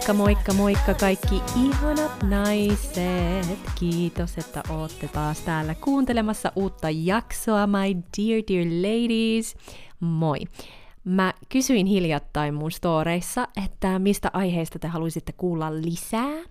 [0.00, 3.58] Moikka, moikka, moikka kaikki ihanat naiset.
[3.80, 9.56] Kiitos, että ootte taas täällä kuuntelemassa uutta jaksoa, my dear, dear ladies.
[10.00, 10.38] Moi.
[11.04, 16.42] Mä kysyin hiljattain mun storeissa, että mistä aiheista te haluaisitte kuulla lisää.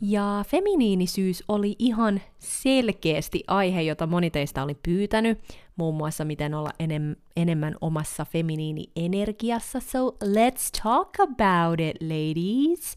[0.00, 5.38] Ja feminiinisyys oli ihan selkeästi aihe, jota moni teistä oli pyytänyt,
[5.80, 9.80] muun muassa miten olla enem- enemmän omassa feminiini-energiassa.
[9.80, 12.94] So let's talk about it, ladies.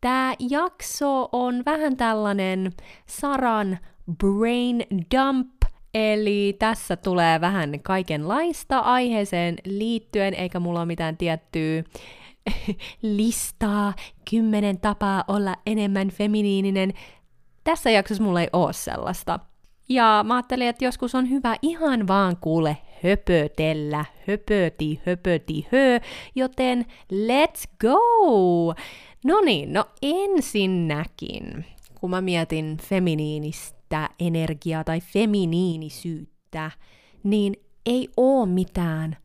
[0.00, 2.72] Tämä jakso on vähän tällainen
[3.06, 3.78] Saran
[4.18, 5.62] brain dump
[5.94, 11.82] Eli tässä tulee vähän kaikenlaista aiheeseen liittyen, eikä mulla ole mitään tiettyä
[13.02, 13.94] listaa,
[14.30, 16.92] kymmenen tapaa olla enemmän feminiininen.
[17.64, 19.40] Tässä jaksossa mulla ei ole sellaista.
[19.88, 26.00] Ja mä ajattelin, että joskus on hyvä ihan vaan kuule höpötellä, höpöti, höpöti, hö,
[26.34, 28.74] joten let's go!
[29.24, 31.64] No niin, no ensinnäkin,
[32.00, 36.70] kun mä mietin feminiinistä energiaa tai feminiinisyyttä,
[37.24, 39.16] niin ei oo mitään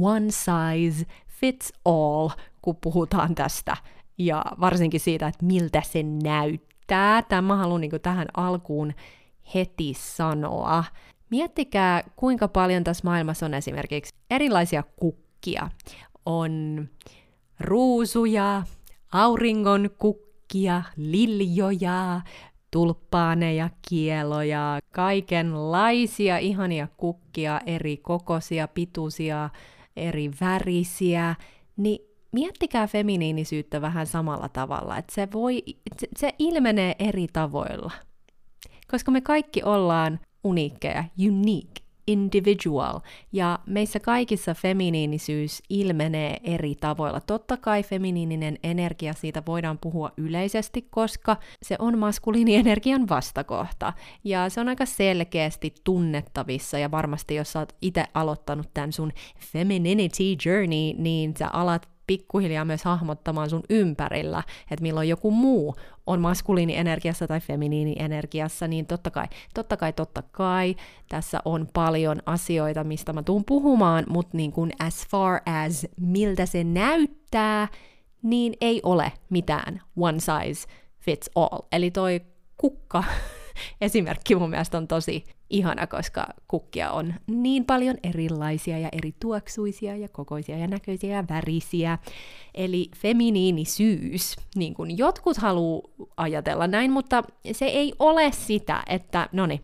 [0.00, 2.28] one size fits all,
[2.62, 3.76] kun puhutaan tästä.
[4.18, 7.22] Ja varsinkin siitä, että miltä se näyttää.
[7.22, 8.92] Tämä haluan niin tähän alkuun
[9.54, 10.84] heti sanoa.
[11.30, 15.70] Miettikää, kuinka paljon tässä maailmassa on esimerkiksi erilaisia kukkia.
[16.26, 16.84] On
[17.60, 18.62] ruusuja,
[19.12, 22.20] auringon kukkia, liljoja,
[22.70, 29.50] tulppaaneja, kieloja, kaikenlaisia ihania kukkia, eri kokoisia, pituisia,
[29.96, 31.34] eri värisiä,
[31.76, 31.98] niin
[32.32, 35.62] miettikää feminiinisyyttä vähän samalla tavalla, että se, voi,
[36.00, 37.92] se, se ilmenee eri tavoilla.
[38.90, 43.00] Koska me kaikki ollaan uniikkeja, unique, individual,
[43.32, 47.20] ja meissä kaikissa feminiinisyys ilmenee eri tavoilla.
[47.20, 53.92] Totta kai feminiininen energia, siitä voidaan puhua yleisesti, koska se on maskuliinienergian vastakohta,
[54.24, 59.12] ja se on aika selkeästi tunnettavissa, ja varmasti jos sä oot itse aloittanut tämän sun
[59.38, 65.74] femininity journey, niin sä alat pikkuhiljaa myös hahmottamaan sun ympärillä, että milloin joku muu
[66.06, 70.76] on maskuliinienergiassa tai feminiinienergiassa, niin totta kai, totta kai, totta kai,
[71.08, 76.46] tässä on paljon asioita, mistä mä tuun puhumaan, mutta niin kuin as far as miltä
[76.46, 77.68] se näyttää,
[78.22, 80.68] niin ei ole mitään one size
[80.98, 81.58] fits all.
[81.72, 82.20] Eli toi
[82.56, 83.04] kukka
[83.80, 89.96] esimerkki mun mielestä on tosi ihana, koska kukkia on niin paljon erilaisia ja eri tuoksuisia
[89.96, 91.98] ja kokoisia ja näköisiä ja värisiä.
[92.54, 95.82] Eli feminiinisyys, niin kuin jotkut haluaa
[96.16, 97.22] ajatella näin, mutta
[97.52, 99.60] se ei ole sitä, että no niin,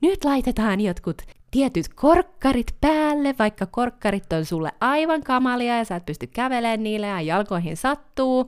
[0.00, 6.06] nyt laitetaan jotkut tietyt korkkarit päälle, vaikka korkkarit on sulle aivan kamalia ja sä et
[6.06, 8.46] pysty kävelemään niille ja jalkoihin sattuu,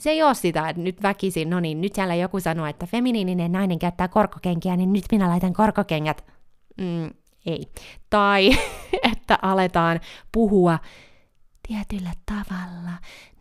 [0.00, 3.52] se ei ole sitä, että nyt väkisin, no niin, nyt siellä joku sanoo, että feminiininen
[3.52, 6.24] nainen käyttää korkokenkiä, niin nyt minä laitan korkokengät.
[6.78, 7.10] Mm,
[7.46, 7.66] ei.
[8.10, 8.50] Tai
[9.12, 10.00] että aletaan
[10.32, 10.78] puhua
[11.68, 12.92] tietyllä tavalla.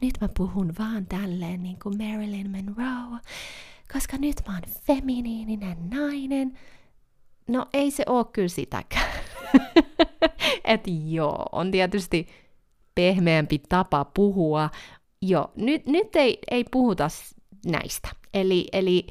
[0.02, 3.20] Nyt mä puhun vaan tälleen niin kuin Marilyn Monroe,
[3.94, 6.59] koska nyt mä oon feminiininen nainen.
[7.47, 9.12] No ei se oo kyllä sitäkään.
[10.64, 12.28] että joo, on tietysti
[12.96, 14.70] pehmeämpi tapa puhua,
[15.22, 17.07] joo, nyt, nyt ei, ei puhuta
[17.66, 18.09] näistä.
[18.34, 19.07] Eli, eli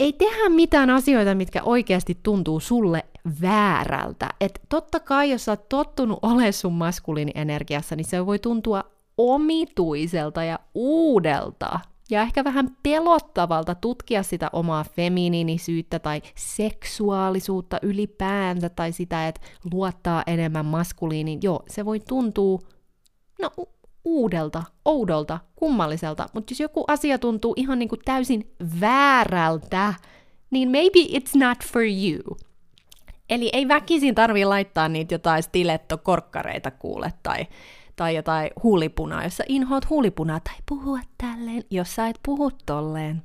[0.00, 3.04] ei tehdä mitään asioita, mitkä oikeasti tuntuu sulle
[3.40, 4.28] väärältä.
[4.40, 8.84] Et totta kai, jos sä oot tottunut olemaan sun maskuliinienergiassa, niin se voi tuntua
[9.18, 11.80] omituiselta ja uudelta.
[12.10, 19.40] Ja ehkä vähän pelottavalta tutkia sitä omaa feminiinisyyttä tai seksuaalisuutta ylipäänsä tai sitä, että
[19.72, 21.38] luottaa enemmän maskuliiniin.
[21.42, 22.58] Joo, se voi tuntua
[23.42, 23.50] no,
[24.04, 29.94] uudelta, oudolta, kummalliselta, mutta jos joku asia tuntuu ihan niin kuin täysin väärältä,
[30.50, 32.36] niin maybe it's not for you.
[33.30, 37.46] Eli ei väkisin tarvi laittaa niitä jotain stiletto-korkkareita kuule tai,
[37.96, 43.22] tai jotain huulipunaa, jos sä inhoat huulipunaa tai puhua tälleen, jos sä et puhu tolleen.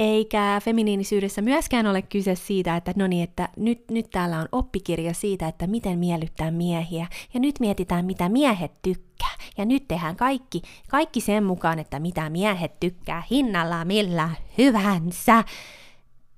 [0.00, 5.14] Eikä feminiinisyydessä myöskään ole kyse siitä, että no niin, että nyt, nyt täällä on oppikirja
[5.14, 10.62] siitä, että miten miellyttää miehiä, ja nyt mietitään, mitä miehet tykkää, ja nyt tehdään kaikki,
[10.88, 15.44] kaikki sen mukaan, että mitä miehet tykkää, hinnalla millä hyvänsä.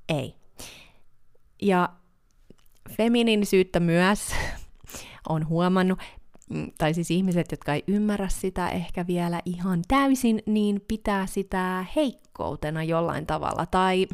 [0.08, 0.34] Ei.
[1.62, 1.88] Ja
[2.96, 4.20] feminiinisyyttä myös
[5.28, 5.98] on huomannut,
[6.50, 11.86] Mm, tai siis ihmiset, jotka ei ymmärrä sitä ehkä vielä ihan täysin, niin pitää sitä
[12.34, 14.06] heikkoutena jollain tavalla, tai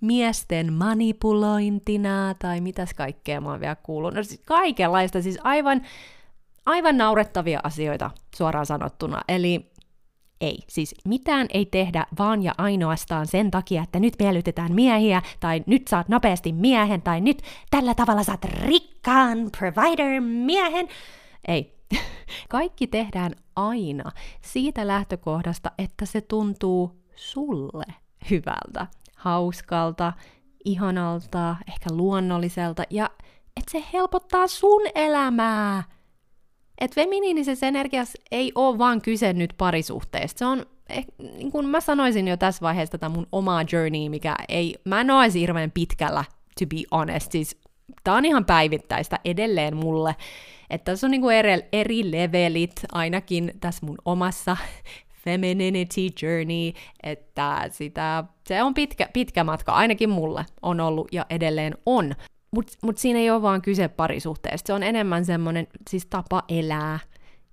[0.00, 4.14] miesten manipulointina, tai mitäs kaikkea mä oon vielä kuullut.
[4.14, 5.82] No siis kaikenlaista, siis aivan,
[6.66, 9.22] aivan naurettavia asioita suoraan sanottuna.
[9.28, 9.72] Eli
[10.40, 15.62] ei, siis mitään ei tehdä vaan ja ainoastaan sen takia, että nyt miellytetään miehiä, tai
[15.66, 20.88] nyt saat nopeasti miehen, tai nyt tällä tavalla saat rikkaan provider-miehen.
[21.48, 21.82] Ei.
[22.48, 27.84] Kaikki tehdään aina siitä lähtökohdasta, että se tuntuu sulle
[28.30, 28.86] hyvältä,
[29.16, 30.12] hauskalta,
[30.64, 33.10] ihanalta, ehkä luonnolliselta, ja
[33.56, 35.82] että se helpottaa sun elämää
[36.82, 40.38] että feminiinisessä energiassa ei ole vaan kyse nyt parisuhteesta.
[40.38, 44.36] Se on, eh, niin kuin mä sanoisin jo tässä vaiheessa tätä mun omaa journey, mikä
[44.48, 46.24] ei, mä en ole hirveän pitkällä,
[46.60, 47.32] to be honest.
[47.32, 47.56] Siis
[48.04, 50.16] tää on ihan päivittäistä edelleen mulle.
[50.70, 54.56] Että tässä on niinku eri, eri levelit ainakin tässä mun omassa
[55.24, 56.72] femininity journey,
[57.02, 62.14] että sitä, se on pitkä, pitkä matka, ainakin mulle on ollut ja edelleen on.
[62.54, 66.98] Mutta mut siinä ei ole vaan kyse parisuhteesta, se on enemmän semmoinen siis tapa elää.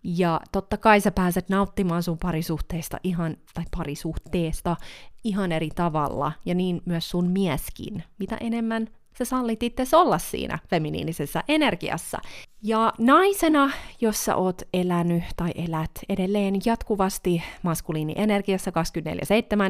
[0.03, 4.75] Ja totta kai sä pääset nauttimaan sun parisuhteista ihan, tai parisuhteesta
[5.23, 8.03] ihan eri tavalla, ja niin myös sun mieskin.
[8.19, 8.87] Mitä enemmän
[9.17, 12.17] sä sallit itse olla siinä feminiinisessä energiassa.
[12.61, 13.71] Ja naisena,
[14.01, 18.73] jos sä oot elänyt tai elät edelleen jatkuvasti maskuliinienergiassa 24-7,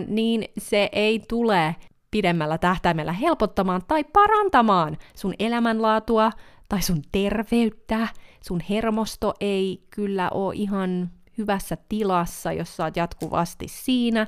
[0.07, 1.75] niin se ei tule
[2.11, 6.31] pidemmällä tähtäimellä helpottamaan tai parantamaan sun elämänlaatua
[6.69, 8.07] tai sun terveyttä.
[8.41, 14.27] Sun hermosto ei kyllä ole ihan hyvässä tilassa, jos sä oot jatkuvasti siinä.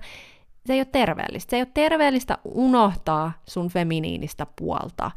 [0.65, 1.49] Se ei ole terveellistä.
[1.49, 5.11] Se ei ole terveellistä unohtaa sun feminiinistä puolta.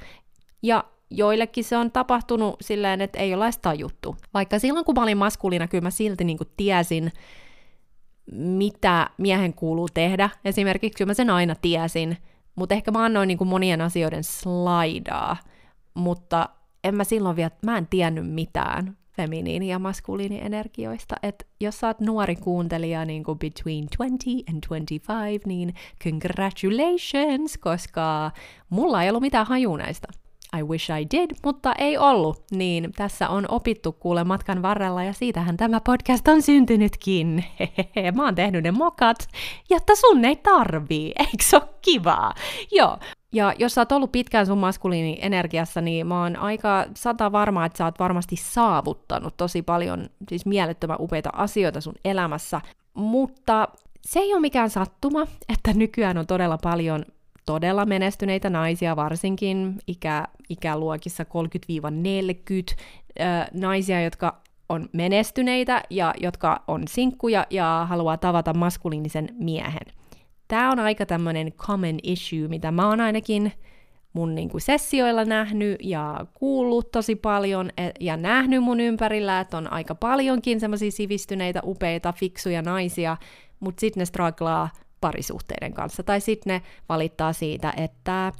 [0.62, 4.16] Ja joillekin se on tapahtunut silleen, että ei ole edes tajuttu.
[4.34, 7.12] Vaikka silloin, kun mä olin maskuliina, kyllä mä silti niin tiesin,
[8.32, 10.30] mitä miehen kuuluu tehdä.
[10.44, 12.16] Esimerkiksi kyllä mä sen aina tiesin,
[12.54, 15.36] mutta ehkä mä annoin niin kuin monien asioiden slaidaa,
[15.94, 16.48] mutta
[16.84, 21.14] en mä silloin vielä, mä en tiennyt mitään feminiini- ja maskuliinienergioista.
[21.22, 25.74] että jos sä oot nuori kuuntelija niin kuin between 20 and 25, niin
[26.04, 28.30] congratulations, koska
[28.70, 30.08] mulla ei ollut mitään haju näistä.
[30.58, 35.12] I wish I did, mutta ei ollut, niin tässä on opittu kuule matkan varrella ja
[35.12, 37.44] siitähän tämä podcast on syntynytkin.
[37.60, 39.28] Hehehe, mä oon tehnyt ne mokat,
[39.70, 42.34] jotta sun ei tarvii, eikö se ole kivaa?
[42.72, 42.98] Joo,
[43.32, 47.66] ja jos sä oot ollut pitkään sun maskuliini energiassa, niin mä oon aika sata varma,
[47.66, 52.60] että sä oot varmasti saavuttanut tosi paljon siis mielettömän upeita asioita sun elämässä,
[52.94, 53.68] mutta
[54.00, 57.04] se ei ole mikään sattuma, että nykyään on todella paljon
[57.46, 61.26] todella menestyneitä naisia, varsinkin ikä, ikäluokissa 30-40,
[63.20, 69.86] äh, naisia, jotka on menestyneitä ja jotka on sinkkuja ja haluaa tavata maskuliinisen miehen.
[70.48, 73.52] Tämä on aika tämmöinen common issue, mitä mä oon ainakin
[74.12, 79.56] mun niin kuin sessioilla nähnyt ja kuullut tosi paljon e, ja nähnyt mun ympärillä, että
[79.56, 83.16] on aika paljonkin semmoisia sivistyneitä, upeita, fiksuja naisia,
[83.60, 84.68] mutta sitten ne strugglaa
[85.04, 86.02] parisuhteiden kanssa.
[86.02, 88.32] Tai sitten ne valittaa siitä, että,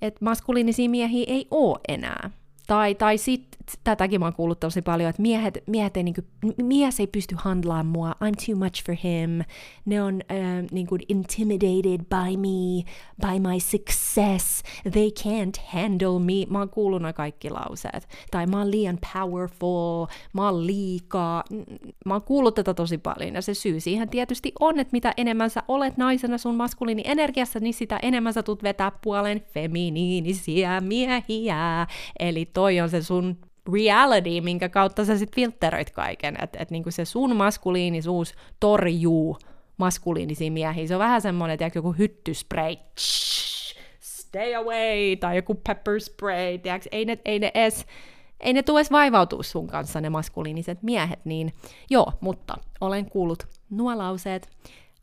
[0.00, 2.30] että maskuliinisia miehiä ei ole enää.
[2.66, 3.49] Tai, tai sitten
[3.84, 6.20] tätäkin mä oon kuullut tosi paljon, että miehet, miehet ei, niinku,
[6.62, 9.40] mies ei pysty handlaamaan mua, I'm too much for him,
[9.84, 12.84] ne on uh, niinku intimidated by me,
[13.20, 14.62] by my success,
[14.92, 16.46] they can't handle me.
[16.50, 18.08] Mä oon kuullut kaikki lauseet.
[18.30, 21.44] Tai mä oon liian powerful, mä oon liikaa.
[22.06, 25.50] Mä oon kuullut tätä tosi paljon, ja se syy siihen tietysti on, että mitä enemmän
[25.50, 31.86] sä olet naisena sun maskuliini energiassa, niin sitä enemmän sä tulet vetää puolen feminiinisiä miehiä.
[32.18, 33.36] Eli toi on se sun
[33.72, 39.38] reality, minkä kautta sä sit filtteröit kaiken, että et niinku se sun maskuliinisuus torjuu
[39.76, 40.86] maskuliinisia miehiä.
[40.86, 42.76] Se on vähän semmoinen, että joku hyttyspray,
[44.00, 47.86] stay away, tai joku pepper spray, tiiäks, ei ne, ei ne edes,
[48.40, 51.52] ei ne tule vaivautua sun kanssa, ne maskuliiniset miehet, niin
[51.90, 54.48] joo, mutta olen kuullut nuo lauseet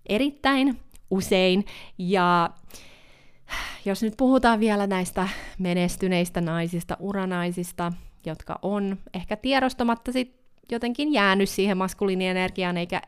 [0.09, 0.79] erittäin
[1.11, 1.65] usein,
[1.97, 2.49] ja
[3.85, 5.27] jos nyt puhutaan vielä näistä
[5.59, 7.93] menestyneistä naisista, uranaisista,
[8.27, 10.35] jotka on ehkä tiedostamatta sit
[10.71, 13.01] jotenkin jäänyt siihen maskuliinienergiaan, eikä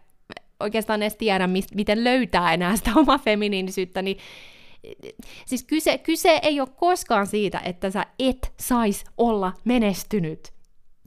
[0.59, 4.17] oikeastaan edes tiedä, mist, miten löytää enää sitä omaa feminiinisyyttä, niin
[5.45, 10.53] siis kyse, kyse ei ole koskaan siitä, että sä et sais olla menestynyt.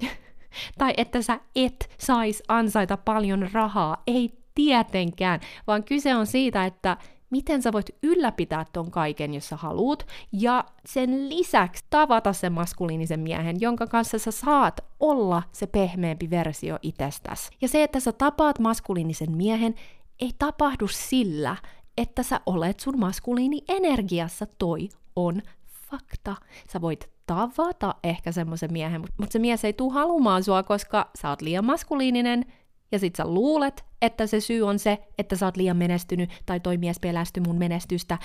[0.79, 4.03] tai että sä et sais ansaita paljon rahaa.
[4.07, 6.97] Ei tietenkään, vaan kyse on siitä, että
[7.33, 13.21] miten sä voit ylläpitää ton kaiken, jos sä haluut, ja sen lisäksi tavata sen maskuliinisen
[13.21, 17.51] miehen, jonka kanssa sä saat olla se pehmeämpi versio itsestäsi.
[17.61, 19.75] Ja se, että sä tapaat maskuliinisen miehen,
[20.21, 21.57] ei tapahdu sillä,
[21.97, 25.43] että sä olet sun maskuliini energiassa, toi on
[25.91, 26.37] fakta.
[26.73, 31.29] Sä voit tavata ehkä semmoisen miehen, mutta se mies ei tule halumaan sua, koska sä
[31.29, 32.45] oot liian maskuliininen,
[32.93, 36.61] ja sit sä luulet, että se syy on se, että sä oot liian menestynyt, tai
[36.61, 38.19] toi mies pelästy mun menestystä.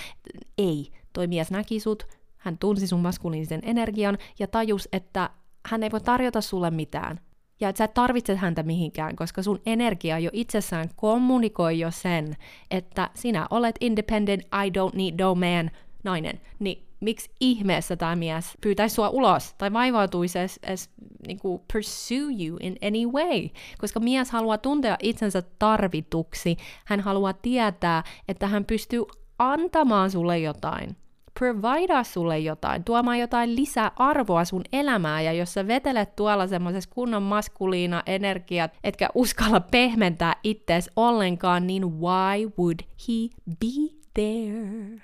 [0.57, 2.07] Ei, toi mies näki sut,
[2.37, 5.29] hän tunsi sun maskuliinisen energian, ja tajus, että
[5.65, 7.19] hän ei voi tarjota sulle mitään.
[7.59, 12.35] Ja että sä et tarvitse häntä mihinkään, koska sun energia jo itsessään kommunikoi jo sen,
[12.71, 15.71] että sinä olet independent, I don't need no man,
[16.03, 16.41] nainen.
[16.59, 20.89] Niin miksi ihmeessä tämä mies pyytäisi sua ulos tai vaivautuisi edes, edes
[21.27, 27.33] niin kuin pursue you in any way, koska mies haluaa tuntea itsensä tarvituksi, hän haluaa
[27.33, 29.03] tietää, että hän pystyy
[29.39, 30.95] antamaan sulle jotain,
[31.39, 37.23] providea sulle jotain, tuomaan jotain lisäarvoa sun elämään, ja jos sä vetelet tuolla semmoisessa kunnon
[37.23, 45.01] maskuliina energiat, etkä uskalla pehmentää ittees ollenkaan, niin why would he be there?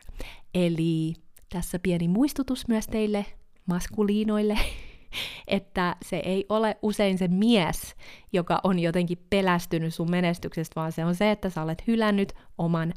[0.54, 1.14] Eli
[1.53, 3.25] tässä pieni muistutus myös teille
[3.65, 4.57] maskuliinoille,
[5.48, 7.95] että se ei ole usein se mies,
[8.33, 12.93] joka on jotenkin pelästynyt sun menestyksestä, vaan se on se, että sä olet hylännyt oman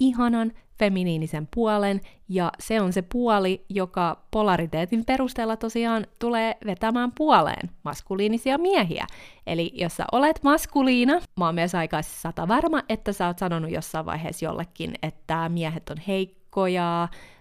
[0.00, 7.70] ihanan feminiinisen puolen, ja se on se puoli, joka polariteetin perusteella tosiaan tulee vetämään puoleen
[7.82, 9.06] maskuliinisia miehiä.
[9.46, 13.70] Eli jos sä olet maskuliina, mä oon myös aika sata varma, että sä oot sanonut
[13.70, 16.45] jossain vaiheessa jollekin, että miehet on heikkoja,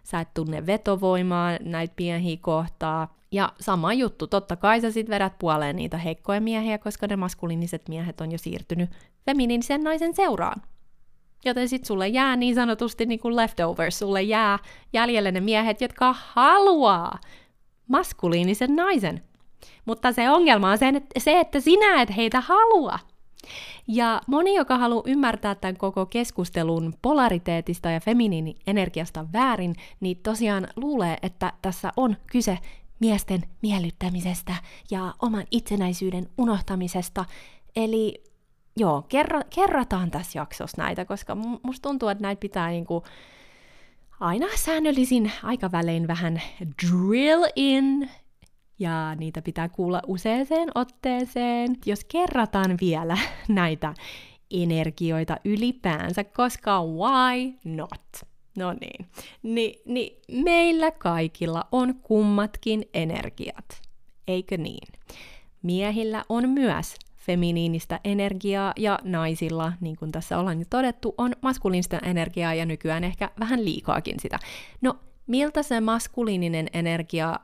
[0.03, 3.15] sä et tunne vetovoimaa näitä miehiä kohtaa.
[3.31, 7.89] Ja sama juttu, totta kai sä sit vedät puoleen niitä heikkoja miehiä, koska ne maskuliiniset
[7.89, 8.89] miehet on jo siirtynyt
[9.25, 10.61] feminiinisen naisen seuraan.
[11.45, 14.59] Joten sit sulle jää niin sanotusti niin kuin leftovers, sulle jää
[14.93, 17.19] jäljelle ne miehet, jotka haluaa
[17.87, 19.23] maskuliinisen naisen.
[19.85, 20.77] Mutta se ongelma on
[21.17, 22.99] se, että sinä et heitä halua.
[23.87, 31.17] Ja moni, joka haluaa ymmärtää tämän koko keskustelun polariteetista ja feminiinienergiasta väärin, niin tosiaan luulee,
[31.21, 32.57] että tässä on kyse
[32.99, 34.55] miesten miellyttämisestä
[34.91, 37.25] ja oman itsenäisyyden unohtamisesta.
[37.75, 38.23] Eli
[38.77, 43.03] joo, kerro, kerrataan tässä jaksossa näitä, koska musta tuntuu, että näitä pitää niinku
[44.19, 46.41] aina säännöllisin aikavälein vähän
[46.83, 48.09] drill in
[48.79, 53.17] ja niitä pitää kuulla useaseen otteeseen, jos kerrataan vielä
[53.47, 53.93] näitä
[54.51, 58.25] energioita ylipäänsä, koska why not?
[58.57, 59.05] No niin.
[59.43, 63.81] Ni, niin meillä kaikilla on kummatkin energiat,
[64.27, 64.87] eikö niin?
[65.61, 71.99] Miehillä on myös feminiinistä energiaa ja naisilla, niin kuin tässä ollaan jo todettu, on maskuliinista
[71.99, 74.39] energiaa ja nykyään ehkä vähän liikaakin sitä.
[74.81, 77.39] No, miltä se maskuliininen energia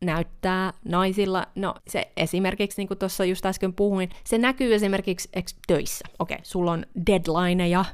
[0.00, 5.28] näyttää naisilla, no se esimerkiksi, niin kuin tuossa just äsken puhuin, se näkyy esimerkiksi
[5.66, 6.04] töissä.
[6.18, 7.84] Okei, okay, sulla on deadlineja,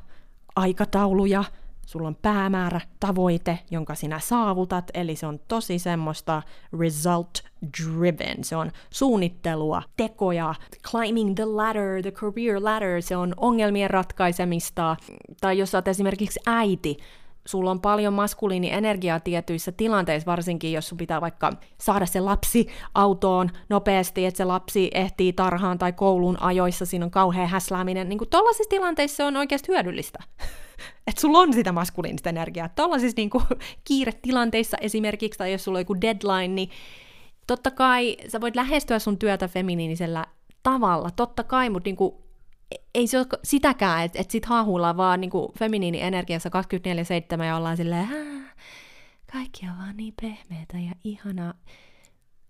[0.56, 1.44] aikatauluja,
[1.86, 6.42] sulla on päämäärä, tavoite, jonka sinä saavutat, eli se on tosi semmoista
[6.80, 7.30] result
[7.80, 10.54] driven, se on suunnittelua, tekoja,
[10.90, 14.96] climbing the ladder, the career ladder, se on ongelmien ratkaisemista,
[15.40, 16.96] tai jos olet esimerkiksi äiti,
[17.46, 23.50] sulla on paljon maskuliinienergiaa tietyissä tilanteissa, varsinkin jos sun pitää vaikka saada se lapsi autoon
[23.68, 28.70] nopeasti, että se lapsi ehtii tarhaan tai koulun ajoissa, siinä on kauhean häslääminen, niin tollaisissa
[28.70, 30.18] tilanteissa se on oikeasti hyödyllistä.
[31.06, 32.68] että sulla on sitä maskuliinista energiaa.
[32.68, 33.44] Tollaisissa niin kuin,
[33.88, 36.70] kiiretilanteissa esimerkiksi, tai jos sulla on joku deadline, niin
[37.46, 40.26] totta kai sä voit lähestyä sun työtä feminiinisellä
[40.62, 42.14] tavalla, totta kai, mutta niin kuin,
[42.94, 46.50] ei se ole sitäkään, että et sit haahuillaan vaan niinku feminiini-energiassa
[47.38, 48.08] 24-7 ja ollaan silleen,
[49.32, 51.54] kaikki on vaan niin pehmeitä ja ihanaa.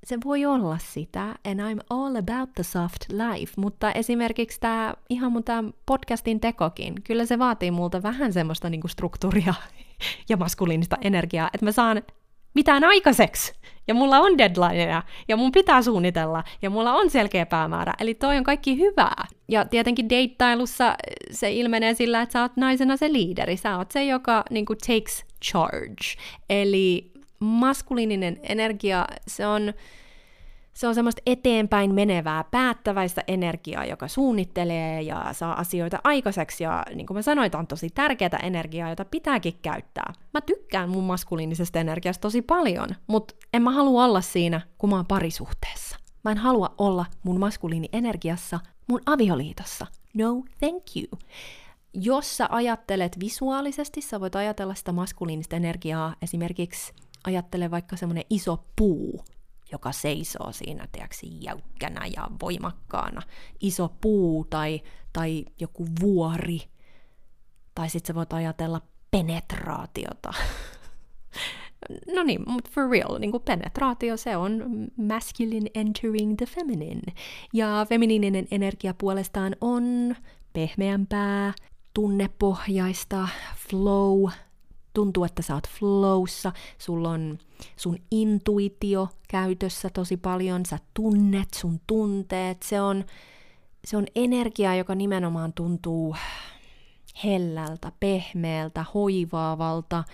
[0.05, 5.33] Se voi olla sitä, and I'm all about the soft life, mutta esimerkiksi tämä ihan
[5.33, 9.55] mun tää podcastin tekokin, kyllä se vaatii multa vähän semmoista niinku struktuuria
[10.29, 12.03] ja maskuliinista energiaa, että mä saan
[12.55, 13.53] mitään aikaiseksi.
[13.89, 17.93] Ja mulla on deadlineja, ja mun pitää suunnitella, ja mulla on selkeä päämäärä.
[18.01, 19.25] Eli toi on kaikki hyvää.
[19.49, 20.97] Ja tietenkin deittailussa
[21.31, 23.57] se ilmenee sillä, että sä oot naisena se liideri.
[23.57, 26.23] Sä oot se, joka niin kuin, takes charge.
[26.51, 29.73] Eli maskuliininen energia, se on
[30.75, 36.65] se on semmoista eteenpäin menevää, päättäväistä energiaa, joka suunnittelee ja saa asioita aikaiseksi.
[36.65, 40.13] Ja niin kuin mä sanoin, on tosi tärkeää energiaa, jota pitääkin käyttää.
[40.35, 44.97] Mä tykkään mun maskuliinisesta energiasta tosi paljon, mutta en mä halua olla siinä, kun mä
[44.97, 45.97] oon parisuhteessa.
[46.25, 49.87] Mä en halua olla mun maskuliinienergiassa mun avioliitossa.
[50.15, 51.19] No, thank you.
[51.95, 56.93] Jos sä ajattelet visuaalisesti, sä voit ajatella sitä maskuliinista energiaa esimerkiksi
[57.25, 59.25] ajattele vaikka semmoinen iso puu,
[59.73, 63.23] joka seisoo siinä, tiedätkö, jäykkänä ja voimakkaana.
[63.61, 66.61] Iso puu tai, tai joku vuori.
[67.75, 70.33] Tai sitten sä voit ajatella penetraatiota.
[72.17, 74.65] no niin, mutta for real, niin kuin penetraatio, se on
[74.97, 77.03] masculine entering the feminine.
[77.53, 80.17] Ja feminiininen energia puolestaan on
[80.53, 81.53] pehmeämpää,
[81.95, 83.29] tunnepohjaista,
[83.69, 84.31] flow,
[84.93, 87.39] tuntuu, että sä oot flowssa, sulla on
[87.77, 93.05] sun intuitio käytössä tosi paljon, sä tunnet sun tunteet, se on,
[93.85, 96.17] se on energia, joka nimenomaan tuntuu
[97.25, 100.05] hellältä, pehmeältä, hoivaavalta,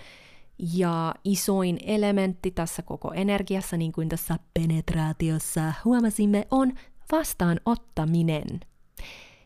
[0.73, 6.73] ja isoin elementti tässä koko energiassa, niin kuin tässä penetraatiossa huomasimme, on
[7.11, 8.59] vastaanottaminen.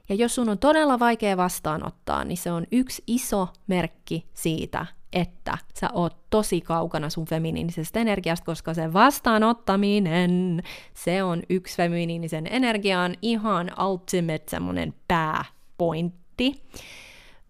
[0.10, 5.58] Ja jos sun on todella vaikea vastaanottaa, niin se on yksi iso merkki siitä, että
[5.80, 13.16] sä oot tosi kaukana sun feminiinisestä energiasta, koska se vastaanottaminen, se on yksi feminiinisen energian
[13.22, 16.64] ihan ultimate semmonen pääpointti.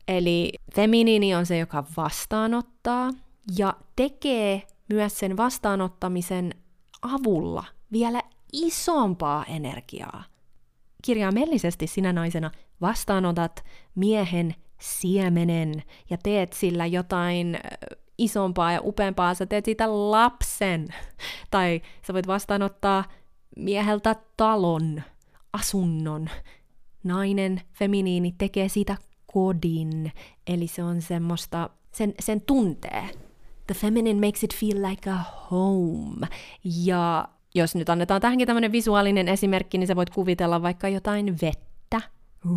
[0.08, 3.10] Eli feminiini on se, joka vastaanottaa
[3.58, 6.56] ja tekee myös sen vastaanottamisen
[7.02, 8.22] avulla vielä
[8.54, 10.24] isompaa energiaa.
[11.02, 12.52] Kirjaimellisesti sinä naisena
[12.82, 13.64] vastaanotat
[13.96, 17.60] miehen siemenen ja teet sillä jotain
[18.18, 20.88] isompaa ja upeampaa, sä teet siitä lapsen.
[21.52, 23.04] Tai sä voit vastaanottaa
[23.58, 25.02] mieheltä talon,
[25.54, 26.30] asunnon.
[27.04, 28.98] Nainen, feminiini, tekee siitä
[29.34, 30.12] kodin.
[30.48, 33.10] Eli se on semmoista, sen, sen tuntee.
[33.68, 35.20] The feminine makes it feel like a
[35.52, 36.28] home.
[36.64, 41.73] Ja jos nyt annetaan tähänkin tämmöinen visuaalinen esimerkki, niin sä voit kuvitella vaikka jotain vettä.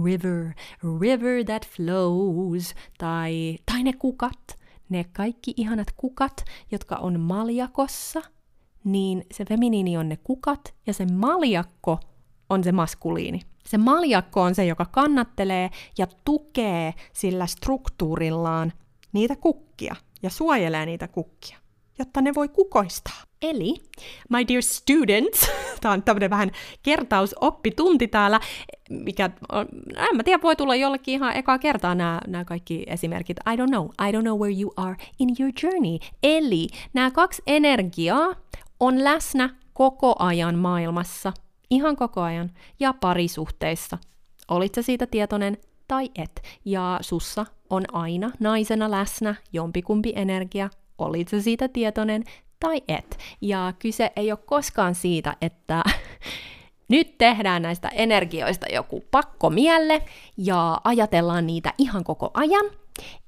[0.05, 0.55] River,
[1.01, 2.75] river that flows.
[2.99, 8.23] Tai, tai ne kukat, ne kaikki ihanat kukat, jotka on maljakossa.
[8.85, 11.99] Niin se feminiini on ne kukat ja se maljakko
[12.51, 13.41] on se maskuliini.
[13.67, 18.73] Se maljakko on se, joka kannattelee ja tukee sillä struktuurillaan
[19.13, 21.59] niitä kukkia ja suojelee niitä kukkia,
[21.99, 23.26] jotta ne voi kukoistaa.
[23.43, 23.75] Eli,
[24.29, 26.51] my dear students, tämä on tämmöinen vähän
[26.83, 28.41] kertausoppitunti täällä,
[28.91, 29.67] mikä on,
[30.11, 33.37] en mä tiedä, voi tulla jollekin ihan ekaa kertaa nämä, nämä kaikki esimerkit.
[33.53, 35.99] I don't know, I don't know where you are in your journey.
[36.23, 38.35] Eli nämä kaksi energiaa
[38.81, 41.33] on läsnä koko ajan maailmassa,
[41.71, 43.99] ihan koko ajan, ja parisuhteissa.
[44.49, 45.57] Olit sä siitä tietoinen
[45.89, 46.43] tai et.
[46.65, 52.25] Ja sussa on aina naisena läsnä jompikumpi energia, olit sä siitä tietoinen
[52.61, 53.19] tai et.
[53.41, 55.83] Ja kyse ei ole koskaan siitä, että
[56.89, 60.03] nyt tehdään näistä energioista joku pakko mielle
[60.37, 62.67] ja ajatellaan niitä ihan koko ajan.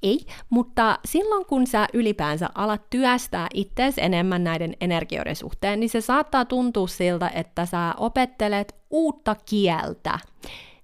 [0.02, 0.18] Ei,
[0.50, 6.44] mutta silloin kun sä ylipäänsä alat työstää itseäsi enemmän näiden energioiden suhteen, niin se saattaa
[6.44, 10.18] tuntua siltä, että sä opettelet uutta kieltä.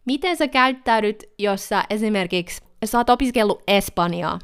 [0.05, 4.39] Miten sä käyttäydyt, jos sä esimerkiksi sä oot opiskellut Espanjaa,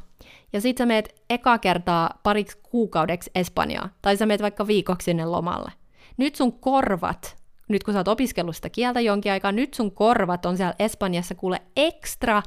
[0.53, 5.25] ja sit sä meet eka kertaa pariksi kuukaudeksi Espanjaa, tai sä meet vaikka viikoksi sinne
[5.25, 5.71] lomalle.
[6.17, 7.37] Nyt sun korvat,
[7.67, 11.35] nyt kun sä oot opiskellut sitä kieltä jonkin aikaa, nyt sun korvat on siellä Espanjassa
[11.35, 12.43] kuule ekstra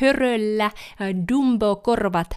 [0.00, 0.70] höröllä,
[1.32, 2.30] dumbo-korvat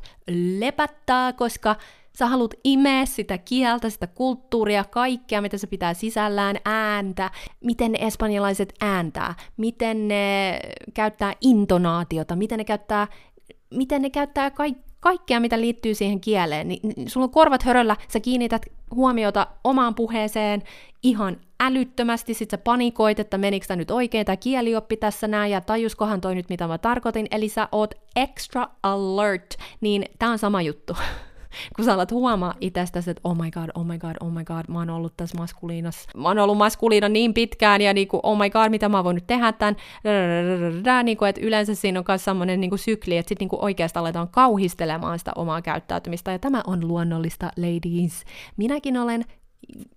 [0.60, 1.76] lepättää, koska
[2.18, 7.98] sä haluat imeä sitä kieltä, sitä kulttuuria, kaikkea, mitä se pitää sisällään, ääntä, miten ne
[8.02, 10.60] espanjalaiset ääntää, miten ne
[10.94, 13.08] käyttää intonaatiota, miten ne käyttää,
[13.74, 18.20] miten ne käyttää kaikki kaikkea, mitä liittyy siihen kieleen, niin sulla on korvat höröllä, sä
[18.20, 20.64] kiinnität huomiota omaan puheeseen
[21.04, 25.62] ihan älyttömästi, sit sä panikoit, että menikö tämä nyt oikein, tämä kielioppi tässä näin, ja
[25.62, 30.62] tajuskohan toi nyt, mitä mä tarkoitin, eli sä oot extra alert, niin tää on sama
[30.62, 30.98] juttu.
[31.76, 34.64] kun sä alat huomaa itsestäsi, että oh my god, oh my god, oh my god,
[34.68, 36.10] mä oon ollut tässä maskuliinassa.
[36.18, 39.28] Mä oon ollut maskuliina niin pitkään ja niinku, oh my god, mitä mä voin nyt
[39.28, 39.76] tehdä tämän.
[41.04, 45.20] Niinku, että yleensä siinä on myös semmoinen niinku sykli, että sitten niinku oikeastaan aletaan kauhistelemaan
[45.20, 46.32] sitä omaa käyttäytymistä.
[46.32, 48.24] Ja tämä on luonnollista, ladies.
[48.58, 49.26] Minäkin olen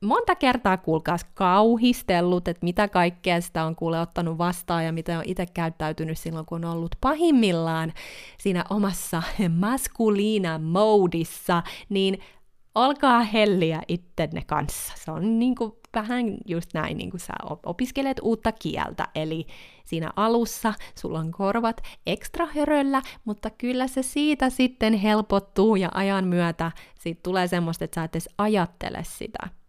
[0.01, 5.25] monta kertaa kuulkaas kauhistellut, että mitä kaikkea sitä on kuule ottanut vastaan ja miten on
[5.27, 7.93] itse käyttäytynyt silloin, kun on ollut pahimmillaan
[8.39, 9.23] siinä omassa
[9.61, 12.19] maskuliina moodissa, niin
[12.75, 14.93] olkaa helliä ittenne kanssa.
[14.97, 17.33] Se on niin kuin vähän just näin, niin kuin sä
[17.67, 19.47] opiskelet uutta kieltä, eli
[19.85, 26.27] siinä alussa sulla on korvat ekstra höröllä, mutta kyllä se siitä sitten helpottuu ja ajan
[26.27, 29.62] myötä siitä tulee semmoista, että sä et edes ajattele sitä.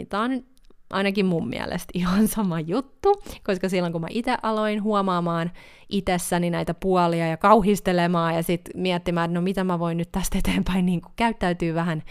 [0.00, 0.42] Niin tää on
[0.90, 5.50] ainakin mun mielestä ihan sama juttu, koska silloin kun mä itse aloin huomaamaan
[5.88, 10.38] itsessäni näitä puolia ja kauhistelemaan ja sitten miettimään, että no mitä mä voin nyt tästä
[10.38, 12.02] eteenpäin niin käyttäytyy vähän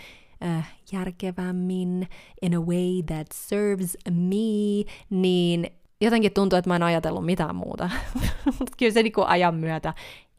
[0.45, 2.08] äh, järkevämmin,
[2.41, 5.67] in a way that serves me, niin
[6.02, 7.89] jotenkin tuntuu, että mä en ajatellut mitään muuta.
[8.60, 9.93] Mutta kyllä se niin ajan myötä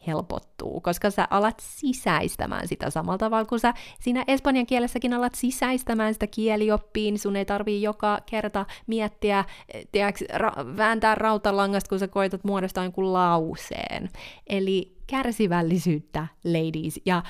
[0.07, 6.13] helpottuu, koska sä alat sisäistämään sitä samalla tavalla kuin sä siinä espanjan kielessäkin alat sisäistämään
[6.13, 9.45] sitä kielioppiin, sun ei tarvii joka kerta miettiä,
[9.93, 14.11] tiedätkö, ra- vääntää rautalangasta, kun sä koetat muodostaa jonkun lauseen.
[14.47, 17.01] Eli kärsivällisyyttä, ladies.
[17.07, 17.23] Ja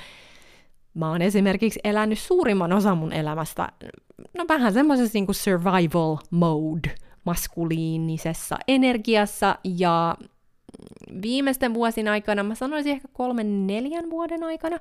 [0.93, 3.69] mä oon esimerkiksi elänyt suurimman osan mun elämästä,
[4.37, 10.15] no vähän semmoisessa niin survival mode, maskuliinisessa energiassa, ja
[11.21, 14.79] viimeisten vuosien aikana, mä sanoisin ehkä kolmen neljän vuoden aikana,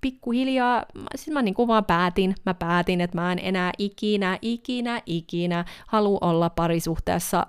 [0.00, 5.02] pikkuhiljaa, siis mä niin kuin vaan päätin, mä päätin, että mä en enää ikinä, ikinä,
[5.06, 7.46] ikinä halua olla parisuhteessa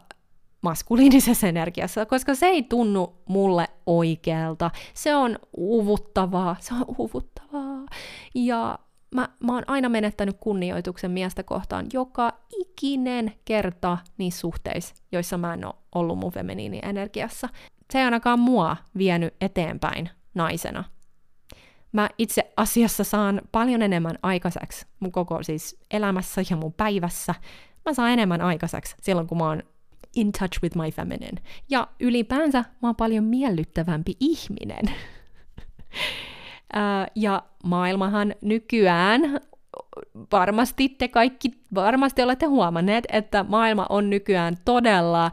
[0.62, 4.72] maskuliinisessa energiassa, koska se ei tunnu mulle oikealta.
[4.94, 7.86] Se on uvuttavaa, se on uvuttavaa.
[8.36, 8.80] Ja
[9.22, 15.54] mä, mä oon aina menettänyt kunnioituksen miestä kohtaan joka ikinen kerta niissä suhteissa, joissa mä
[15.54, 17.50] en ole ollut mun feminiini-energiassa.
[17.92, 20.84] Se ei ainakaan mua vienyt eteenpäin naisena.
[21.92, 27.36] Mä itse asiassa saan paljon enemmän aikaiseksi mun koko siis elämässä ja mun päivässä.
[27.86, 29.64] Mä saan enemmän aikaiseksi silloin, kun mä oon
[30.16, 31.42] in touch with my feminine.
[31.70, 34.86] Ja ylipäänsä mä oon paljon miellyttävämpi ihminen.
[37.16, 39.22] ja maailmahan nykyään,
[40.32, 45.32] varmasti te kaikki varmasti olette huomanneet, että maailma on nykyään todella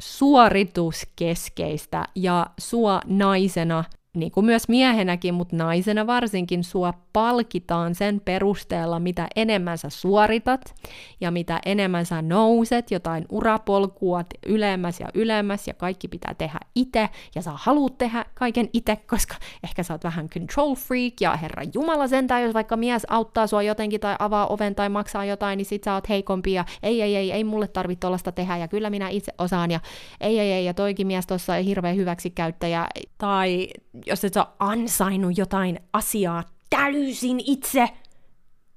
[0.00, 3.84] suorituskeskeistä ja sua naisena
[4.16, 10.74] niin kuin myös miehenäkin, mutta naisena varsinkin, sua palkitaan sen perusteella, mitä enemmän sä suoritat
[11.20, 17.08] ja mitä enemmän sä nouset jotain urapolkua ylemmäs ja ylemmäs ja kaikki pitää tehdä itse
[17.34, 21.62] ja sä haluat tehdä kaiken itse, koska ehkä sä oot vähän control freak ja herra
[21.74, 25.66] Jumala sentään, jos vaikka mies auttaa sua jotenkin tai avaa oven tai maksaa jotain, niin
[25.66, 28.90] sit sä oot heikompi ja ei, ei, ei, ei mulle tarvitse tollasta tehdä ja kyllä
[28.90, 29.80] minä itse osaan ja
[30.20, 32.86] ei, ei, ei, ja toikin mies tossa ei hirveän hyväksikäyttäjä
[33.18, 33.68] tai
[34.06, 37.88] jos et ole ansainnut jotain asiaa täysin itse,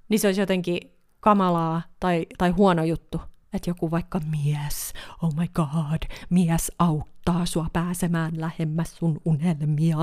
[0.09, 0.79] niin se olisi jotenkin
[1.19, 3.21] kamalaa tai, tai huono juttu.
[3.53, 9.97] Että joku vaikka mies, oh my god, mies auttaa sua pääsemään lähemmäs sun unelmia.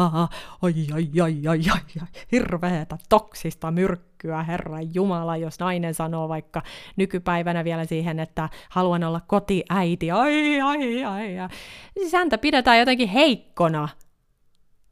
[0.62, 2.08] Ai, ai, ai, ai, ai, ai.
[2.32, 6.62] hirveetä toksista myrkkyä, Herra Jumala, jos nainen sanoo vaikka
[6.96, 11.38] nykypäivänä vielä siihen, että haluan olla kotiäiti, ai, ai, ai.
[11.38, 11.48] ai.
[11.98, 13.88] Siis häntä pidetään jotenkin heikkona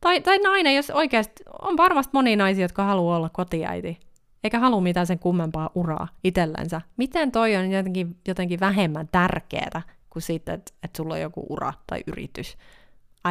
[0.01, 3.99] tai, tai nainen, jos oikeasti, on varmasti moni naisia, jotka haluaa olla kotiäiti,
[4.45, 6.81] eikä halua mitään sen kummempaa uraa itsellensä.
[6.97, 11.73] Miten toi on jotenkin, jotenkin vähemmän tärkeää kuin siitä, että, että sulla on joku ura
[11.87, 12.57] tai yritys?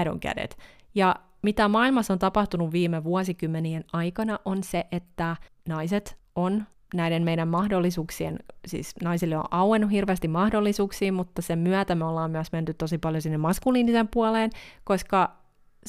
[0.02, 0.58] I don't get it.
[0.96, 5.36] Ja mitä maailmassa on tapahtunut viime vuosikymmenien aikana on se, että
[5.68, 12.06] naiset on näiden meidän mahdollisuuksien, siis naisille on auennut hirveästi mahdollisuuksia, mutta sen myötä me
[12.06, 14.50] ollaan myös menty tosi paljon sinne maskuliinisen puoleen,
[14.84, 15.39] koska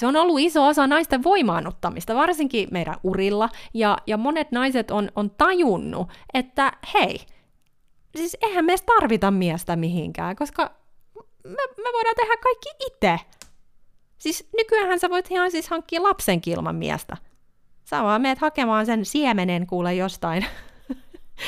[0.01, 5.09] se on ollut iso osa naisten voimaannuttamista, varsinkin meidän urilla, ja, ja monet naiset on,
[5.17, 7.19] on tajunnut, että hei,
[8.17, 10.71] siis eihän me tarvita miestä mihinkään, koska
[11.45, 13.21] me, me voidaan tehdä kaikki itse.
[14.19, 17.17] Siis nykyään sä voit ihan siis hankkia lapsenkin ilman miestä.
[17.85, 20.47] Sä vaan meet hakemaan sen siemenen kuule jostain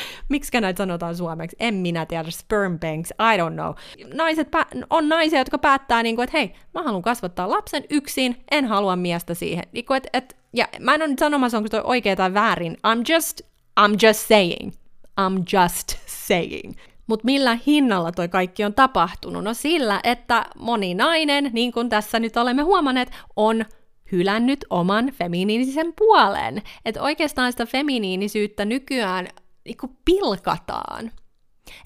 [0.28, 1.56] Miksi näitä sanotaan suomeksi?
[1.60, 2.30] En minä tiedä.
[2.30, 3.74] Sperm banks, I don't know.
[4.14, 8.44] Naiset pä- on naisia, jotka päättää, niin kuin, että hei, mä haluan kasvattaa lapsen yksin,
[8.50, 9.64] en halua miestä siihen.
[9.72, 12.76] Niin kuin, et, et, ja mä en ole nyt sanomassa, onko toi oikea tai väärin.
[12.76, 13.40] I'm just,
[13.80, 14.72] I'm just saying.
[15.20, 16.74] I'm just saying.
[17.06, 19.44] Mutta millä hinnalla toi kaikki on tapahtunut?
[19.44, 23.64] No sillä, että moni nainen, niin kuin tässä nyt olemme huomanneet, on
[24.12, 26.62] hylännyt oman feminiinisen puolen.
[26.84, 29.28] Että oikeastaan sitä feminiinisyyttä nykyään
[29.64, 31.10] niinku pilkataan.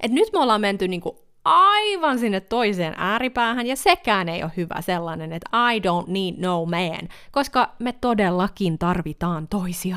[0.01, 4.81] Et nyt me ollaan menty niinku aivan sinne toiseen ääripäähän, ja sekään ei ole hyvä
[4.81, 9.97] sellainen, että I don't need no man, koska me todellakin tarvitaan toisia.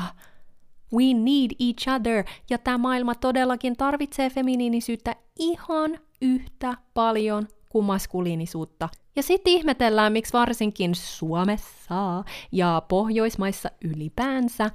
[0.94, 8.88] We need each other, ja tämä maailma todellakin tarvitsee feminiinisyyttä ihan yhtä paljon kuin maskuliinisuutta.
[9.16, 14.70] Ja sitten ihmetellään, miksi varsinkin Suomessa ja Pohjoismaissa ylipäänsä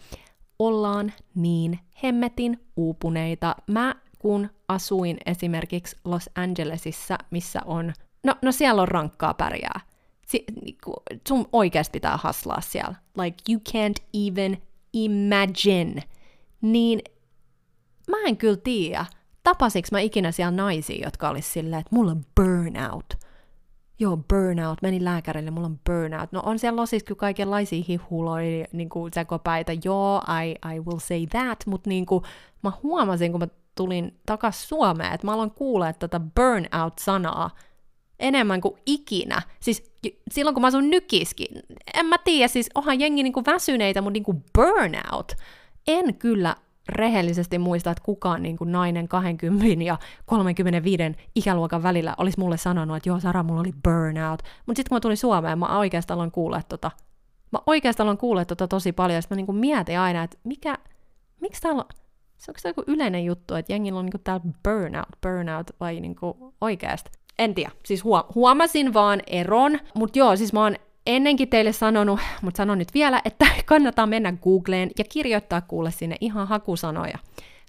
[0.60, 3.56] ollaan niin hemmetin uupuneita.
[3.68, 9.80] Mä kun asuin esimerkiksi Los Angelesissa, missä on, no, no siellä on rankkaa pärjää.
[10.28, 10.94] Si- niinku,
[11.28, 12.96] sun oikeasti pitää haslaa siellä.
[13.18, 14.58] Like you can't even
[14.94, 16.04] imagine.
[16.62, 17.02] Niin
[18.10, 19.06] mä en kyllä tiedä,
[19.44, 23.14] tapasiks mä ikinä siellä naisia, jotka olisi silleen, että mulla on burnout
[24.00, 26.32] joo, burnout, menin lääkärille, mulla on burnout.
[26.32, 31.28] No on siellä losissa kyllä kaikenlaisia hihuloja, niin kuin sekopäitä, joo, I, I will say
[31.28, 32.24] that, mutta niin kuin,
[32.64, 37.50] mä huomasin, kun mä tulin takas Suomeen, että mä aloin kuulla tätä burnout-sanaa
[38.20, 39.42] enemmän kuin ikinä.
[39.60, 39.92] Siis
[40.32, 41.48] silloin kun mä asun nykiskin,
[41.94, 45.32] en mä tiedä, siis onhan jengi niinku väsyneitä, mutta niinku burnout.
[45.88, 46.56] En kyllä
[46.90, 51.04] rehellisesti muista, että kukaan niin kuin nainen 20 ja 35
[51.36, 54.42] ikäluokan välillä olisi mulle sanonut, että joo Sara, mulla oli burnout.
[54.66, 56.92] Mutta sitten kun mä tulin Suomeen, mä oikeastaan aloin kuulla tota,
[57.52, 60.78] mä oikeastaan aloin kuulla tota tosi paljon, ja mä niin kuin mietin aina, että mikä,
[61.42, 61.88] miksi täällä on,
[62.38, 66.00] se onko se joku yleinen juttu, että jengillä on niin kuin täällä burnout, burnout vai
[66.00, 67.12] niin kuin oikeasti?
[67.40, 68.04] En tiedä, siis
[68.36, 73.22] huomasin vaan eron, mutta joo, siis mä oon ennenkin teille sanonut, mutta sanon nyt vielä,
[73.26, 77.18] että kannattaa mennä Googleen ja kirjoittaa kuulle sinne ihan hakusanoja.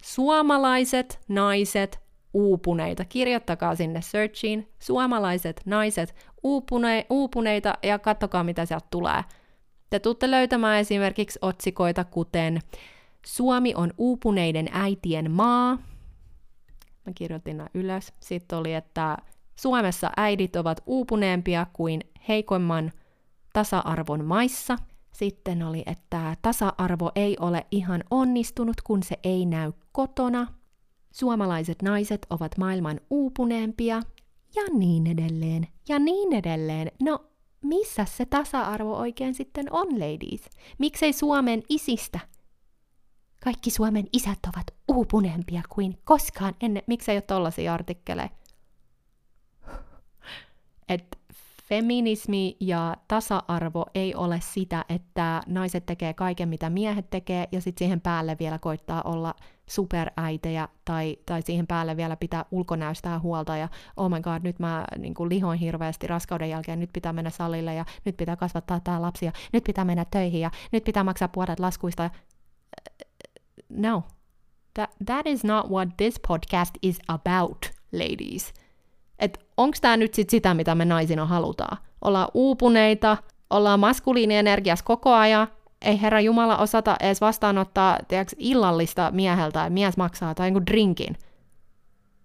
[0.03, 2.01] Suomalaiset naiset
[2.35, 3.05] uupuneita.
[3.05, 9.25] Kirjoittakaa sinne searchiin suomalaiset naiset uupune, uupuneita ja katsokaa mitä sieltä tulee.
[9.90, 12.61] Te tuutte löytämään esimerkiksi otsikoita kuten
[13.27, 15.79] Suomi on uupuneiden äitien maa.
[17.07, 18.12] Mä kirjoitin nämä ylös.
[18.20, 19.16] Sitten oli, että
[19.57, 22.92] Suomessa äidit ovat uupuneempia kuin heikoimman
[23.57, 24.77] tasa-arvon maissa.
[25.12, 30.47] Sitten oli, että tasa-arvo ei ole ihan onnistunut, kun se ei näy kotona.
[31.11, 34.03] Suomalaiset naiset ovat maailman uupuneempia.
[34.55, 35.66] Ja niin edelleen.
[35.88, 36.92] Ja niin edelleen.
[37.03, 37.25] No,
[37.62, 40.51] missä se tasa-arvo oikein sitten on, ladies?
[40.79, 42.21] Miksei Suomen isistä?
[43.45, 46.83] Kaikki Suomen isät ovat uupuneempia kuin koskaan ennen.
[46.87, 48.29] Miksei ole tollaisia artikkeleja?
[50.88, 51.19] Et
[51.68, 57.79] feminismi ja tasa-arvo ei ole sitä, että naiset tekee kaiken, mitä miehet tekee, ja sitten
[57.85, 59.35] siihen päälle vielä koittaa olla
[59.68, 64.85] superäitejä, tai, tai siihen päälle vielä pitää ulkonäöstää huolta, ja oh my god, nyt mä
[64.98, 69.02] niin kuin lihoin hirveästi raskauden jälkeen, nyt pitää mennä salille, ja nyt pitää kasvattaa tää
[69.02, 72.11] lapsia, nyt pitää mennä töihin, ja nyt pitää maksaa puolet laskuista.
[73.68, 74.02] No,
[74.74, 78.65] that, that is not what this podcast is about, ladies
[79.18, 81.79] että onko tämä nyt sit sitä, mitä me naisina halutaan.
[82.02, 83.16] Ollaan uupuneita,
[83.50, 85.48] ollaan maskuliinienergiassa koko ajan,
[85.83, 91.16] ei herra Jumala osata edes vastaanottaa tiiäks, illallista mieheltä, ja mies maksaa, tai jonkun drinkin.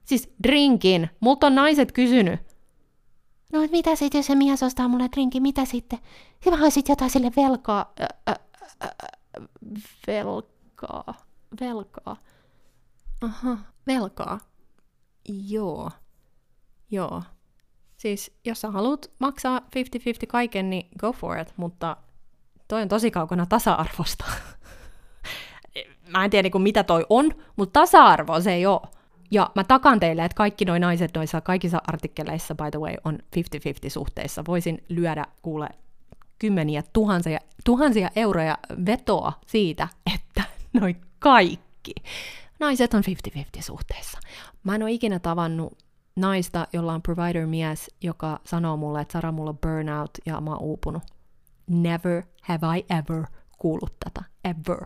[0.06, 1.10] Siis drinkin.
[1.20, 2.40] Multa on naiset kysynyt.
[3.54, 6.00] No mitä sitten, jos se mies ostaa mulle drinkin, mitä sitten?
[6.60, 7.94] Mä sit jotain sille velkaa.
[8.02, 8.36] Ä, ä,
[8.84, 8.90] ä,
[10.08, 11.14] velkaa.
[11.62, 12.18] Velkaa.
[13.22, 14.40] Aha, velkaa.
[15.48, 15.92] Joo.
[16.92, 17.24] Joo.
[17.98, 19.64] Siis jos sä haluat maksaa 50-50
[20.28, 21.98] kaiken, niin go for it, mutta
[22.68, 24.26] toi on tosi kaukana tasa-arvosta.
[26.14, 28.82] mä en tiedä niin mitä toi on, mutta tasa-arvo se ei ole.
[29.32, 33.20] Ja mä takan teille, että kaikki noi naiset noissa kaikissa artikkeleissa, by the way, on
[33.36, 34.44] 50-50 suhteissa.
[34.48, 35.70] Voisin lyödä, kuule,
[36.40, 40.44] kymmeniä tuhansia, tuhansia euroja vetoa siitä, että
[40.82, 41.94] noi kaikki
[42.60, 43.04] naiset on
[43.38, 44.20] 50-50 suhteissa.
[44.64, 45.78] Mä en ole ikinä tavannut
[46.16, 50.62] naista, jolla on provider-mies, joka sanoo mulle, että Sara, mulla on burnout ja mä oon
[50.62, 51.04] uupunut.
[51.68, 53.26] Never have I ever
[53.58, 54.24] kuullut tätä.
[54.44, 54.86] Ever.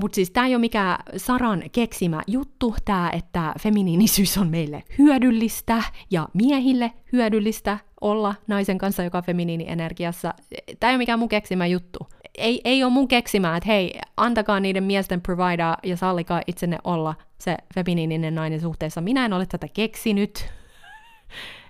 [0.00, 5.82] Mutta siis tämä ei ole mikään Saran keksimä juttu, tämä, että feminiinisyys on meille hyödyllistä
[6.10, 10.34] ja miehille hyödyllistä olla naisen kanssa, joka on feminiinienergiassa.
[10.80, 11.98] Tämä ei ole mikään mun keksimä juttu.
[12.38, 17.14] Ei, ei ole mun keksimää, että hei, antakaa niiden miesten provider ja sallikaa itsenne olla
[17.38, 19.00] se feminiininen nainen suhteessa.
[19.00, 20.52] Minä en ole tätä keksinyt.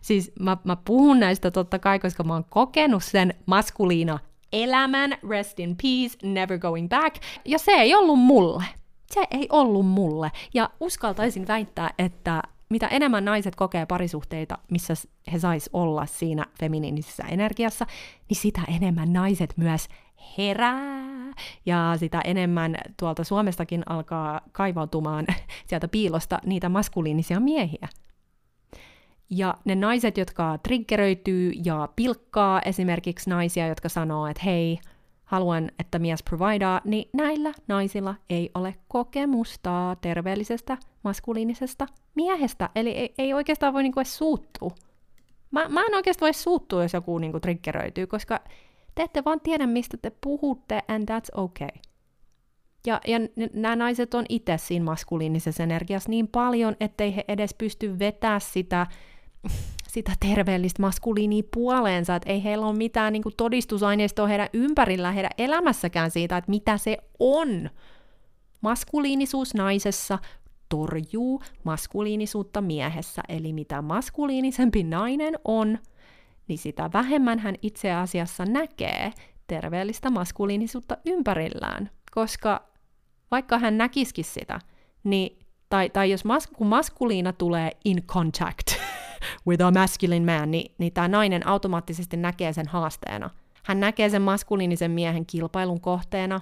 [0.00, 4.18] siis mä, mä puhun näistä totta kai, koska mä oon kokenut sen maskuliina
[4.52, 8.64] elämän, rest in peace, never going back, ja se ei ollut mulle.
[9.10, 10.32] Se ei ollut mulle.
[10.54, 14.94] Ja uskaltaisin väittää, että mitä enemmän naiset kokee parisuhteita, missä
[15.32, 17.86] he sais olla siinä feminiinisessä energiassa,
[18.28, 19.88] niin sitä enemmän naiset myös
[20.38, 21.10] herää.
[21.66, 25.26] Ja sitä enemmän tuolta Suomestakin alkaa kaivautumaan
[25.68, 27.88] sieltä piilosta niitä maskuliinisia miehiä.
[29.30, 34.78] Ja ne naiset, jotka triggeröityy ja pilkkaa esimerkiksi naisia, jotka sanoo, että hei,
[35.24, 42.70] haluan, että mies providaa, niin näillä naisilla ei ole kokemusta terveellisestä maskuliinisesta miehestä.
[42.74, 44.70] Eli ei, ei oikeastaan voi niinku edes suuttua.
[45.50, 48.40] Mä, mä en oikeastaan voi suuttua, jos joku niinku triggeröityy, koska
[48.94, 51.68] te ette vaan tiedä, mistä te puhutte, and that's okay.
[52.86, 53.18] Ja, ja
[53.52, 58.86] nämä naiset on itse siinä maskuliinisessa energiassa niin paljon, ettei he edes pysty vetämään sitä
[59.88, 65.30] sitä terveellistä maskuliinia puoleensa, että ei heillä ole mitään niin kuin, todistusaineistoa heidän ympärillä, heidän
[65.38, 67.70] elämässäkään siitä, että mitä se on.
[68.60, 70.18] Maskuliinisuus naisessa
[70.68, 75.78] torjuu maskuliinisuutta miehessä, eli mitä maskuliinisempi nainen on,
[76.48, 79.12] niin sitä vähemmän hän itse asiassa näkee
[79.46, 82.70] terveellistä maskuliinisuutta ympärillään, koska
[83.30, 84.60] vaikka hän näkisikin sitä,
[85.04, 88.79] niin, tai, tai jos mas, kun maskuliina tulee in contact
[89.46, 93.30] with a masculine man, niin, niin tämä nainen automaattisesti näkee sen haasteena.
[93.62, 96.40] Hän näkee sen maskuliinisen miehen kilpailun kohteena,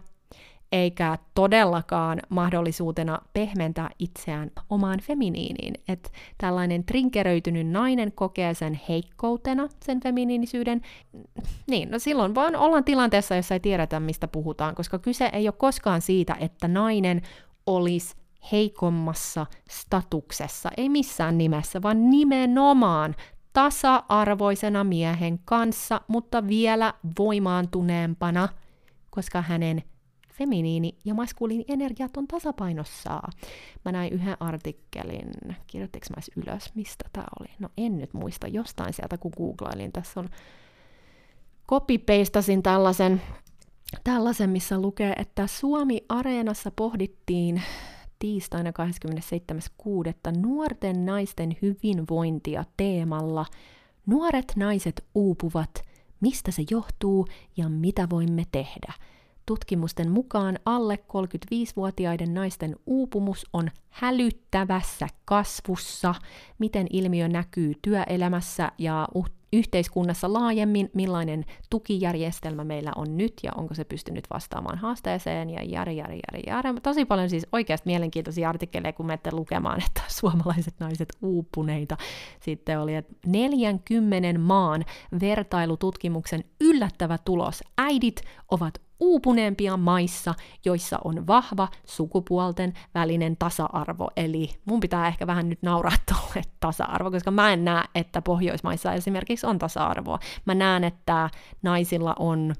[0.73, 5.75] eikä todellakaan mahdollisuutena pehmentää itseään omaan feminiiniin.
[5.89, 10.81] Että tällainen trinkeröitynyt nainen kokee sen heikkoutena, sen feminiinisyyden.
[11.67, 15.55] Niin, no silloin vaan ollaan tilanteessa, jossa ei tiedetä, mistä puhutaan, koska kyse ei ole
[15.59, 17.23] koskaan siitä, että nainen
[17.67, 18.17] olisi
[18.53, 23.15] heikommassa statuksessa, ei missään nimessä, vaan nimenomaan
[23.53, 28.49] tasa-arvoisena miehen kanssa, mutta vielä voimaantuneempana,
[29.11, 29.83] koska hänen
[30.33, 33.21] feminiini ja maskuliini energiat on tasapainossa.
[33.85, 35.31] Mä näin yhden artikkelin,
[35.67, 37.49] kirjoittiko mä ylös, mistä tämä oli?
[37.59, 39.93] No en nyt muista, jostain sieltä kun googlailin.
[39.93, 40.29] Tässä on,
[41.69, 43.23] copy-pastasin tällaisen,
[44.05, 47.63] tällaisen, missä lukee, että Suomi-areenassa pohdittiin
[48.19, 50.39] tiistaina 27.6.
[50.39, 53.47] nuorten naisten hyvinvointia teemalla
[54.07, 55.83] Nuoret naiset uupuvat,
[56.21, 57.27] mistä se johtuu
[57.57, 58.93] ja mitä voimme tehdä–
[59.49, 66.15] Tutkimusten mukaan alle 35-vuotiaiden naisten uupumus on hälyttävässä kasvussa.
[66.59, 69.09] Miten ilmiö näkyy työelämässä ja
[69.53, 75.91] yhteiskunnassa laajemmin, millainen tukijärjestelmä meillä on nyt ja onko se pystynyt vastaamaan haasteeseen ja jär,
[75.91, 76.65] jär, jär, jär.
[76.83, 81.97] Tosi paljon siis oikeasti mielenkiintoisia artikkeleja, kun menette lukemaan, että suomalaiset naiset uupuneita.
[82.41, 84.85] Sitten oli, että 40 maan
[85.21, 87.63] vertailututkimuksen yllättävä tulos.
[87.79, 90.35] Äidit ovat uupuneempia maissa,
[90.65, 94.11] joissa on vahva sukupuolten välinen tasa-arvo.
[94.17, 98.93] Eli mun pitää ehkä vähän nyt nauraa tuolle tasa-arvo, koska mä en näe, että Pohjoismaissa
[98.93, 100.19] esimerkiksi on tasa-arvoa.
[100.45, 101.31] Mä näen, että
[101.63, 102.55] naisilla on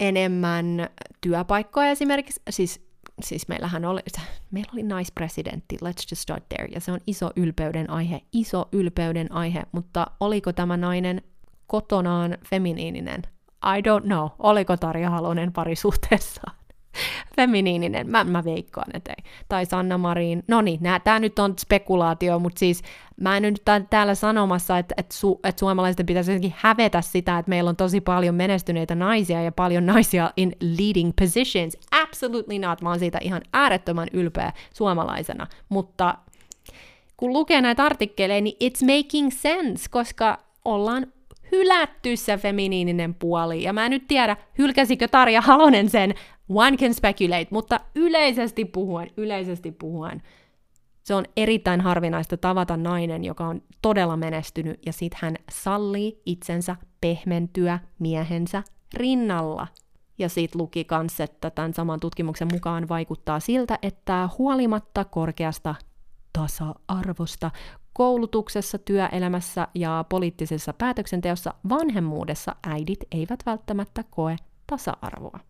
[0.00, 0.88] enemmän
[1.20, 2.88] työpaikkoja esimerkiksi, siis
[3.22, 4.00] siis meillähän oli,
[4.50, 9.32] meillä oli naispresidentti, let's just start there, ja se on iso ylpeyden aihe, iso ylpeyden
[9.32, 11.22] aihe, mutta oliko tämä nainen
[11.66, 13.22] kotonaan feminiininen?
[13.64, 16.58] I don't know, oliko Tarja Halonen parisuhteessaan
[17.36, 19.24] feminiininen, mä, mä veikkaan, että ei.
[19.48, 22.82] Tai Sanna Marin, no niin, tämä nyt on spekulaatio, mutta siis
[23.20, 27.48] mä en nyt täällä sanomassa, että et su, et suomalaisten pitäisi jotenkin hävetä sitä, että
[27.50, 31.76] meillä on tosi paljon menestyneitä naisia ja paljon naisia in leading positions.
[32.02, 36.14] Absolutely not, mä oon siitä ihan äärettömän ylpeä suomalaisena, mutta
[37.16, 41.06] kun lukee näitä artikkeleja, niin it's making sense, koska ollaan
[41.52, 43.62] hylätty se feminiininen puoli.
[43.62, 46.14] Ja mä en nyt tiedä, hylkäsikö Tarja Halonen sen,
[46.48, 50.22] one can speculate, mutta yleisesti puhuen, yleisesti puhuen,
[51.04, 56.76] se on erittäin harvinaista tavata nainen, joka on todella menestynyt, ja sit hän sallii itsensä
[57.00, 58.62] pehmentyä miehensä
[58.94, 59.66] rinnalla.
[60.18, 65.74] Ja siitä luki kans, että tämän saman tutkimuksen mukaan vaikuttaa siltä, että huolimatta korkeasta
[66.32, 67.50] tasa-arvosta
[67.92, 74.36] koulutuksessa, työelämässä ja poliittisessa päätöksenteossa vanhemmuudessa äidit eivät välttämättä koe
[74.66, 75.40] tasa-arvoa,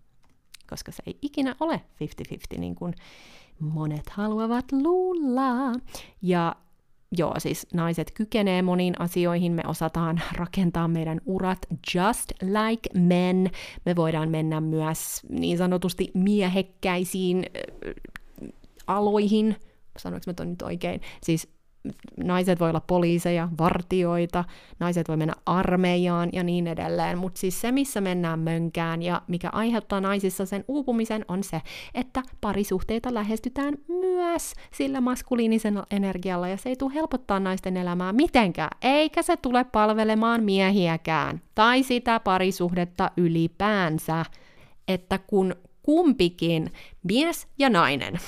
[0.70, 1.80] koska se ei ikinä ole
[2.56, 2.94] 50-50 niin kuin
[3.60, 5.72] monet haluavat luulla.
[6.22, 6.56] Ja
[7.18, 11.58] joo, siis naiset kykenee moniin asioihin, me osataan rakentaa meidän urat
[11.94, 13.50] just like men.
[13.86, 17.46] Me voidaan mennä myös niin sanotusti miehekkäisiin
[18.86, 19.56] aloihin,
[19.98, 21.48] sanoinko mä ton nyt oikein, siis
[22.24, 24.44] naiset voi olla poliiseja, vartioita,
[24.78, 29.48] naiset voi mennä armeijaan ja niin edelleen, mutta siis se, missä mennään mönkään ja mikä
[29.52, 31.62] aiheuttaa naisissa sen uupumisen on se,
[31.94, 38.78] että parisuhteita lähestytään myös sillä maskuliinisella energialla ja se ei tule helpottaa naisten elämää mitenkään,
[38.82, 44.24] eikä se tule palvelemaan miehiäkään tai sitä parisuhdetta ylipäänsä,
[44.88, 48.18] että kun kumpikin, mies ja nainen,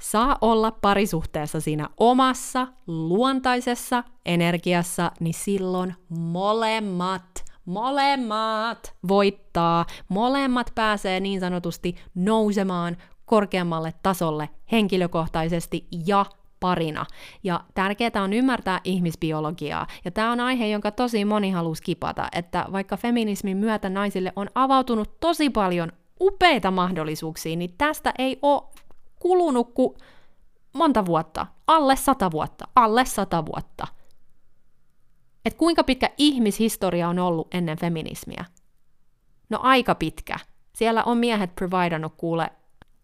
[0.00, 11.40] saa olla parisuhteessa siinä omassa luontaisessa energiassa, niin silloin molemmat molemmat voittaa, molemmat pääsee niin
[11.40, 16.26] sanotusti nousemaan korkeammalle tasolle henkilökohtaisesti ja
[16.60, 17.06] parina.
[17.44, 19.86] Ja tärkeää on ymmärtää ihmisbiologiaa.
[20.04, 24.50] Ja tämä on aihe, jonka tosi moni haluaa skipata, että vaikka feminismin myötä naisille on
[24.54, 28.62] avautunut tosi paljon upeita mahdollisuuksia, niin tästä ei ole
[29.20, 29.94] kulunut kuin
[30.72, 33.86] monta vuotta, alle sata vuotta, alle sata vuotta.
[35.44, 38.44] Et kuinka pitkä ihmishistoria on ollut ennen feminismiä?
[39.50, 40.36] No aika pitkä.
[40.76, 42.50] Siellä on miehet providannut kuule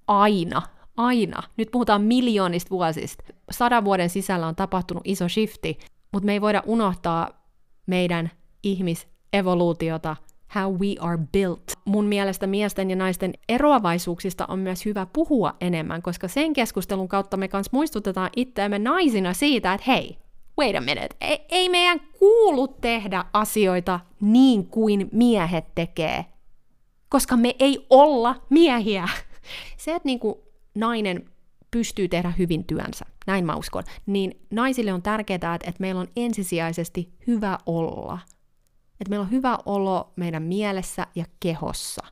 [0.06, 0.62] aina,
[0.96, 1.42] aina.
[1.56, 3.24] Nyt puhutaan miljoonista vuosista.
[3.50, 5.78] Sadan vuoden sisällä on tapahtunut iso shifti,
[6.12, 7.30] mutta me ei voida unohtaa
[7.86, 8.30] meidän
[8.62, 10.16] ihmisevoluutiota
[10.54, 11.62] how we are built.
[11.84, 17.36] Mun mielestä miesten ja naisten eroavaisuuksista on myös hyvä puhua enemmän, koska sen keskustelun kautta
[17.36, 20.18] me kanssa muistutetaan itseämme naisina siitä, että hei,
[20.58, 26.24] wait a minute, ei, ei meidän kuulu tehdä asioita niin kuin miehet tekee,
[27.08, 29.08] koska me ei olla miehiä.
[29.76, 30.34] Se, että niin kuin
[30.74, 31.30] nainen
[31.70, 36.08] pystyy tehdä hyvin työnsä, näin mä uskon, niin naisille on tärkeää, että, että meillä on
[36.16, 38.18] ensisijaisesti hyvä olla.
[39.00, 42.02] Että meillä on hyvä olo meidän mielessä ja kehossa.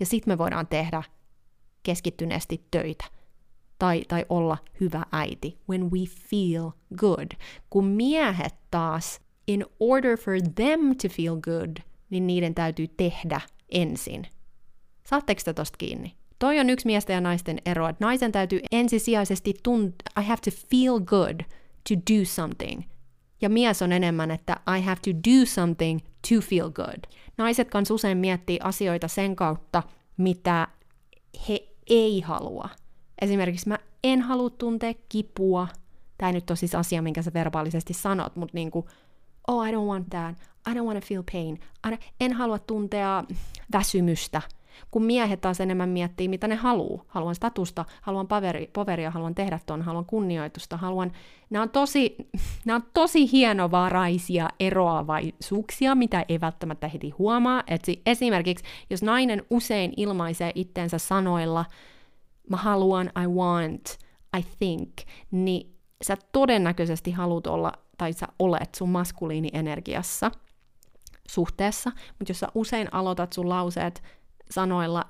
[0.00, 1.02] Ja sitten me voidaan tehdä
[1.82, 3.04] keskittyneesti töitä.
[3.78, 5.58] Tai, tai olla hyvä äiti.
[5.68, 7.30] When we feel good.
[7.70, 11.76] Kun miehet taas, in order for them to feel good,
[12.10, 14.26] niin niiden täytyy tehdä ensin.
[15.04, 16.16] Saatteko te tosta kiinni?
[16.38, 20.50] Toi on yksi miesten ja naisten ero, että naisen täytyy ensisijaisesti tunt- I have to
[20.70, 21.40] feel good
[21.88, 22.82] to do something.
[23.40, 27.04] Ja mies on enemmän, että I have to do something to feel good.
[27.36, 29.82] Naiset kanssa usein miettii asioita sen kautta,
[30.16, 30.68] mitä
[31.48, 32.68] he ei halua.
[33.20, 35.68] Esimerkiksi mä en halua tuntea kipua.
[36.18, 38.86] Tämä nyt ole siis asia, minkä sä verbaalisesti sanot, mutta niin kuin,
[39.48, 40.36] oh, I don't want that.
[40.70, 41.60] I don't want to feel pain.
[42.20, 43.24] en halua tuntea
[43.72, 44.42] väsymystä–
[44.90, 47.04] kun miehet taas enemmän miettii, mitä ne haluaa.
[47.06, 51.12] Haluan statusta, haluan poveri, poveria, haluan tehdä ton, haluan kunnioitusta, haluan...
[51.50, 52.16] Nämä on tosi,
[52.64, 57.62] nämä on tosi hienovaraisia eroavaisuuksia, mitä ei välttämättä heti huomaa.
[57.66, 61.64] Et esimerkiksi, jos nainen usein ilmaisee itteensä sanoilla,
[62.50, 63.98] mä haluan, I want,
[64.38, 64.92] I think,
[65.30, 70.30] niin sä todennäköisesti haluat olla, tai sä olet sun maskuliinienergiassa
[71.28, 74.02] suhteessa, mutta jos sä usein aloitat sun lauseet
[74.50, 75.06] sanoilla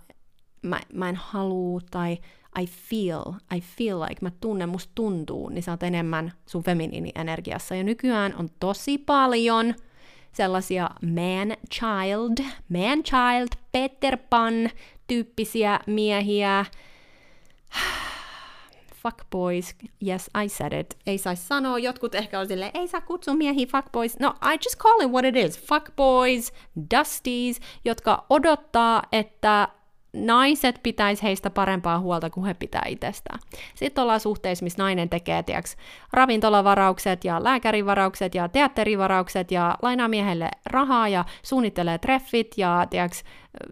[0.62, 2.18] mä, mä en halua tai
[2.60, 3.22] I feel,
[3.56, 7.74] I feel like, mä tunnen, musta tuntuu, niin sä oot enemmän sun feminiinienergiassa.
[7.74, 9.74] Ja nykyään on tosi paljon
[10.32, 16.64] sellaisia man-child, man-child, Peter Pan-tyyppisiä miehiä,
[19.06, 19.74] fuckboys,
[20.08, 20.98] yes, I said it.
[21.06, 24.18] Ei saisi sanoa, jotkut ehkä on silleen, ei saa kutsua miehiä fuckboys.
[24.18, 25.60] No, I just call it what it is.
[25.60, 26.52] Fuckboys,
[26.96, 29.68] dusties, jotka odottaa, että
[30.16, 33.38] naiset pitäisi heistä parempaa huolta kuin he pitää itsestään.
[33.74, 35.76] Sitten ollaan suhteissa, missä nainen tekee tiiäks,
[36.12, 43.24] ravintolavaraukset ja lääkärivaraukset ja teatterivaraukset ja lainaa miehelle rahaa ja suunnittelee treffit ja tiiäks,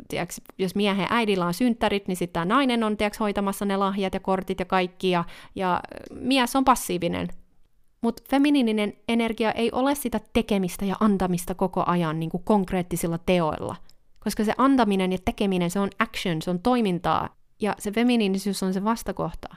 [0.09, 4.21] tiiäks, jos miehen äidillä on synttärit, niin sitten nainen on tiiäks, hoitamassa ne lahjat ja
[4.21, 5.25] kortit ja kaikki ja,
[5.55, 5.81] ja
[6.15, 7.29] mies on passiivinen.
[8.01, 13.77] Mutta feminiininen energia ei ole sitä tekemistä ja antamista koko ajan niin kuin konkreettisilla teoilla–
[14.25, 17.29] koska se antaminen ja tekeminen, se on action, se on toimintaa,
[17.61, 19.49] ja se feminiinisyys on se vastakohta.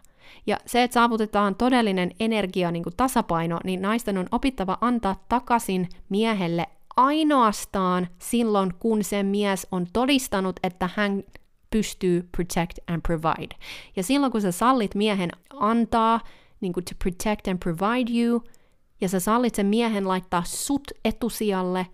[0.47, 5.89] Ja se, että saavutetaan todellinen energia niin kuin tasapaino, niin naisten on opittava antaa takaisin
[6.09, 6.65] miehelle
[6.97, 11.23] ainoastaan silloin, kun se mies on todistanut, että hän
[11.69, 13.55] pystyy protect and provide.
[13.95, 16.19] Ja silloin, kun sä sallit miehen antaa,
[16.61, 18.43] niin kuin to protect and provide you,
[19.01, 21.87] ja sä sallit sen miehen laittaa sut etusijalle,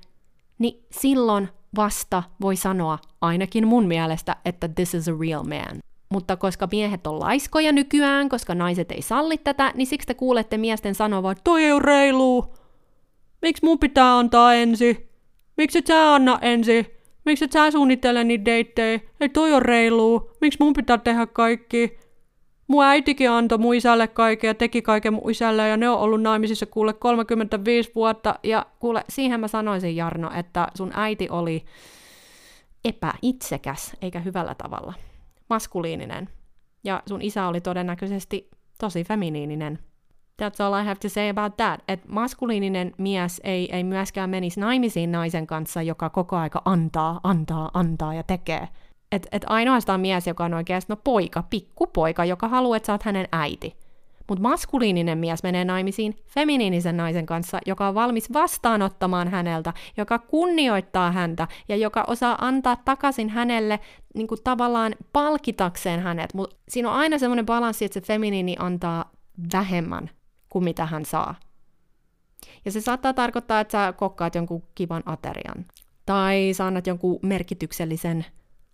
[0.59, 5.79] niin silloin vasta voi sanoa, ainakin mun mielestä, että this is a real man.
[6.09, 10.57] Mutta koska miehet on laiskoja nykyään, koska naiset ei salli tätä, niin siksi te kuulette
[10.57, 12.53] miesten sanovan, että toi ei ole reilu.
[13.41, 15.09] Miksi mun pitää antaa ensi?
[15.57, 16.87] Miksi et sä anna ensi?
[17.25, 18.99] Miksi et sä suunnittele niitä deittejä?
[19.19, 20.31] Ei toi on reilu.
[20.41, 21.97] Miksi mun pitää tehdä kaikki?
[22.67, 26.21] Mun äitikin antoi mun isälle kaiken ja teki kaiken mun isälle ja ne on ollut
[26.21, 28.39] naimisissa kuule 35 vuotta.
[28.43, 31.65] Ja kuule, siihen mä sanoisin Jarno, että sun äiti oli
[32.85, 34.93] epäitsekäs eikä hyvällä tavalla.
[35.49, 36.29] Maskuliininen.
[36.83, 38.49] Ja sun isä oli todennäköisesti
[38.79, 39.79] tosi feminiininen.
[40.41, 41.81] That's all I have to say about that.
[41.87, 47.71] Et maskuliininen mies ei, ei myöskään menisi naimisiin naisen kanssa, joka koko aika antaa, antaa,
[47.73, 48.67] antaa ja tekee–
[49.13, 53.03] että et ainoastaan mies, joka on oikeasti no poika, pikkupoika, joka haluaa, että sä oot
[53.03, 53.75] hänen äiti.
[54.27, 61.11] Mutta maskuliininen mies menee naimisiin feminiinisen naisen kanssa, joka on valmis vastaanottamaan häneltä, joka kunnioittaa
[61.11, 63.79] häntä ja joka osaa antaa takaisin hänelle
[64.15, 66.33] niin kuin tavallaan palkitakseen hänet.
[66.33, 69.11] Mutta siinä on aina semmoinen balanssi, että se feminiini antaa
[69.53, 70.09] vähemmän
[70.49, 71.35] kuin mitä hän saa.
[72.65, 75.65] Ja se saattaa tarkoittaa, että sä kokkaat jonkun kivan aterian.
[76.05, 78.25] Tai sä annat jonkun merkityksellisen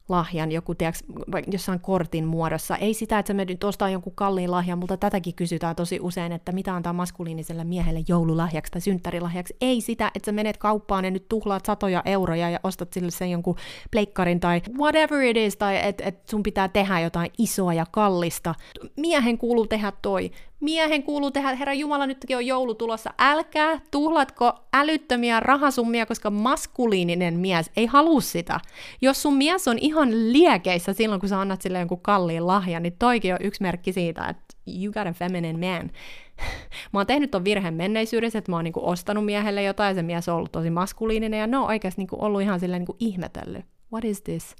[0.09, 1.03] lahjan, joku tiiäks,
[1.51, 2.77] jossain kortin muodossa.
[2.77, 6.51] Ei sitä, että sä menet ostaa jonkun kalliin lahjan, mutta tätäkin kysytään tosi usein, että
[6.51, 9.55] mitä antaa maskuliiniselle miehelle joululahjaksi tai synttärilahjaksi.
[9.61, 13.31] Ei sitä, että sä menet kauppaan ja nyt tuhlaat satoja euroja ja ostat sille sen
[13.31, 13.55] jonkun
[13.91, 18.55] pleikkarin tai whatever it is, tai että et sun pitää tehdä jotain isoa ja kallista.
[18.97, 20.31] Miehen kuuluu tehdä toi.
[20.59, 23.13] Miehen kuuluu tehdä, herra Jumala, nytkin on joulu tulossa.
[23.19, 28.59] Älkää tuhlatko älyttömiä rahasummia, koska maskuliininen mies ei halua sitä.
[29.01, 32.95] Jos sun mies on ihan liekeissä silloin, kun sä annat sille jonkun kalliin lahjan, niin
[32.99, 35.89] toikin on yksi merkki siitä, että you got a feminine man.
[36.93, 40.01] mä oon tehnyt ton virheen menneisyydessä, että mä oon niinku ostanut miehelle jotain, ja se
[40.01, 43.65] mies on ollut tosi maskuliininen, ja ne on oikeasti niinku ollut ihan silleen niinku ihmetellyt.
[43.91, 44.55] What is this?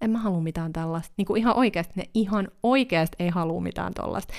[0.00, 1.14] En mä halua mitään tällaista.
[1.16, 4.34] Niinku ihan oikeasti, ne ihan oikeasti ei halua mitään tollasta.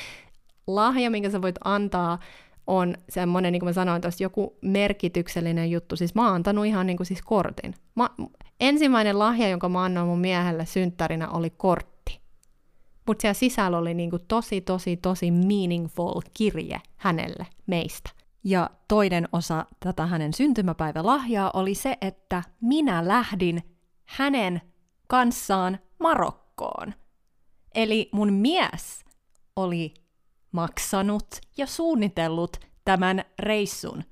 [0.67, 2.19] Lahja, minkä sä voit antaa,
[2.67, 5.95] on semmoinen, niin kuin mä sanoin tuossa, joku merkityksellinen juttu.
[5.95, 7.75] Siis mä oon antanut ihan niin kuin siis kortin.
[7.95, 8.09] Mä,
[8.59, 12.19] ensimmäinen lahja, jonka mä annoin mun miehelle synttärinä, oli kortti.
[13.07, 18.09] Mutta siellä sisällä oli niin kuin tosi, tosi, tosi meaningful kirje hänelle, meistä.
[18.43, 23.63] Ja toinen osa tätä hänen syntymäpäivälahjaa oli se, että minä lähdin
[24.05, 24.61] hänen
[25.07, 26.93] kanssaan Marokkoon.
[27.75, 29.05] Eli mun mies
[29.55, 29.93] oli
[30.53, 31.27] maksanut
[31.57, 34.03] ja suunnitellut tämän reissun,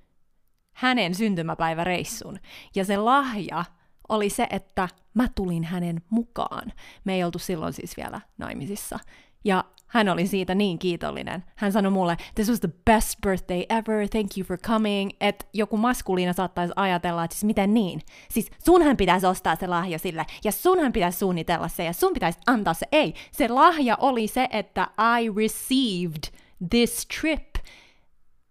[0.73, 2.39] hänen syntymäpäiväreissun.
[2.75, 3.65] Ja se lahja
[4.09, 6.73] oli se, että mä tulin hänen mukaan.
[7.03, 8.99] Me ei oltu silloin siis vielä naimisissa.
[9.43, 11.43] Ja hän oli siitä niin kiitollinen.
[11.55, 15.11] Hän sanoi mulle, this was the best birthday ever, thank you for coming.
[15.21, 18.01] Että joku maskuliina saattaisi ajatella, että siis miten niin?
[18.29, 22.39] Siis sunhan pitäisi ostaa se lahja sille, ja sunhan pitäisi suunnitella se, ja sun pitäisi
[22.47, 22.85] antaa se.
[22.91, 24.87] Ei, se lahja oli se, että
[25.21, 26.23] I received
[26.69, 27.55] this trip.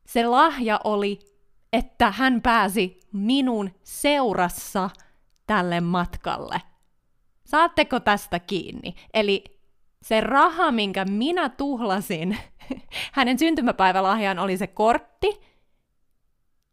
[0.06, 1.18] Se lahja oli,
[1.72, 4.90] että hän pääsi minun seurassa
[5.46, 6.62] tälle matkalle.
[7.44, 8.94] Saatteko tästä kiinni?
[9.14, 9.59] Eli
[10.02, 12.38] se raha, minkä minä tuhlasin
[13.12, 15.40] hänen syntymäpäivälahjaan, oli se kortti.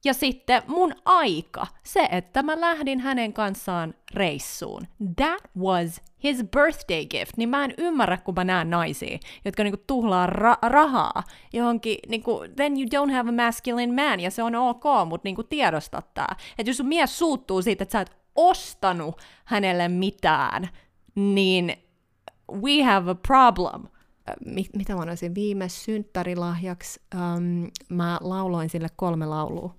[0.05, 4.81] Ja sitten mun aika, se, että mä lähdin hänen kanssaan reissuun.
[5.15, 7.37] That was his birthday gift.
[7.37, 11.23] Niin mä en ymmärrä, kun mä näen naisia, jotka niinku tuhlaa ra- rahaa
[11.53, 15.43] johonkin, niinku, then you don't have a masculine man, ja se on ok, mutta niinku
[15.43, 16.35] tiedosta tää.
[16.57, 20.69] Että jos sun mies suuttuu siitä, että sä et ostanut hänelle mitään,
[21.15, 21.86] niin
[22.51, 23.83] we have a problem.
[24.45, 29.75] Mit, mitä mä sanoisin, viime synttärilahjaksi um, mä lauloin sille kolme laulua.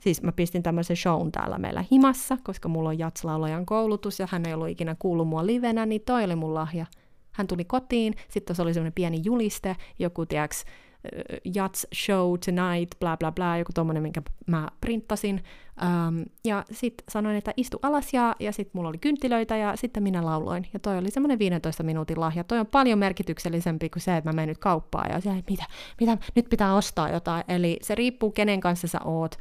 [0.00, 4.46] Siis mä pistin tämmöisen shown täällä meillä himassa, koska mulla on jatslaulajan koulutus ja hän
[4.46, 6.86] ei ollut ikinä kuullut mua livenä, niin toi oli mun lahja.
[7.32, 10.64] Hän tuli kotiin, sitten se oli semmoinen pieni juliste, joku tiiäks,
[11.54, 15.44] Jats Show Tonight, bla bla bla, joku tommonen, minkä mä printtasin.
[15.82, 20.02] Um, ja sitten sanoin, että istu alas ja, ja sitten mulla oli kynttilöitä ja sitten
[20.02, 20.66] minä lauloin.
[20.72, 22.44] Ja toi oli semmoinen 15 minuutin lahja.
[22.44, 25.64] Toi on paljon merkityksellisempi kuin se, että mä menen nyt kauppaan ja se, mitä,
[26.00, 27.44] mitä, nyt pitää ostaa jotain.
[27.48, 29.38] Eli se riippuu, kenen kanssa sä oot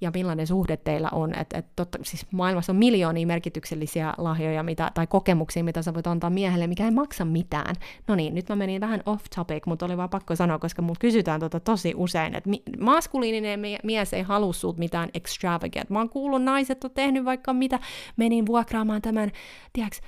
[0.00, 1.38] ja millainen suhde teillä on.
[1.38, 6.06] Et, et totta, siis maailmassa on miljoonia merkityksellisiä lahjoja mitä, tai kokemuksia, mitä sä voit
[6.06, 7.74] antaa miehelle, mikä ei maksa mitään.
[8.08, 10.98] No niin, nyt mä menin vähän off topic, mutta oli vaan pakko sanoa, koska mut
[10.98, 15.90] kysytään tota tosi usein, että mi- maskuliininen mie- mies ei halua sulta mitään extravagant.
[15.90, 17.78] Mä oon kuullut, naiset on tehnyt vaikka mitä,
[18.16, 19.30] menin vuokraamaan tämän,
[19.72, 20.00] tiedäks,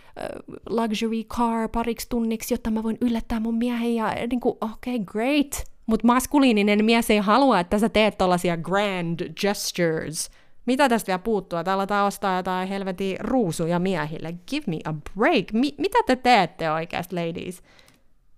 [0.69, 5.05] luxury car pariksi tunniksi, jotta mä voin yllättää mun miehen ja niin kuin, okei, okay,
[5.05, 10.31] great, mutta maskuliininen mies ei halua, että sä teet tällaisia grand gestures.
[10.67, 11.59] Mitä tästä vielä puuttuu?
[11.59, 14.35] Että aletaan ostaa jotain helvetin ruusuja miehille.
[14.51, 15.53] Give me a break.
[15.53, 17.63] Mi- mitä te teette oikeasti, ladies?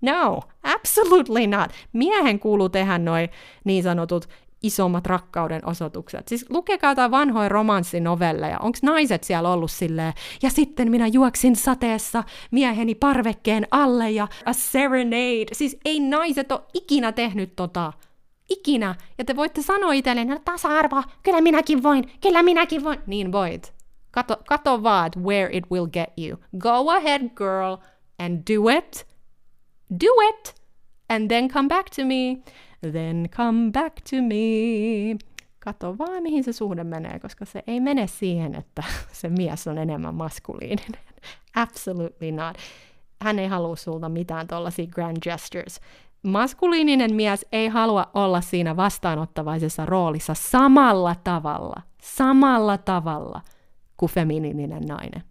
[0.01, 1.71] No, absolutely not.
[1.93, 3.29] Miehen kuuluu tehdä noin
[3.65, 4.29] niin sanotut
[4.63, 6.29] isommat rakkauden osoitukset.
[6.29, 8.59] Siis lukekaa jotain vanhoja romanssinovelleja.
[8.59, 14.53] Onko naiset siellä ollut silleen, ja sitten minä juoksin sateessa mieheni parvekkeen alle ja a
[14.53, 15.47] serenade.
[15.53, 17.93] Siis ei naiset ole ikinä tehnyt tota.
[18.49, 18.95] Ikinä.
[19.19, 22.99] Ja te voitte sanoa itselleen, että tasa-arvo, kyllä minäkin voin, kyllä minäkin voin.
[23.07, 23.75] Niin voit.
[24.11, 26.39] Kato, kato vaan, where it will get you.
[26.59, 27.77] Go ahead, girl,
[28.19, 29.07] and do it.
[29.91, 30.55] Do it!
[31.09, 32.39] And then come back to me.
[32.91, 35.17] Then come back to me.
[35.59, 39.79] Kato vaan, mihin se suhde menee, koska se ei mene siihen, että se mies on
[39.79, 41.01] enemmän maskuliininen.
[41.55, 42.57] Absolutely not.
[43.23, 45.81] Hän ei halua sulta mitään tuollaisia grand gestures.
[46.23, 53.41] Maskuliininen mies ei halua olla siinä vastaanottavaisessa roolissa samalla tavalla, samalla tavalla
[53.97, 55.23] kuin feminiininen nainen.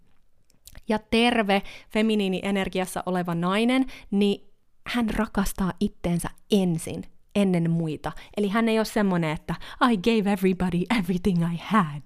[0.89, 4.51] Ja terve feminiini-energiassa oleva nainen, niin
[4.87, 7.03] hän rakastaa itteensä ensin
[7.35, 8.11] ennen muita.
[8.37, 9.55] Eli hän ei ole semmoinen, että
[9.91, 12.01] I gave everybody everything I had.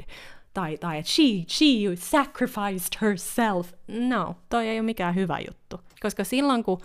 [0.53, 1.65] Tai, tai että she, she
[1.95, 3.73] sacrificed herself.
[3.87, 5.79] No, toi ei ole mikään hyvä juttu.
[6.01, 6.81] Koska silloin kun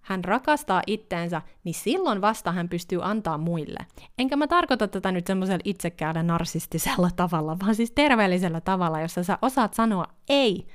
[0.00, 3.86] hän rakastaa itteensä, niin silloin vasta hän pystyy antaa muille.
[4.18, 9.38] Enkä mä tarkoita tätä nyt semmoisella itsekäällä narsistisella tavalla, vaan siis terveellisellä tavalla, jossa sä
[9.42, 10.66] osaat sanoa ei,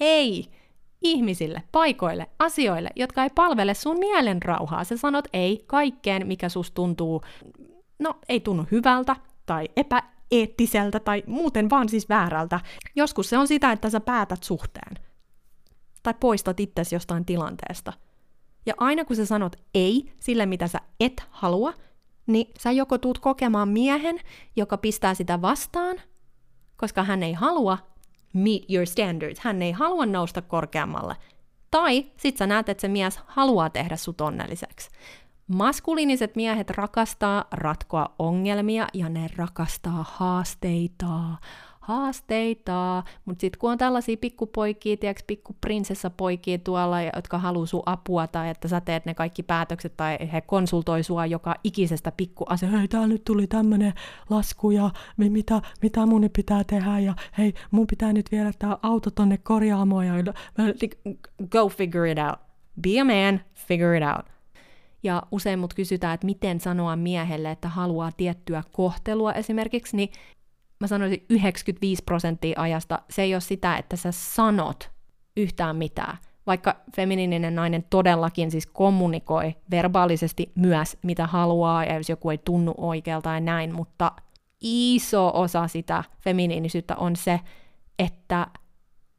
[0.00, 0.44] ei,
[1.04, 4.84] ihmisille, paikoille, asioille, jotka ei palvele sun mielen rauhaa.
[4.84, 7.22] Sä sanot ei kaikkeen, mikä sus tuntuu,
[7.98, 12.60] no ei tunnu hyvältä tai epäeettiseltä tai muuten vaan siis väärältä.
[12.96, 14.94] Joskus se on sitä, että sä päätät suhteen
[16.02, 17.92] tai poistat itsesi jostain tilanteesta.
[18.66, 21.74] Ja aina kun sä sanot ei sille, mitä sä et halua,
[22.26, 24.20] niin sä joko tuut kokemaan miehen,
[24.56, 25.96] joka pistää sitä vastaan,
[26.76, 27.78] koska hän ei halua
[28.34, 31.16] meet your standards, hän ei halua nousta korkeammalle.
[31.70, 34.90] Tai sit sä näet, että se mies haluaa tehdä sut onnelliseksi.
[35.46, 41.08] Maskuliiniset miehet rakastaa ratkoa ongelmia ja ne rakastaa haasteita
[41.84, 48.50] haasteita, mutta sitten kun on tällaisia pikkupoikia, tiedätkö, pikkuprinsessapoikia tuolla, jotka haluaa sun apua tai
[48.50, 53.08] että sä teet ne kaikki päätökset tai he konsultoi sua joka ikisestä pikkuasia, hei täällä
[53.08, 53.92] nyt tuli tämmönen
[54.30, 59.10] lasku ja mitä, mitä mun pitää tehdä ja hei mun pitää nyt viedä tää auto
[59.10, 60.14] tonne korjaamoon ja
[61.50, 62.38] go figure it out.
[62.80, 64.26] Be a man, figure it out.
[65.02, 70.08] Ja usein mut kysytään, että miten sanoa miehelle, että haluaa tiettyä kohtelua esimerkiksi, niin
[70.80, 74.90] mä sanoisin 95 prosenttia ajasta, se ei ole sitä, että sä sanot
[75.36, 76.18] yhtään mitään.
[76.46, 82.74] Vaikka feminiininen nainen todellakin siis kommunikoi verbaalisesti myös, mitä haluaa, ja jos joku ei tunnu
[82.76, 84.12] oikealta ja näin, mutta
[84.60, 87.40] iso osa sitä feminiinisyyttä on se,
[87.98, 88.46] että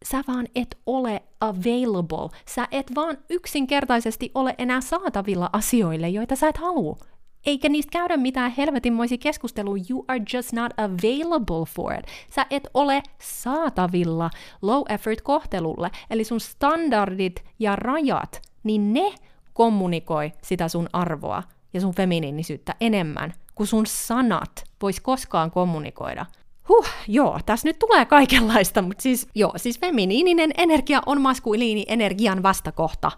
[0.04, 2.30] sä vaan et ole available.
[2.48, 6.98] Sä et vaan yksinkertaisesti ole enää saatavilla asioille, joita sä et halua
[7.46, 12.06] eikä niistä käydä mitään helvetinmoisia keskustelua, you are just not available for it.
[12.36, 14.30] Sä et ole saatavilla
[14.62, 19.14] low effort kohtelulle, eli sun standardit ja rajat, niin ne
[19.54, 21.44] kommunikoi sitä sun arvoa
[21.74, 26.26] ja sun feminiinisyyttä enemmän kuin sun sanat vois koskaan kommunikoida.
[26.70, 32.44] Huh, joo, tässä nyt tulee kaikenlaista, mutta siis joo, siis feminiininen energia on maskuliini energian
[32.44, 33.12] vastakohta.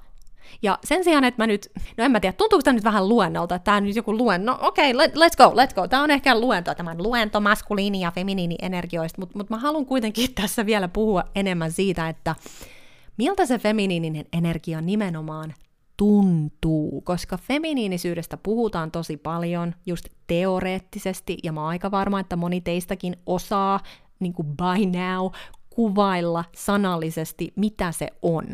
[0.61, 3.55] Ja sen sijaan, että mä nyt, no en mä tiedä, tuntuuko tämä nyt vähän luennolta,
[3.55, 5.87] että tämä on nyt joku luen, no okei, okay, let, let's go, let's go.
[5.87, 10.65] Tämä on ehkä luento, tämän luento maskuliini- ja feminiini-energioista, mutta mut mä haluan kuitenkin tässä
[10.65, 12.35] vielä puhua enemmän siitä, että
[13.17, 15.53] miltä se feminiininen energia nimenomaan
[15.97, 22.61] tuntuu, koska feminiinisyydestä puhutaan tosi paljon just teoreettisesti, ja mä oon aika varma, että moni
[22.61, 23.79] teistäkin osaa
[24.19, 25.31] niin kuin by now
[25.77, 28.45] kuvailla sanallisesti, mitä se on.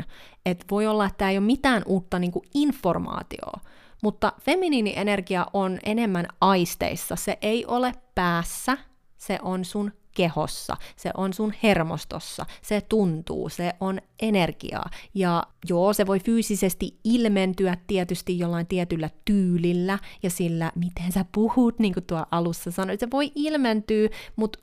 [0.46, 3.60] Et voi olla, että tämä ei ole mitään uutta niin kuin informaatioa,
[4.02, 7.16] mutta feminiinienergia on enemmän aisteissa.
[7.16, 8.78] Se ei ole päässä,
[9.16, 14.90] se on sun kehossa, se on sun hermostossa, se tuntuu, se on energiaa.
[15.14, 21.78] Ja joo, se voi fyysisesti ilmentyä tietysti jollain tietyllä tyylillä ja sillä, miten sä puhut,
[21.78, 24.58] niin kuin tuo alussa sanoit, se voi ilmentyä, mutta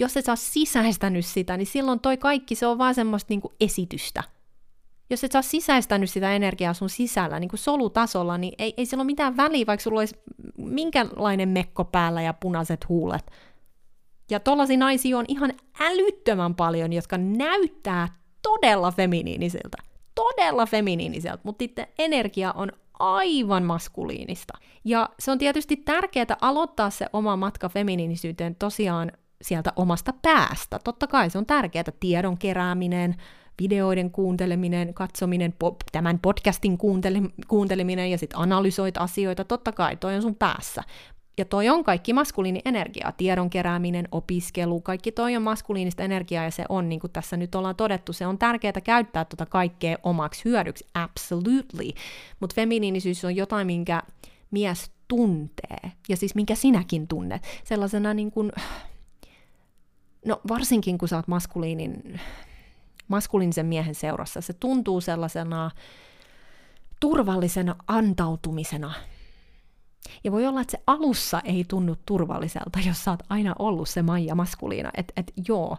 [0.00, 4.22] jos et sä sisäistänyt sitä, niin silloin toi kaikki, se on vaan semmoista niinku esitystä.
[5.10, 9.00] Jos et sä sisäistänyt sitä energiaa sun sisällä, niin kuin solutasolla, niin ei, ei sillä
[9.00, 10.16] ole mitään väliä, vaikka sulla olisi
[10.56, 13.30] minkälainen mekko päällä ja punaiset huulet.
[14.30, 18.08] Ja tollaisia naisia on ihan älyttömän paljon, jotka näyttää
[18.42, 19.78] todella feminiinisiltä.
[20.14, 24.58] Todella feminiiniseltä, mutta sitten energia on aivan maskuliinista.
[24.84, 29.12] Ja se on tietysti tärkeää aloittaa se oma matka feminiinisyyteen tosiaan
[29.42, 30.78] sieltä omasta päästä.
[30.84, 33.16] Totta kai se on tärkeää, tiedon kerääminen,
[33.62, 40.14] videoiden kuunteleminen, katsominen, po- tämän podcastin kuuntele- kuunteleminen ja sitten analysoit asioita, totta kai toi
[40.14, 40.82] on sun päässä.
[41.38, 46.50] Ja toi on kaikki maskuliini energiaa, tiedon kerääminen, opiskelu, kaikki toi on maskuliinista energiaa ja
[46.50, 50.44] se on, niin kuin tässä nyt ollaan todettu, se on tärkeää käyttää tota kaikkea omaksi
[50.44, 51.90] hyödyksi, absolutely.
[52.40, 54.02] Mutta feminiinisyys on jotain, minkä
[54.50, 58.52] mies tuntee, ja siis minkä sinäkin tunnet, sellaisena niin kuin,
[60.26, 62.20] no varsinkin kun sä oot maskuliinin,
[63.08, 65.70] maskuliinisen miehen seurassa, se tuntuu sellaisena
[67.00, 68.94] turvallisena antautumisena.
[70.24, 74.02] Ja voi olla, että se alussa ei tunnu turvalliselta, jos sä oot aina ollut se
[74.02, 75.76] Maija maskuliina, että et joo,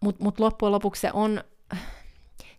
[0.00, 1.40] mutta mut loppujen lopuksi se on,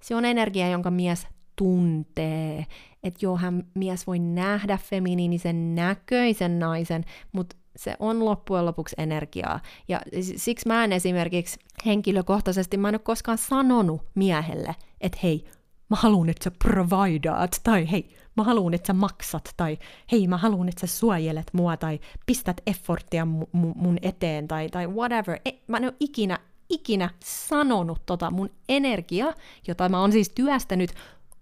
[0.02, 2.66] se on energia, jonka mies tuntee,
[3.04, 9.60] että joo, hän mies voi nähdä feminiinisen näköisen naisen, mutta se on loppujen lopuksi energiaa.
[9.88, 10.02] Ja
[10.36, 15.46] siksi mä en esimerkiksi henkilökohtaisesti, mä en ole koskaan sanonut miehelle, että hei,
[15.90, 19.78] mä haluan, että sä providaat, tai hei, mä haluan, että sä maksat, tai
[20.12, 24.88] hei, mä haluan, että sä suojelet mua, tai pistät efforttia mu- mun eteen, tai, tai
[24.88, 25.40] whatever.
[25.46, 29.34] E, mä en ole ikinä, ikinä sanonut tota mun energia,
[29.68, 30.94] jota mä oon siis työstänyt,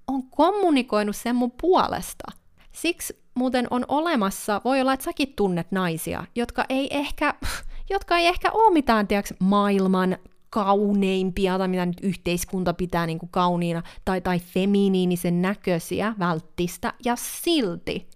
[0.08, 2.32] on kommunikoinut sen mun puolesta.
[2.72, 7.34] Siksi muuten on olemassa, voi olla, että säkin tunnet naisia, jotka ei ehkä,
[7.94, 10.18] jotka ei ehkä ole mitään, tiiäks, maailman
[10.50, 17.16] kauneimpia, tai mitä nyt yhteiskunta pitää niin kuin kauniina, tai, tai feminiinisen näköisiä välttistä, ja
[17.16, 18.10] silti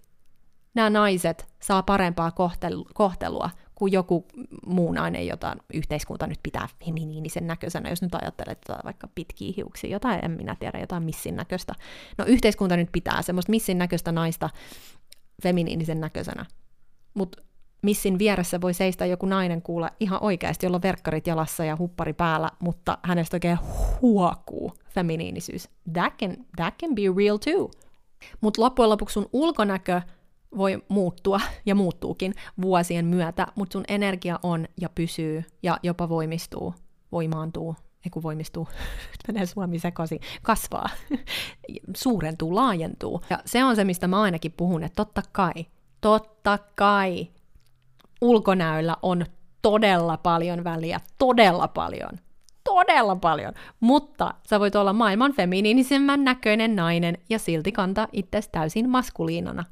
[0.74, 2.32] nämä naiset saa parempaa
[2.94, 3.50] kohtelua
[3.80, 4.26] kuin joku
[4.66, 9.90] muu nainen, jota yhteiskunta nyt pitää feminiinisen näköisenä, jos nyt ajattelet että vaikka pitkiä hiuksia,
[9.90, 11.74] jotain en minä tiedä, jotain missin näköistä.
[12.18, 14.50] No yhteiskunta nyt pitää semmoista missin näköistä naista
[15.42, 16.46] feminiinisen näköisenä.
[17.14, 17.42] Mutta
[17.82, 22.12] missin vieressä voi seistä joku nainen kuulla ihan oikeasti, jolla on verkkarit jalassa ja huppari
[22.12, 23.58] päällä, mutta hänestä oikein
[24.02, 25.68] huokuu feminiinisyys.
[25.92, 27.70] That can, that can be real too.
[28.40, 30.00] Mutta loppujen lopuksi sun ulkonäkö
[30.56, 36.74] voi muuttua ja muuttuukin vuosien myötä, mutta sun energia on ja pysyy ja jopa voimistuu,
[37.12, 38.68] voimaantuu, ei kun voimistuu,
[39.28, 40.88] menee suomi sekaisin, kasvaa,
[41.96, 43.22] suurentuu, laajentuu.
[43.30, 45.66] Ja se on se, mistä mä ainakin puhun, että totta kai,
[46.00, 47.28] totta kai
[48.20, 49.26] ulkonäöllä on
[49.62, 52.10] todella paljon väliä, todella paljon,
[52.64, 58.90] todella paljon, mutta sä voit olla maailman feminiinisemmän näköinen nainen ja silti kantaa itsesi täysin
[58.90, 59.64] maskuliinana.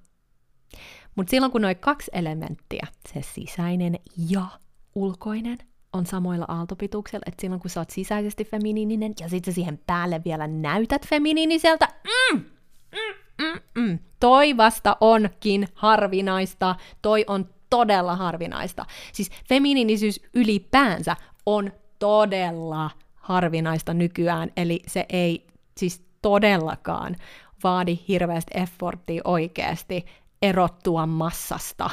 [1.14, 3.98] Mutta silloin kun noin kaksi elementtiä, se sisäinen
[4.28, 4.46] ja
[4.94, 5.58] ulkoinen,
[5.92, 10.46] on samoilla aaltopituuksella, että silloin kun sä oot sisäisesti feminiininen ja sitten siihen päälle vielä
[10.46, 12.44] näytät feminiiniseltä, mm,
[12.92, 13.98] mm, mm, mm.
[14.20, 18.86] toi vasta onkin harvinaista, toi on todella harvinaista.
[19.12, 21.16] Siis feminiinisyys ylipäänsä
[21.46, 27.16] on todella harvinaista nykyään, eli se ei siis todellakaan
[27.64, 30.06] vaadi hirveästi efforttia oikeasti
[30.42, 31.90] erottua massasta.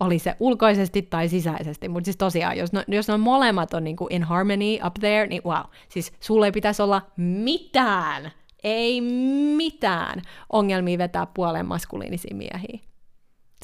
[0.00, 4.06] Oli se ulkoisesti tai sisäisesti, mutta siis tosiaan, jos, no, jos ne molemmat on niinku
[4.10, 8.30] in harmony up there, niin wow, siis sulle ei pitäisi olla mitään,
[8.64, 9.00] ei
[9.56, 10.22] mitään
[10.52, 12.78] ongelmia vetää puoleen maskuliinisia miehiä.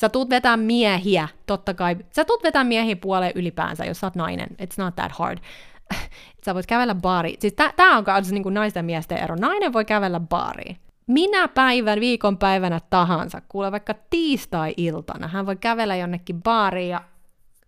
[0.00, 1.96] Sä tuut vetää miehiä, totta kai.
[2.16, 4.48] Sä tuut vetää miehiä puoleen ylipäänsä, jos sä oot nainen.
[4.50, 5.38] It's not that hard.
[6.44, 7.36] sä voit kävellä baari.
[7.38, 9.36] Siis tää, tää on myös niin naisten ja miesten ero.
[9.36, 10.76] Nainen voi kävellä baariin.
[11.10, 17.00] Minä päivän, viikonpäivänä tahansa, kuule vaikka tiistai-iltana, hän voi kävellä jonnekin baariin ja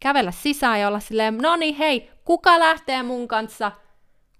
[0.01, 3.72] kävellä sisään ja olla silleen, no niin hei, kuka lähtee mun kanssa?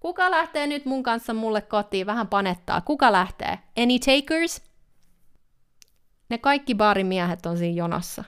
[0.01, 2.07] Kuka lähtee nyt mun kanssa mulle kotiin?
[2.07, 2.81] Vähän panettaa.
[2.81, 3.59] Kuka lähtee?
[3.83, 4.63] Any takers?
[6.29, 8.25] Ne kaikki baarimiehet on siinä jonossa.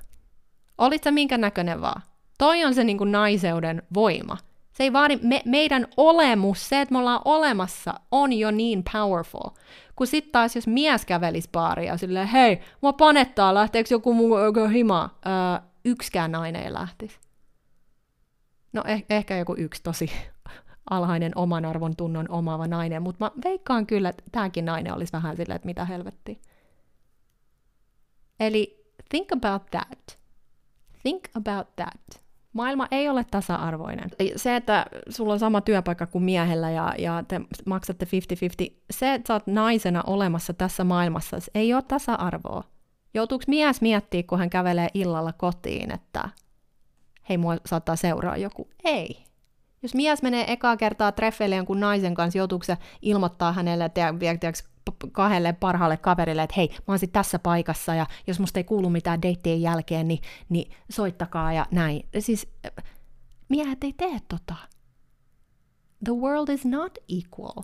[0.78, 2.02] Olit sä minkä näköinen vaan.
[2.38, 4.36] Toi on se niin kuin naiseuden voima.
[4.72, 9.50] Se ei vaadi, me, meidän olemus, se, että me ollaan olemassa, on jo niin powerful.
[9.96, 14.36] Kun sitten taas, jos mies kävelisi baaria silleen, hei, mua panettaa, lähteekö joku muu
[14.72, 15.18] hima?
[15.26, 17.18] Öö, yksikään nainen ei lähtisi.
[18.72, 20.10] No eh, ehkä joku yksi tosi
[20.90, 25.36] alhainen oman arvon tunnon omaava nainen, mutta mä veikkaan kyllä, että tämäkin nainen olisi vähän
[25.36, 26.36] silleen, että mitä helvettiä.
[28.40, 30.18] Eli think about that.
[31.02, 32.23] Think about that.
[32.54, 34.10] Maailma ei ole tasa-arvoinen.
[34.36, 38.06] Se, että sulla on sama työpaikka kuin miehellä ja, ja te maksatte
[38.70, 42.64] 50-50, se, että sä oot naisena olemassa tässä maailmassa, se ei ole tasa-arvoa.
[43.14, 46.28] Joutuuko mies miettiä, kun hän kävelee illalla kotiin, että
[47.28, 48.68] hei, mua saattaa seuraa joku?
[48.84, 49.23] Ei.
[49.84, 54.62] Jos mies menee ekaa kertaa treffeille jonkun naisen kanssa, joutuuko se ilmoittaa hänelle, tiedätkö,
[55.12, 58.90] kahdelle parhaalle kaverille, että hei, mä oon sit tässä paikassa ja jos musta ei kuulu
[58.90, 60.18] mitään deittien jälkeen, niin,
[60.48, 62.08] niin soittakaa ja näin.
[62.18, 62.48] Siis
[63.48, 64.54] miehet ei tee tota.
[66.04, 67.62] The world is not equal.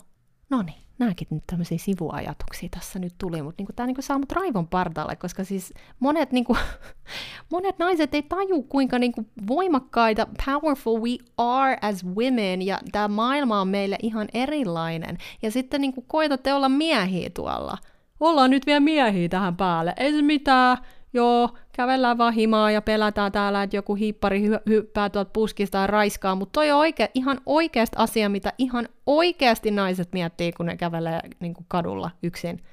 [0.50, 4.32] No niin, nämäkin nyt tämmöisiä sivuajatuksia tässä nyt tuli, mutta niinku, tämä niinku saa mut
[4.32, 6.56] raivon partalle, koska siis monet, niinku,
[7.52, 13.60] monet naiset ei taju, kuinka niinku, voimakkaita, powerful we are as women, ja tämä maailma
[13.60, 15.18] on meille ihan erilainen.
[15.42, 17.78] Ja sitten niinku, koitatte olla miehiä tuolla.
[18.20, 20.76] Ollaan nyt vielä miehiä tähän päälle, ei se mitään,
[21.12, 25.86] joo, kävellään vaan himaa ja pelätään täällä, että joku hiippari hy- hyppää tuolta puskista ja
[25.86, 30.76] raiskaa, mutta toi on oike- ihan oikeasti asia, mitä ihan oikeasti naiset miettii, kun ne
[30.76, 32.64] kävelee niin kuin kadulla yksin.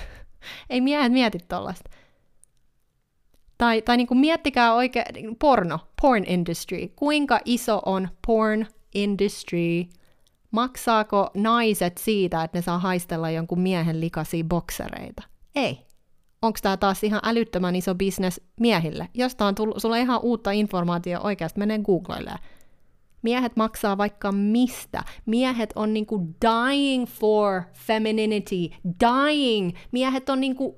[0.70, 1.90] Ei miehet mieti tollasta.
[3.58, 6.88] Tai, tai niin kuin miettikää oikein, niin porno, porn industry.
[6.96, 9.84] Kuinka iso on porn industry?
[10.50, 15.22] Maksaako naiset siitä, että ne saa haistella jonkun miehen likaisia boksereita?
[15.54, 15.89] Ei
[16.42, 19.08] onko tämä taas ihan älyttömän iso bisnes miehille.
[19.14, 22.34] Jos on tullut, sulla on ihan uutta informaatiota oikeasti, menee Googlelle.
[23.22, 25.04] Miehet maksaa vaikka mistä.
[25.26, 28.76] Miehet on niinku dying for femininity.
[28.84, 29.70] Dying.
[29.92, 30.76] Miehet on niinku,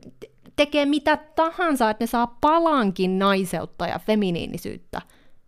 [0.57, 5.03] tekee mitä tahansa, että ne saa palankin naiseutta ja feminiinisyyttä.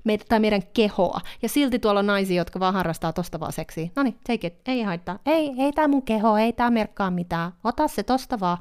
[0.04, 1.20] Meitä, tai meidän kehoa.
[1.42, 3.88] Ja silti tuolla on naisia, jotka vaan harrastaa tosta vaan seksiä.
[3.96, 4.54] No niin, take it.
[4.66, 5.18] Ei haittaa.
[5.26, 7.52] Ei, ei tää mun keho, ei tää merkkaa mitään.
[7.64, 8.58] Ota se tosta vaan.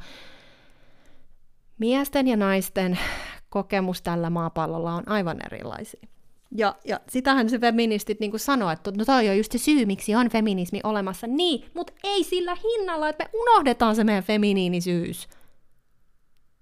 [1.83, 2.99] Miesten ja naisten
[3.49, 6.07] kokemus tällä maapallolla on aivan erilaisia.
[6.55, 10.15] Ja, ja sitähän se feministit niin sanoo, että no toi on just se syy, miksi
[10.15, 11.27] on feminismi olemassa.
[11.27, 15.27] Niin, mutta ei sillä hinnalla, että me unohdetaan se meidän feminiinisyys.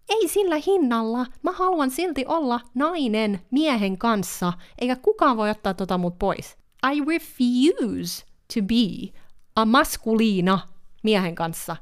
[0.09, 1.25] ei sillä hinnalla.
[1.43, 6.57] Mä haluan silti olla nainen miehen kanssa, eikä kukaan voi ottaa tota mut pois.
[6.93, 9.19] I refuse to be
[9.55, 10.59] a maskuliina
[11.03, 11.75] miehen kanssa.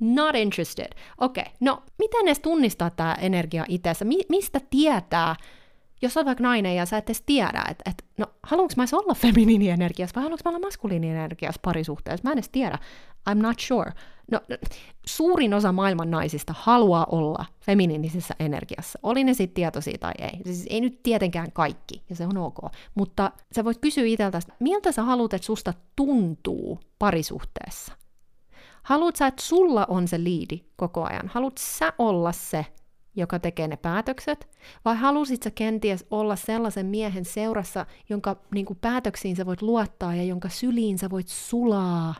[0.00, 0.92] Not interested.
[1.18, 1.54] Okei, okay.
[1.60, 4.04] no miten edes tunnistaa tämä energia itsessä?
[4.04, 5.36] Mi- mistä tietää,
[6.02, 9.14] jos olet vaikka nainen ja sä et edes tiedä, että et, no haluanko mä olla
[9.26, 12.24] feminiinienergiassa vai haluanko mä olla maskuliinienergiassa parisuhteessa?
[12.24, 12.78] Mä en edes tiedä.
[13.30, 13.92] I'm not sure.
[14.30, 14.40] No,
[15.06, 20.40] suurin osa maailman naisista haluaa olla feminiinisessä energiassa, oli ne sitten tietoisia tai ei.
[20.44, 22.58] Siis ei nyt tietenkään kaikki, ja se on ok.
[22.94, 27.92] Mutta sä voit kysyä itseltäsi, miltä sä haluat, että susta tuntuu parisuhteessa?
[28.84, 31.28] Haluat sä, että sulla on se liidi koko ajan?
[31.28, 32.66] Haluat sä olla se,
[33.16, 34.48] joka tekee ne päätökset?
[34.84, 40.14] Vai halusit sä kenties olla sellaisen miehen seurassa, jonka niin kuin, päätöksiin sä voit luottaa
[40.14, 42.14] ja jonka syliin sä voit sulaa?